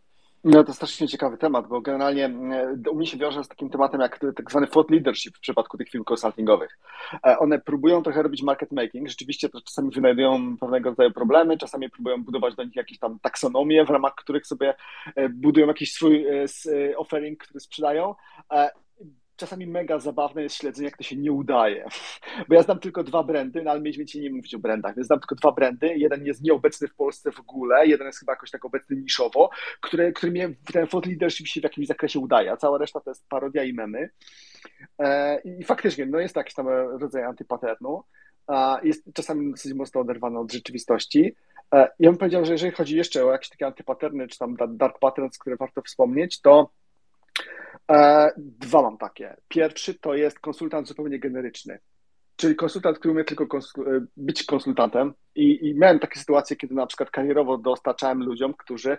No 0.44 0.64
to 0.64 0.74
strasznie 0.74 1.08
ciekawy 1.08 1.38
temat, 1.38 1.68
bo 1.68 1.82
generalnie 1.82 2.26
e, 2.26 2.90
u 2.90 2.96
mnie 2.96 3.08
się 3.08 3.18
wiąże 3.18 3.44
z 3.44 3.48
takim 3.48 3.70
tematem 3.70 4.02
jak 4.02 4.20
tak 4.36 4.52
zwany 4.52 4.68
thought 4.68 4.92
leadership 4.92 5.38
w 5.38 5.40
przypadku 5.40 5.78
tych 5.78 5.90
firm 5.90 6.04
konsultingowych. 6.04 6.80
E, 7.28 7.40
one 7.40 7.60
próbują 7.60 8.04
trochę 8.04 8.24
robić 8.24 8.44
market 8.44 8.72
making, 8.72 9.10
rzeczywiście 9.10 9.50
to 9.50 9.62
czasami 9.62 9.92
wynajdują 9.92 10.58
pewnego 10.58 10.90
rodzaju 10.90 11.12
problemy, 11.12 11.58
czasami 11.58 11.90
próbują 11.90 12.24
budować 12.24 12.56
do 12.56 12.64
nich 12.64 12.76
jakieś 12.76 13.00
tam 13.00 13.20
taksonomie, 13.20 13.86
w 13.86 13.90
ramach 13.90 14.16
których 14.16 14.48
sobie 14.48 14.74
e, 15.16 15.30
budują 15.30 15.68
jakiś 15.68 15.94
swój 15.94 16.26
offering, 16.98 17.40
który 17.44 17.60
sprzedają 17.60 18.16
czasami 19.42 19.68
mega 19.68 20.00
zabawne 20.00 20.44
jest 20.44 20.56
śledzenie, 20.56 20.86
jak 20.86 20.98
to 20.98 21.04
się 21.04 21.16
nie 21.16 21.32
udaje. 21.32 21.86
Bo 22.50 22.56
ja 22.56 22.64
znam 22.64 22.80
tylko 22.80 23.04
dwa 23.04 23.24
brandy, 23.24 23.62
no 23.62 23.72
ale 23.72 23.82
mieliśmy 23.82 24.06
ci 24.06 24.22
nie 24.22 24.30
mówić 24.30 24.56
o 24.56 24.60
brandach, 24.60 24.96
więc 24.96 25.08
znam 25.08 25.20
tylko 25.20 25.36
dwa 25.36 25.52
brandy. 25.52 25.88
Jeden 25.96 26.26
jest 26.26 26.42
nieobecny 26.42 26.88
w 26.88 26.96
Polsce 26.96 27.32
w 27.32 27.40
ogóle, 27.40 27.88
jeden 27.88 28.08
jest 28.08 28.20
chyba 28.20 28.32
jakoś 28.32 28.52
tak 28.52 28.66
obecny 28.66 28.96
niszowo, 28.96 29.50
który, 29.82 30.14
który 30.14 30.32
mnie 30.32 30.50
ten 30.74 30.88
thought 30.88 31.06
leadership 31.06 31.48
się 31.48 31.62
w 31.62 31.64
jakimś 31.64 31.88
zakresie 31.88 32.20
udaje, 32.20 32.52
a 32.52 32.58
cała 32.58 32.78
reszta 32.78 33.00
to 33.00 33.12
jest 33.12 33.30
parodia 33.30 33.64
i 33.64 33.74
memy. 33.74 34.10
E, 35.00 35.40
I 35.40 35.64
faktycznie, 35.64 36.06
no 36.06 36.20
jest 36.20 36.34
to 36.34 36.40
jakiś 36.40 36.56
tam 36.56 36.68
rodzaj 37.00 37.24
antypaternu. 37.24 38.04
Jest 38.84 39.14
czasami 39.14 39.52
dosyć 39.52 39.74
mocno 39.74 40.02
oderwany 40.02 40.40
od 40.40 40.52
rzeczywistości. 40.52 41.36
E, 41.74 41.90
ja 42.00 42.10
bym 42.10 42.18
powiedział, 42.18 42.46
że 42.46 42.52
jeżeli 42.52 42.72
chodzi 42.72 42.98
jeszcze 42.98 43.26
o 43.26 43.32
jakieś 43.32 43.50
takie 43.50 43.68
antypaterny, 43.68 44.28
czy 44.28 44.38
tam 44.38 44.56
dark 44.70 45.00
patterns, 45.00 45.38
które 45.38 45.56
warto 45.56 45.82
wspomnieć, 45.82 46.42
to 46.42 46.70
dwa 48.38 48.82
mam 48.82 48.98
takie. 48.98 49.38
Pierwszy 49.48 49.94
to 49.94 50.16
jest 50.16 50.40
konsultant 50.40 50.88
zupełnie 50.88 51.20
generyczny. 51.20 51.80
Czyli 52.42 52.56
konsultant, 52.56 53.00
który 53.00 53.12
umie 53.14 53.24
tylko 53.24 53.48
konsul 53.48 53.88
e, 53.88 54.06
być 54.18 54.44
konsultantem. 54.44 55.14
I, 55.36 55.68
I, 55.70 55.76
miałem 55.76 56.00
takie 56.00 56.20
sytuacje, 56.20 56.56
kiedy 56.56 56.76
na 56.76 56.88
przykład 56.88 57.12
karierowo 57.12 57.58
dostarczałem 57.58 58.24
ludziom, 58.24 58.54
którzy 58.54 58.98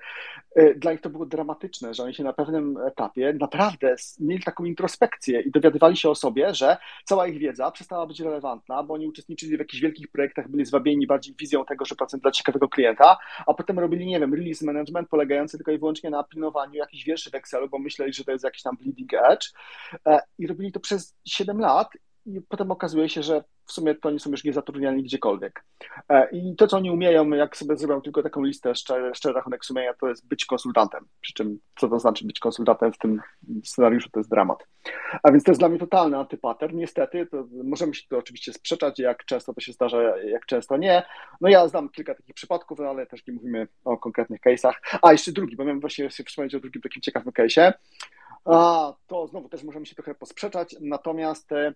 y, 0.59 0.75
dla 0.79 0.93
nich 0.93 1.01
to 1.01 1.11
było 1.11 1.27
dramatyczne, 1.27 1.95
że 1.95 2.03
oni 2.03 2.15
się 2.15 2.25
na 2.25 2.33
pewnym 2.33 2.77
etapie 2.87 3.35
naprawdę 3.41 3.95
mieli 4.21 4.43
taką 4.43 4.65
introspekcję 4.65 5.41
i 5.41 5.51
dowiadywali 5.51 5.97
się 5.97 6.11
o 6.11 6.15
sobie, 6.15 6.55
że 6.55 6.77
cała 7.05 7.27
ich 7.27 7.39
wiedza 7.39 7.71
przestała 7.71 8.07
być 8.07 8.21
relevantna, 8.21 8.83
bo 8.83 8.95
oni 8.95 9.07
uczestniczyli 9.07 9.57
w 9.57 9.59
jakichś 9.59 9.83
wielkich 9.83 10.09
projektach, 10.09 10.49
byli 10.49 10.65
zwabieni 10.65 11.07
bardziej 11.07 11.35
wizją 11.35 11.65
tego, 11.65 11.85
że 11.85 11.95
pracują 11.95 12.21
dla 12.21 12.31
ciekawego 12.31 12.69
klienta, 12.69 13.17
a 13.47 13.55
potem 13.55 13.79
robili, 13.79 14.07
nie 14.07 14.21
wiem, 14.21 14.35
release 14.35 14.63
management 14.63 15.09
polegający 15.09 15.59
tylko 15.59 15.73
i 15.73 15.79
wyłącznie 15.79 16.11
na 16.11 16.25
pilnowaniu 16.25 16.75
jakichś 16.75 17.05
wierszy 17.05 17.31
w 17.31 17.35
Excelu, 17.35 17.69
bo 17.69 17.79
myśleli, 17.79 18.13
że 18.13 18.25
to 18.25 18.33
jest 18.33 18.45
jakiś 18.45 18.63
tam 18.63 18.77
bleeding 18.77 19.15
edge 19.15 19.47
e, 20.07 20.21
i 20.39 20.47
robili 20.47 20.73
to 20.73 20.81
przez 20.81 21.17
7 21.25 21.61
lat 21.61 21.89
i 22.27 22.41
potem 22.41 22.71
okazuje 22.71 23.09
się, 23.09 23.23
że 23.23 23.45
w 23.65 23.73
sumie 23.73 23.95
to 23.95 24.09
oni 24.09 24.21
są 24.21 24.31
już 24.31 24.45
niezatrudniani 24.45 25.03
gdziekolwiek. 25.03 25.65
E, 26.09 26.31
I 26.31 26.57
to, 26.57 26.67
co 26.67 26.77
oni 26.77 26.91
umieją, 26.91 27.31
jak 27.31 27.57
sobie 27.57 27.77
zrobią 27.77 28.01
tylko 28.01 28.23
taką 28.23 28.43
listę, 28.43 28.75
szczery, 28.75 29.15
szczery 29.15 29.35
rachunek 29.35 29.65
sumienia, 29.65 29.95
to 29.95 30.09
jest 30.09 30.29
być 30.29 30.45
konsultantem. 30.45 31.05
Przy 31.21 31.33
czym, 31.33 31.59
co 31.81 31.89
to 31.89 31.99
znaczy 31.99 32.27
być 32.27 32.39
konsultantem 32.39 32.93
w 32.93 32.99
tym 32.99 33.21
scenariuszu, 33.65 34.11
to 34.11 34.21
jest 34.21 34.31
dramat. 34.31 34.67
A 35.23 35.33
więc 35.33 35.45
to 35.45 35.51
jest 35.51 35.61
dla 35.61 35.69
mnie 35.69 35.79
totalny 35.79 36.19
antypater. 36.19 36.75
Niestety, 36.75 37.27
możemy 37.65 37.95
się 37.95 38.03
tu 38.09 38.19
oczywiście 38.19 38.53
sprzeczać, 38.53 38.99
jak 38.99 39.25
często 39.25 39.55
to 39.55 39.61
się 39.61 39.73
zdarza, 39.73 40.19
jak 40.19 40.47
często 40.47 40.77
nie. 40.77 41.03
No 41.41 41.49
ja 41.49 41.69
znam 41.69 41.89
kilka 41.89 42.15
takich 42.15 42.35
przypadków, 42.35 42.79
no 42.79 42.89
ale 42.89 43.07
też 43.07 43.27
nie 43.27 43.35
mówimy 43.35 43.69
o 43.85 43.97
konkretnych 43.97 44.41
case'ach. 44.41 44.75
A, 45.03 45.13
jeszcze 45.13 45.33
drugi, 45.33 45.57
bo 45.57 45.65
miałem 45.65 45.81
właśnie 45.81 46.11
się 46.11 46.25
wspomnieć 46.25 46.55
o 46.55 46.61
drugim 46.61 46.83
takim 46.83 47.03
ciekawym 47.03 47.33
case'ie. 47.33 47.73
A, 48.45 48.93
to 49.07 49.27
znowu 49.27 49.49
też 49.49 49.63
możemy 49.63 49.87
się 49.87 49.95
trochę 49.95 50.15
posprzeczać, 50.15 50.77
natomiast 50.81 51.53
e, 51.53 51.73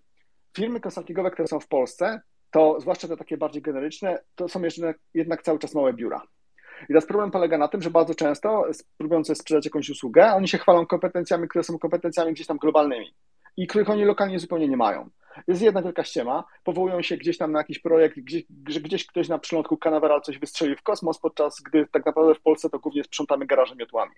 firmy 0.55 0.79
konsultingowe, 0.79 1.31
które 1.31 1.47
są 1.47 1.59
w 1.59 1.67
Polsce, 1.67 2.21
to 2.51 2.79
zwłaszcza 2.79 3.07
te 3.07 3.17
takie 3.17 3.37
bardziej 3.37 3.61
generyczne, 3.61 4.19
to 4.35 4.49
są 4.49 4.61
jeszcze 4.61 4.93
jednak 5.13 5.41
cały 5.41 5.59
czas 5.59 5.75
małe 5.75 5.93
biura. 5.93 6.21
I 6.83 6.87
teraz 6.87 7.05
problem 7.05 7.31
polega 7.31 7.57
na 7.57 7.67
tym, 7.67 7.81
że 7.81 7.89
bardzo 7.89 8.15
często, 8.15 8.65
próbując 8.97 9.37
sprzedać 9.37 9.65
jakąś 9.65 9.89
usługę, 9.89 10.33
oni 10.33 10.47
się 10.47 10.57
chwalą 10.57 10.85
kompetencjami, 10.85 11.47
które 11.47 11.63
są 11.63 11.79
kompetencjami 11.79 12.33
gdzieś 12.33 12.47
tam 12.47 12.57
globalnymi 12.57 13.13
i 13.57 13.67
których 13.67 13.89
oni 13.89 14.05
lokalnie 14.05 14.39
zupełnie 14.39 14.67
nie 14.67 14.77
mają. 14.77 15.09
Jest 15.47 15.61
jedna 15.61 15.81
wielka 15.81 16.03
ściema, 16.03 16.43
powołują 16.63 17.01
się 17.01 17.17
gdzieś 17.17 17.37
tam 17.37 17.51
na 17.51 17.59
jakiś 17.59 17.79
projekt, 17.79 18.19
gdzieś, 18.19 18.43
gdzieś 18.81 19.05
ktoś 19.05 19.29
na 19.29 19.39
przylądku 19.39 19.77
Canaveral 19.77 20.21
coś 20.21 20.39
wystrzeli 20.39 20.75
w 20.75 20.81
kosmos, 20.81 21.19
podczas 21.19 21.61
gdy 21.61 21.87
tak 21.91 22.05
naprawdę 22.05 22.35
w 22.35 22.41
Polsce 22.41 22.69
to 22.69 22.79
głównie 22.79 23.03
sprzątamy 23.03 23.45
garaże 23.45 23.75
miotłami. 23.75 24.11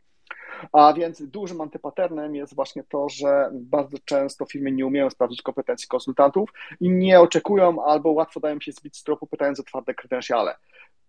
A 0.74 0.94
więc 0.94 1.24
dużym 1.24 1.62
antypaternem 1.62 2.36
jest 2.36 2.56
właśnie 2.56 2.84
to, 2.84 3.10
że 3.10 3.50
bardzo 3.54 3.98
często 4.06 4.46
firmy 4.46 4.72
nie 4.72 4.86
umieją 4.86 5.10
sprawdzić 5.10 5.42
kompetencji 5.42 5.88
konsultantów 5.88 6.50
i 6.80 6.90
nie 6.90 7.20
oczekują 7.20 7.86
albo 7.86 8.12
łatwo 8.12 8.40
dają 8.40 8.60
się 8.60 8.72
zbić 8.72 8.98
z 8.98 9.04
tropu 9.04 9.28
pytając 9.28 9.60
o 9.60 9.64
twarde 9.64 9.94
kredensiale 9.94 10.56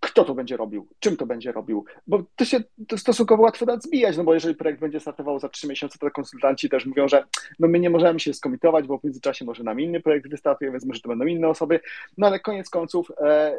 kto 0.00 0.24
to 0.24 0.34
będzie 0.34 0.56
robił, 0.56 0.86
czym 1.00 1.16
to 1.16 1.26
będzie 1.26 1.52
robił, 1.52 1.84
bo 2.06 2.22
to 2.36 2.44
się 2.44 2.60
to 2.88 2.98
stosunkowo 2.98 3.42
łatwo 3.42 3.66
da 3.66 3.80
zbijać, 3.80 4.16
no 4.16 4.24
bo 4.24 4.34
jeżeli 4.34 4.54
projekt 4.54 4.80
będzie 4.80 5.00
startował 5.00 5.38
za 5.38 5.48
trzy 5.48 5.68
miesiące, 5.68 5.98
to 5.98 6.10
konsultanci 6.10 6.68
też 6.68 6.86
mówią, 6.86 7.08
że 7.08 7.24
no 7.58 7.68
my 7.68 7.78
nie 7.78 7.90
możemy 7.90 8.20
się 8.20 8.34
skomitować, 8.34 8.86
bo 8.86 8.98
w 8.98 9.04
międzyczasie 9.04 9.44
może 9.44 9.64
nam 9.64 9.80
inny 9.80 10.00
projekt 10.00 10.28
wystartuje, 10.28 10.70
więc 10.70 10.86
może 10.86 11.00
to 11.00 11.08
będą 11.08 11.26
inne 11.26 11.48
osoby, 11.48 11.80
no 12.18 12.26
ale 12.26 12.40
koniec 12.40 12.70
końców 12.70 13.12
e, 13.20 13.56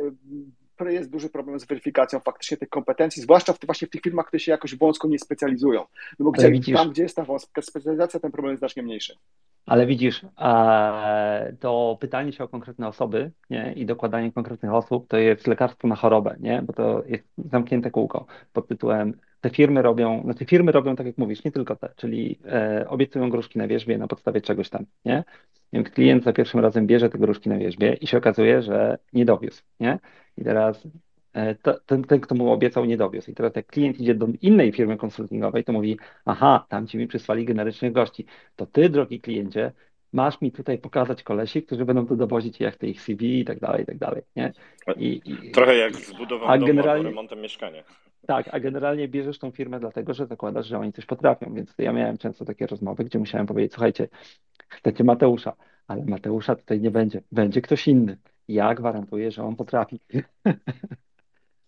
jest 0.89 1.09
duży 1.09 1.29
problem 1.29 1.59
z 1.59 1.65
weryfikacją 1.65 2.19
faktycznie 2.19 2.57
tych 2.57 2.69
kompetencji, 2.69 3.23
zwłaszcza 3.23 3.53
w, 3.53 3.59
właśnie 3.65 3.87
w 3.87 3.91
tych 3.91 4.01
firmach, 4.01 4.27
które 4.27 4.39
się 4.39 4.51
jakoś 4.51 4.75
wąsko 4.75 5.07
nie 5.07 5.19
specjalizują. 5.19 5.85
No 6.19 6.25
bo 6.25 6.31
gdzie, 6.31 6.51
widzisz, 6.51 6.77
tam, 6.77 6.89
gdzie 6.89 7.03
jest 7.03 7.15
ta 7.15 7.23
wąska 7.23 7.61
specjalizacja, 7.61 8.19
ten 8.19 8.31
problem 8.31 8.51
jest 8.51 8.59
znacznie 8.59 8.83
mniejszy. 8.83 9.15
Ale 9.65 9.85
widzisz, 9.85 10.25
to 11.59 11.97
pytanie 11.99 12.33
się 12.33 12.43
o 12.43 12.47
konkretne 12.47 12.87
osoby 12.87 13.31
nie? 13.49 13.73
i 13.75 13.85
dokładanie 13.85 14.31
konkretnych 14.31 14.73
osób 14.73 15.07
to 15.07 15.17
jest 15.17 15.47
lekarstwo 15.47 15.87
na 15.87 15.95
chorobę, 15.95 16.35
nie? 16.39 16.61
bo 16.61 16.73
to 16.73 17.03
jest 17.07 17.23
zamknięte 17.51 17.91
kółko 17.91 18.25
pod 18.53 18.67
tytułem 18.67 19.13
te 19.41 19.49
firmy 19.49 19.81
robią, 19.81 20.23
no 20.25 20.33
te 20.33 20.45
firmy 20.45 20.71
robią 20.71 20.95
tak 20.95 21.05
jak 21.05 21.17
mówisz, 21.17 21.43
nie 21.43 21.51
tylko 21.51 21.75
te, 21.75 21.89
czyli 21.95 22.39
e, 22.45 22.85
obiecują 22.89 23.29
gruszki 23.29 23.59
na 23.59 23.67
wierzbie 23.67 23.97
na 23.97 24.07
podstawie 24.07 24.41
czegoś 24.41 24.69
tam, 24.69 24.85
nie? 25.05 25.23
Wiem, 25.73 25.83
klient 25.83 26.23
za 26.23 26.33
pierwszym 26.33 26.59
razem 26.59 26.87
bierze 26.87 27.09
te 27.09 27.17
gruszki 27.17 27.49
na 27.49 27.57
wierzbie 27.57 27.93
i 27.93 28.07
się 28.07 28.17
okazuje, 28.17 28.61
że 28.61 28.97
nie 29.13 29.25
dowiózł, 29.25 29.61
nie? 29.79 29.99
I 30.37 30.43
teraz 30.43 30.87
e, 31.33 31.55
to, 31.55 31.79
ten, 31.85 32.03
ten, 32.03 32.19
kto 32.19 32.35
mu 32.35 32.51
obiecał, 32.51 32.85
nie 32.85 32.97
dowiózł. 32.97 33.31
I 33.31 33.33
teraz 33.33 33.55
jak 33.55 33.65
klient 33.65 33.99
idzie 33.99 34.15
do 34.15 34.27
innej 34.41 34.71
firmy 34.71 34.97
konsultingowej, 34.97 35.63
to 35.63 35.73
mówi, 35.73 35.97
aha, 36.25 36.65
tam 36.69 36.87
ci 36.87 36.97
mi 36.97 37.07
przysłali 37.07 37.45
generycznych 37.45 37.91
gości. 37.91 38.25
To 38.55 38.65
ty, 38.65 38.89
drogi 38.89 39.21
kliencie, 39.21 39.71
masz 40.13 40.41
mi 40.41 40.51
tutaj 40.51 40.77
pokazać 40.77 41.23
kolesi, 41.23 41.63
którzy 41.63 41.85
będą 41.85 42.07
tu 42.07 42.15
dowozić 42.15 42.59
jak 42.59 42.83
ich 42.83 43.01
CV 43.01 43.39
i 43.39 43.45
tak 43.45 43.59
dalej, 43.59 43.83
i 43.83 43.85
tak 43.85 43.97
dalej, 43.97 44.21
nie? 44.35 44.53
I, 44.97 45.21
Trochę 45.53 45.75
jak 45.77 45.95
z 45.95 46.13
budową 46.13 46.47
domu 46.47 46.65
generalnie... 46.65 47.03
remontem 47.03 47.41
mieszkania. 47.41 47.83
Tak, 48.27 48.49
a 48.51 48.59
generalnie 48.59 49.07
bierzesz 49.07 49.39
tą 49.39 49.51
firmę 49.51 49.79
dlatego, 49.79 50.13
że 50.13 50.25
zakładasz, 50.25 50.67
że 50.67 50.79
oni 50.79 50.93
coś 50.93 51.05
potrafią, 51.05 51.53
więc 51.53 51.73
ja 51.77 51.93
miałem 51.93 52.17
często 52.17 52.45
takie 52.45 52.67
rozmowy, 52.67 53.03
gdzie 53.03 53.19
musiałem 53.19 53.47
powiedzieć, 53.47 53.73
słuchajcie, 53.73 54.07
chcecie 54.67 55.03
Mateusza, 55.03 55.53
ale 55.87 56.05
Mateusza 56.05 56.55
tutaj 56.55 56.81
nie 56.81 56.91
będzie, 56.91 57.21
będzie 57.31 57.61
ktoś 57.61 57.87
inny. 57.87 58.17
Ja 58.47 58.75
gwarantuję, 58.75 59.31
że 59.31 59.43
on 59.43 59.55
potrafi. 59.55 59.99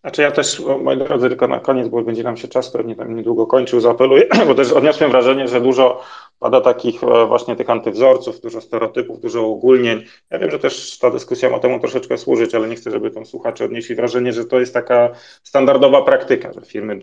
Znaczy 0.00 0.22
ja 0.22 0.30
też, 0.30 0.62
moi 0.82 0.98
drodzy, 0.98 1.28
tylko 1.28 1.48
na 1.48 1.60
koniec, 1.60 1.88
bo 1.88 2.02
będzie 2.02 2.22
nam 2.22 2.36
się 2.36 2.48
czas 2.48 2.70
pewnie 2.70 2.96
tam 2.96 3.16
niedługo 3.16 3.46
kończył, 3.46 3.80
zaapeluję, 3.80 4.26
bo 4.46 4.54
też 4.54 4.72
odniosłem 4.72 5.10
wrażenie, 5.10 5.48
że 5.48 5.60
dużo 5.60 6.00
pada 6.38 6.60
takich 6.60 7.04
e, 7.04 7.26
właśnie 7.26 7.56
tych 7.56 7.70
antywzorców, 7.70 8.40
dużo 8.40 8.60
stereotypów, 8.60 9.20
dużo 9.20 9.46
ogólnień. 9.46 10.04
Ja 10.30 10.38
wiem, 10.38 10.50
że 10.50 10.58
też 10.58 10.98
ta 10.98 11.10
dyskusja 11.10 11.50
ma 11.50 11.58
temu 11.58 11.80
troszeczkę 11.80 12.18
służyć, 12.18 12.54
ale 12.54 12.68
nie 12.68 12.76
chcę, 12.76 12.90
żeby 12.90 13.10
tam 13.10 13.26
słuchacze 13.26 13.64
odnieśli 13.64 13.94
wrażenie, 13.94 14.32
że 14.32 14.44
to 14.44 14.60
jest 14.60 14.74
taka 14.74 15.10
standardowa 15.42 16.02
praktyka, 16.02 16.52
że 16.52 16.60
firmy 16.60 16.98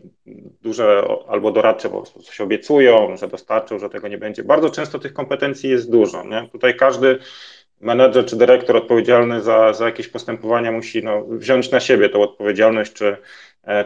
duże 0.61 1.03
albo 1.27 1.51
doradcze 1.51 1.89
po 1.89 1.97
prostu 1.97 2.19
coś 2.19 2.41
obiecują, 2.41 3.17
że 3.17 3.27
dostarczą, 3.27 3.79
że 3.79 3.89
tego 3.89 4.07
nie 4.07 4.17
będzie. 4.17 4.43
Bardzo 4.43 4.69
często 4.69 4.99
tych 4.99 5.13
kompetencji 5.13 5.69
jest 5.69 5.91
dużo. 5.91 6.23
Nie? 6.23 6.49
Tutaj 6.51 6.75
każdy 6.75 7.19
menedżer 7.82 8.25
czy 8.25 8.36
dyrektor 8.36 8.75
odpowiedzialny 8.75 9.41
za, 9.41 9.73
za 9.73 9.86
jakieś 9.86 10.07
postępowania 10.07 10.71
musi 10.71 11.03
no, 11.03 11.25
wziąć 11.29 11.71
na 11.71 11.79
siebie 11.79 12.09
tą 12.09 12.21
odpowiedzialność, 12.21 12.93
czy, 12.93 13.17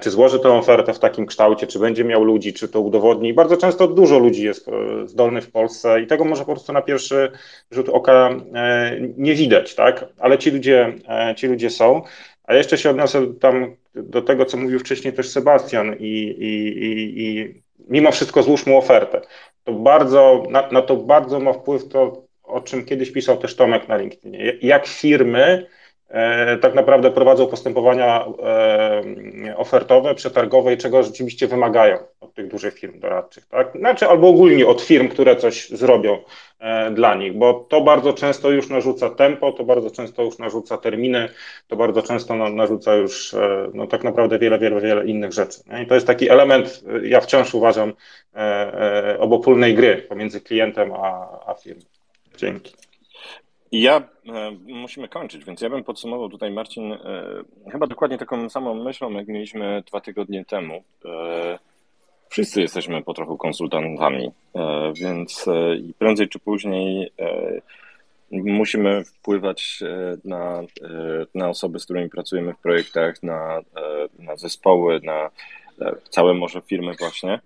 czy 0.01 0.11
złoży 0.11 0.39
tę 0.39 0.53
ofertę 0.53 0.93
w 0.93 0.99
takim 0.99 1.25
kształcie, 1.25 1.67
czy 1.67 1.79
będzie 1.79 2.03
miał 2.03 2.23
ludzi, 2.23 2.53
czy 2.53 2.67
to 2.67 2.81
udowodni. 2.81 3.33
Bardzo 3.33 3.57
często 3.57 3.87
dużo 3.87 4.19
ludzi 4.19 4.43
jest 4.43 4.67
e, 4.67 5.07
zdolnych 5.07 5.43
w 5.43 5.51
Polsce 5.51 6.01
i 6.01 6.07
tego 6.07 6.25
może 6.25 6.45
po 6.45 6.51
prostu 6.51 6.73
na 6.73 6.81
pierwszy 6.81 7.31
rzut 7.71 7.89
oka 7.89 8.29
e, 8.53 8.97
nie 9.17 9.35
widać, 9.35 9.75
tak? 9.75 10.05
Ale 10.19 10.37
ci 10.37 10.51
ludzie, 10.51 10.93
ci 11.35 11.47
ludzie 11.47 11.69
są. 11.69 12.01
A 12.43 12.53
jeszcze 12.55 12.77
się 12.77 12.89
odniosę 12.89 13.33
tam 13.33 13.75
do 13.95 14.21
tego, 14.21 14.45
co 14.45 14.57
mówił 14.57 14.79
wcześniej 14.79 15.13
też 15.13 15.29
Sebastian 15.29 15.95
i, 15.99 16.35
i, 16.39 16.67
i, 16.85 17.23
i 17.23 17.63
mimo 17.89 18.11
wszystko 18.11 18.43
złóżmy 18.43 18.75
ofertę. 18.75 19.21
To 19.63 19.73
bardzo, 19.73 20.43
na, 20.49 20.71
na 20.71 20.81
to 20.81 20.95
bardzo 20.95 21.39
ma 21.39 21.53
wpływ 21.53 21.87
to, 21.89 22.25
o 22.43 22.61
czym 22.61 22.85
kiedyś 22.85 23.11
pisał 23.11 23.37
też 23.37 23.55
Tomek 23.55 23.87
na 23.87 23.97
LinkedInie, 23.97 24.53
jak 24.61 24.87
firmy 24.87 25.43
e, 25.43 25.84
tak 26.61 26.73
naprawdę 26.75 27.11
prowadzą 27.11 27.47
postępowania 27.47 28.25
e, 29.45 29.57
ofertowe, 29.57 30.15
przetargowe 30.15 30.73
i 30.73 30.77
czego 30.77 31.03
rzeczywiście 31.03 31.47
wymagają 31.47 31.97
od 32.21 32.33
tych 32.33 32.47
dużych 32.47 32.79
firm 32.79 32.99
doradczych, 32.99 33.45
tak? 33.45 33.71
Znaczy, 33.77 34.07
albo 34.07 34.27
ogólnie 34.27 34.67
od 34.67 34.81
firm, 34.81 35.07
które 35.07 35.35
coś 35.35 35.69
zrobią 35.69 36.17
e, 36.59 36.91
dla 36.91 37.15
nich, 37.15 37.33
bo 37.33 37.53
to 37.53 37.81
bardzo 37.81 38.13
często 38.13 38.51
już 38.51 38.69
narzuca 38.69 39.09
tempo, 39.09 39.51
to 39.51 39.63
bardzo 39.63 39.91
często 39.91 40.23
już 40.23 40.37
narzuca 40.37 40.77
terminy, 40.77 41.29
to 41.67 41.75
bardzo 41.75 42.01
często 42.01 42.35
narzuca 42.49 42.95
już 42.95 43.35
no, 43.73 43.87
tak 43.87 44.03
naprawdę 44.03 44.39
wiele, 44.39 44.59
wiele, 44.59 44.81
wiele 44.81 45.05
innych 45.05 45.33
rzeczy. 45.33 45.59
I 45.83 45.87
to 45.87 45.95
jest 45.95 46.07
taki 46.07 46.29
element, 46.29 46.83
ja 47.03 47.21
wciąż 47.21 47.53
uważam, 47.53 47.93
obopólnej 49.19 49.75
gry 49.75 49.95
pomiędzy 49.97 50.41
klientem 50.41 50.93
a, 50.93 51.27
a 51.47 51.53
firmą. 51.53 51.81
Dzięki. 52.37 52.84
Ja 53.71 53.97
e, 53.97 54.51
musimy 54.67 55.09
kończyć, 55.09 55.45
więc 55.45 55.61
ja 55.61 55.69
bym 55.69 55.83
podsumował 55.83 56.29
tutaj, 56.29 56.51
Marcin, 56.51 56.93
e, 56.93 56.97
chyba 57.71 57.87
dokładnie 57.87 58.17
taką 58.17 58.49
samą 58.49 58.83
myślą, 58.83 59.11
jak 59.11 59.27
mieliśmy 59.27 59.83
dwa 59.87 60.01
tygodnie 60.01 60.45
temu. 60.45 60.83
E, 61.05 61.59
wszyscy 62.29 62.61
jesteśmy 62.61 63.03
po 63.03 63.13
trochu 63.13 63.37
konsultantami, 63.37 64.31
więc 64.95 65.47
e, 65.47 65.77
prędzej 65.99 66.29
czy 66.29 66.39
później 66.39 67.11
musimy 68.31 69.03
wpływać 69.03 69.83
na, 70.25 70.61
na 71.35 71.49
osoby, 71.49 71.79
z 71.79 71.85
którymi 71.85 72.09
pracujemy 72.09 72.53
w 72.53 72.59
projektach, 72.59 73.23
na, 73.23 73.61
na 74.19 74.35
zespoły, 74.35 74.99
na 75.03 75.29
całe 76.09 76.33
może 76.33 76.61
firmy 76.61 76.93
właśnie, 76.99 77.39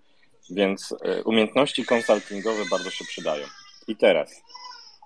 więc 0.49 0.95
umiejętności 1.25 1.85
konsultingowe 1.85 2.63
bardzo 2.71 2.89
się 2.89 3.05
przydają. 3.05 3.45
I 3.87 3.95
teraz 3.95 4.43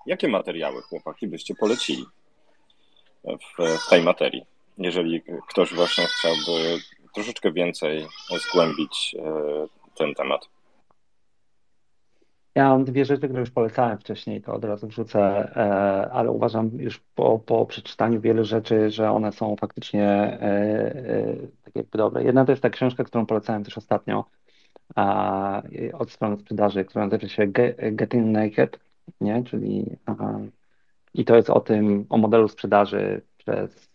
Jakie 0.06 0.28
materiały, 0.28 0.82
chłopaki, 0.82 1.28
byście 1.28 1.54
polecili 1.54 2.04
w, 3.24 3.78
w 3.86 3.88
tej 3.90 4.02
materii, 4.02 4.46
jeżeli 4.78 5.22
ktoś 5.48 5.74
właśnie 5.74 6.04
chciałby 6.04 6.78
troszeczkę 7.14 7.52
więcej 7.52 8.06
zgłębić 8.48 9.16
e, 9.18 9.66
ten 9.98 10.14
temat? 10.14 10.48
Ja 12.54 12.68
mam 12.68 12.84
dwie 12.84 13.04
rzeczy, 13.04 13.26
które 13.26 13.40
już 13.40 13.50
polecałem 13.50 13.98
wcześniej, 13.98 14.42
to 14.42 14.54
od 14.54 14.64
razu 14.64 14.88
wrzucę, 14.88 15.20
e, 15.20 16.10
ale 16.12 16.30
uważam 16.30 16.70
już 16.78 17.00
po, 17.14 17.38
po 17.38 17.66
przeczytaniu 17.66 18.20
wielu 18.20 18.44
rzeczy, 18.44 18.90
że 18.90 19.10
one 19.10 19.32
są 19.32 19.56
faktycznie 19.56 20.08
e, 20.08 21.36
tak 21.64 21.76
jakby 21.76 21.98
dobre. 21.98 22.24
Jedna 22.24 22.44
to 22.44 22.52
jest 22.52 22.62
ta 22.62 22.70
książka, 22.70 23.04
którą 23.04 23.26
polecałem 23.26 23.64
też 23.64 23.78
ostatnio 23.78 24.24
od 25.92 26.10
strony 26.10 26.36
sprzedaży, 26.38 26.84
która 26.84 27.06
nazywa 27.06 27.28
się 27.28 27.46
Getting 27.92 28.26
Naked 28.26 28.83
nie? 29.20 29.44
Czyli 29.44 29.96
aha, 30.06 30.40
i 31.14 31.24
to 31.24 31.36
jest 31.36 31.50
o 31.50 31.60
tym, 31.60 32.06
o 32.08 32.18
modelu 32.18 32.48
sprzedaży 32.48 33.22
przez 33.36 33.88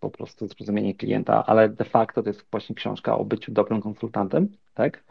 po 0.00 0.10
prostu 0.10 0.48
zrozumienie 0.48 0.94
klienta, 0.94 1.46
ale 1.46 1.68
de 1.68 1.84
facto 1.84 2.22
to 2.22 2.30
jest 2.30 2.46
właśnie 2.50 2.74
książka 2.74 3.18
o 3.18 3.24
byciu 3.24 3.52
dobrym 3.52 3.82
konsultantem, 3.82 4.48
tak? 4.74 5.04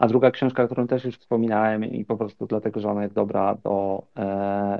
A 0.00 0.06
druga 0.06 0.30
książka, 0.30 0.66
którą 0.66 0.86
też 0.86 1.04
już 1.04 1.18
wspominałem 1.18 1.84
i 1.84 2.04
po 2.04 2.16
prostu 2.16 2.46
dlatego, 2.46 2.80
że 2.80 2.90
ona 2.90 3.02
jest 3.02 3.14
dobra, 3.14 3.56
to 3.62 4.02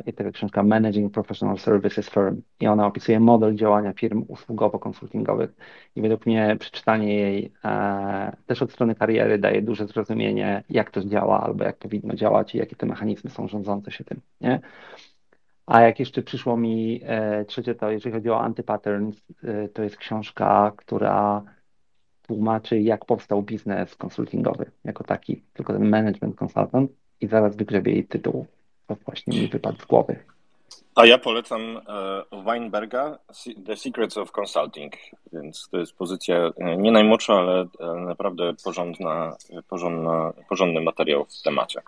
jest 0.06 0.18
taka 0.18 0.30
książka 0.30 0.62
Managing 0.62 1.12
Professional 1.12 1.58
Services 1.58 2.10
Firm 2.10 2.42
i 2.60 2.66
ona 2.66 2.86
opisuje 2.86 3.20
model 3.20 3.54
działania 3.54 3.92
firm 3.92 4.24
usługowo-konsultingowych 4.28 5.48
i 5.96 6.02
według 6.02 6.26
mnie 6.26 6.56
przeczytanie 6.60 7.14
jej 7.14 7.52
e, 7.64 8.36
też 8.46 8.62
od 8.62 8.72
strony 8.72 8.94
kariery 8.94 9.38
daje 9.38 9.62
duże 9.62 9.86
zrozumienie, 9.86 10.64
jak 10.70 10.90
to 10.90 11.04
działa 11.04 11.40
albo 11.40 11.64
jak 11.64 11.76
powinno 11.76 12.14
działać 12.14 12.54
i 12.54 12.58
jakie 12.58 12.76
te 12.76 12.86
mechanizmy 12.86 13.30
są 13.30 13.48
rządzące 13.48 13.90
się 13.90 14.04
tym, 14.04 14.20
nie? 14.40 14.60
A 15.66 15.80
jak 15.80 16.00
jeszcze 16.00 16.22
przyszło 16.22 16.56
mi 16.56 17.00
e, 17.04 17.44
trzecie, 17.44 17.74
to 17.74 17.90
jeżeli 17.90 18.14
chodzi 18.14 18.30
o 18.30 18.40
antypatterns, 18.40 19.22
e, 19.44 19.68
to 19.68 19.82
jest 19.82 19.96
książka, 19.96 20.72
która 20.76 21.42
tłumaczy, 22.30 22.80
jak 22.80 23.04
powstał 23.04 23.42
biznes 23.42 23.96
konsultingowy 23.96 24.70
jako 24.84 25.04
taki, 25.04 25.42
tylko 25.54 25.72
ten 25.72 25.88
management 25.88 26.42
consultant 26.42 26.90
i 27.20 27.26
zaraz 27.26 27.56
wygrzebie 27.56 27.92
jej 27.92 28.04
tytuł. 28.04 28.46
To 28.86 28.96
właśnie 29.04 29.40
mi 29.40 29.48
wypadł 29.48 29.78
z 29.80 29.84
głowy. 29.84 30.16
A 30.94 31.06
ja 31.06 31.18
polecam 31.18 31.60
e, 31.60 32.42
Weinberga 32.44 33.18
The 33.66 33.76
Secrets 33.76 34.16
of 34.16 34.32
Consulting, 34.40 34.92
więc 35.32 35.68
to 35.70 35.78
jest 35.78 35.92
pozycja 35.92 36.50
e, 36.56 36.76
nie 36.76 36.92
najmłodsza, 36.92 37.34
ale 37.34 37.66
naprawdę 38.06 38.54
porządna, 38.64 39.36
porządna, 39.68 40.32
porządny 40.48 40.80
materiał 40.80 41.24
w 41.24 41.42
temacie. 41.42 41.82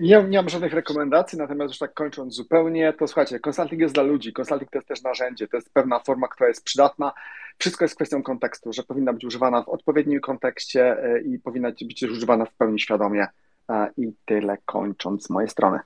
Nie, 0.00 0.22
nie 0.22 0.38
mam 0.38 0.48
żadnych 0.48 0.72
rekomendacji, 0.72 1.38
natomiast 1.38 1.70
już 1.70 1.78
tak 1.78 1.94
kończąc 1.94 2.34
zupełnie, 2.34 2.92
to 2.92 3.06
słuchajcie, 3.06 3.40
konsulting 3.40 3.80
jest 3.80 3.94
dla 3.94 4.02
ludzi, 4.02 4.32
konsulting 4.32 4.70
to 4.70 4.78
jest 4.78 4.88
też 4.88 5.02
narzędzie, 5.02 5.48
to 5.48 5.56
jest 5.56 5.72
pewna 5.72 5.98
forma, 5.98 6.28
która 6.28 6.48
jest 6.48 6.64
przydatna. 6.64 7.12
Wszystko 7.58 7.84
jest 7.84 7.94
kwestią 7.94 8.22
kontekstu, 8.22 8.72
że 8.72 8.82
powinna 8.82 9.12
być 9.12 9.24
używana 9.24 9.62
w 9.62 9.68
odpowiednim 9.68 10.20
kontekście 10.20 11.04
e, 11.04 11.20
i 11.20 11.38
powinna 11.38 11.70
być 11.82 12.02
używana 12.02 12.44
w 12.44 12.54
pełni 12.54 12.80
świadomie. 12.80 13.26
E, 13.68 13.90
I 13.96 14.12
tyle 14.24 14.58
kończąc 14.64 15.26
z 15.26 15.30
mojej 15.30 15.50
strony. 15.50 15.78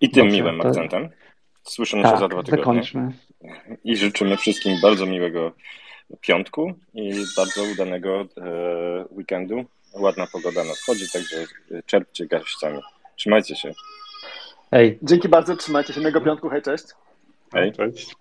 I 0.00 0.10
tym 0.10 0.24
Dobrze, 0.24 0.36
miłym 0.36 0.60
to... 0.60 0.68
akcentem 0.68 1.08
słyszymy 1.62 2.02
tak, 2.02 2.12
się 2.12 2.18
za 2.20 2.28
dwa 2.28 2.42
tygodnie. 2.42 2.62
Zakończmy. 2.64 3.12
I 3.84 3.96
życzymy 3.96 4.36
wszystkim 4.36 4.80
bardzo 4.82 5.06
miłego 5.06 5.52
piątku 6.20 6.72
i 6.94 7.24
bardzo 7.36 7.62
udanego 7.72 8.20
e, 8.20 8.26
weekendu 9.10 9.64
ładna 10.00 10.26
pogoda 10.26 10.64
nadchodzi, 10.64 11.10
także 11.12 11.46
czerpcie 11.86 12.26
garściami. 12.26 12.80
Trzymajcie 13.16 13.56
się. 13.56 13.72
Hej. 14.70 14.98
Dzięki 15.02 15.28
bardzo, 15.28 15.56
trzymajcie 15.56 15.92
się. 15.92 16.00
Miłego 16.00 16.20
piątku, 16.20 16.48
hej, 16.48 16.62
cześć. 16.62 16.84
Hej. 17.52 17.72
Cześć. 17.72 18.14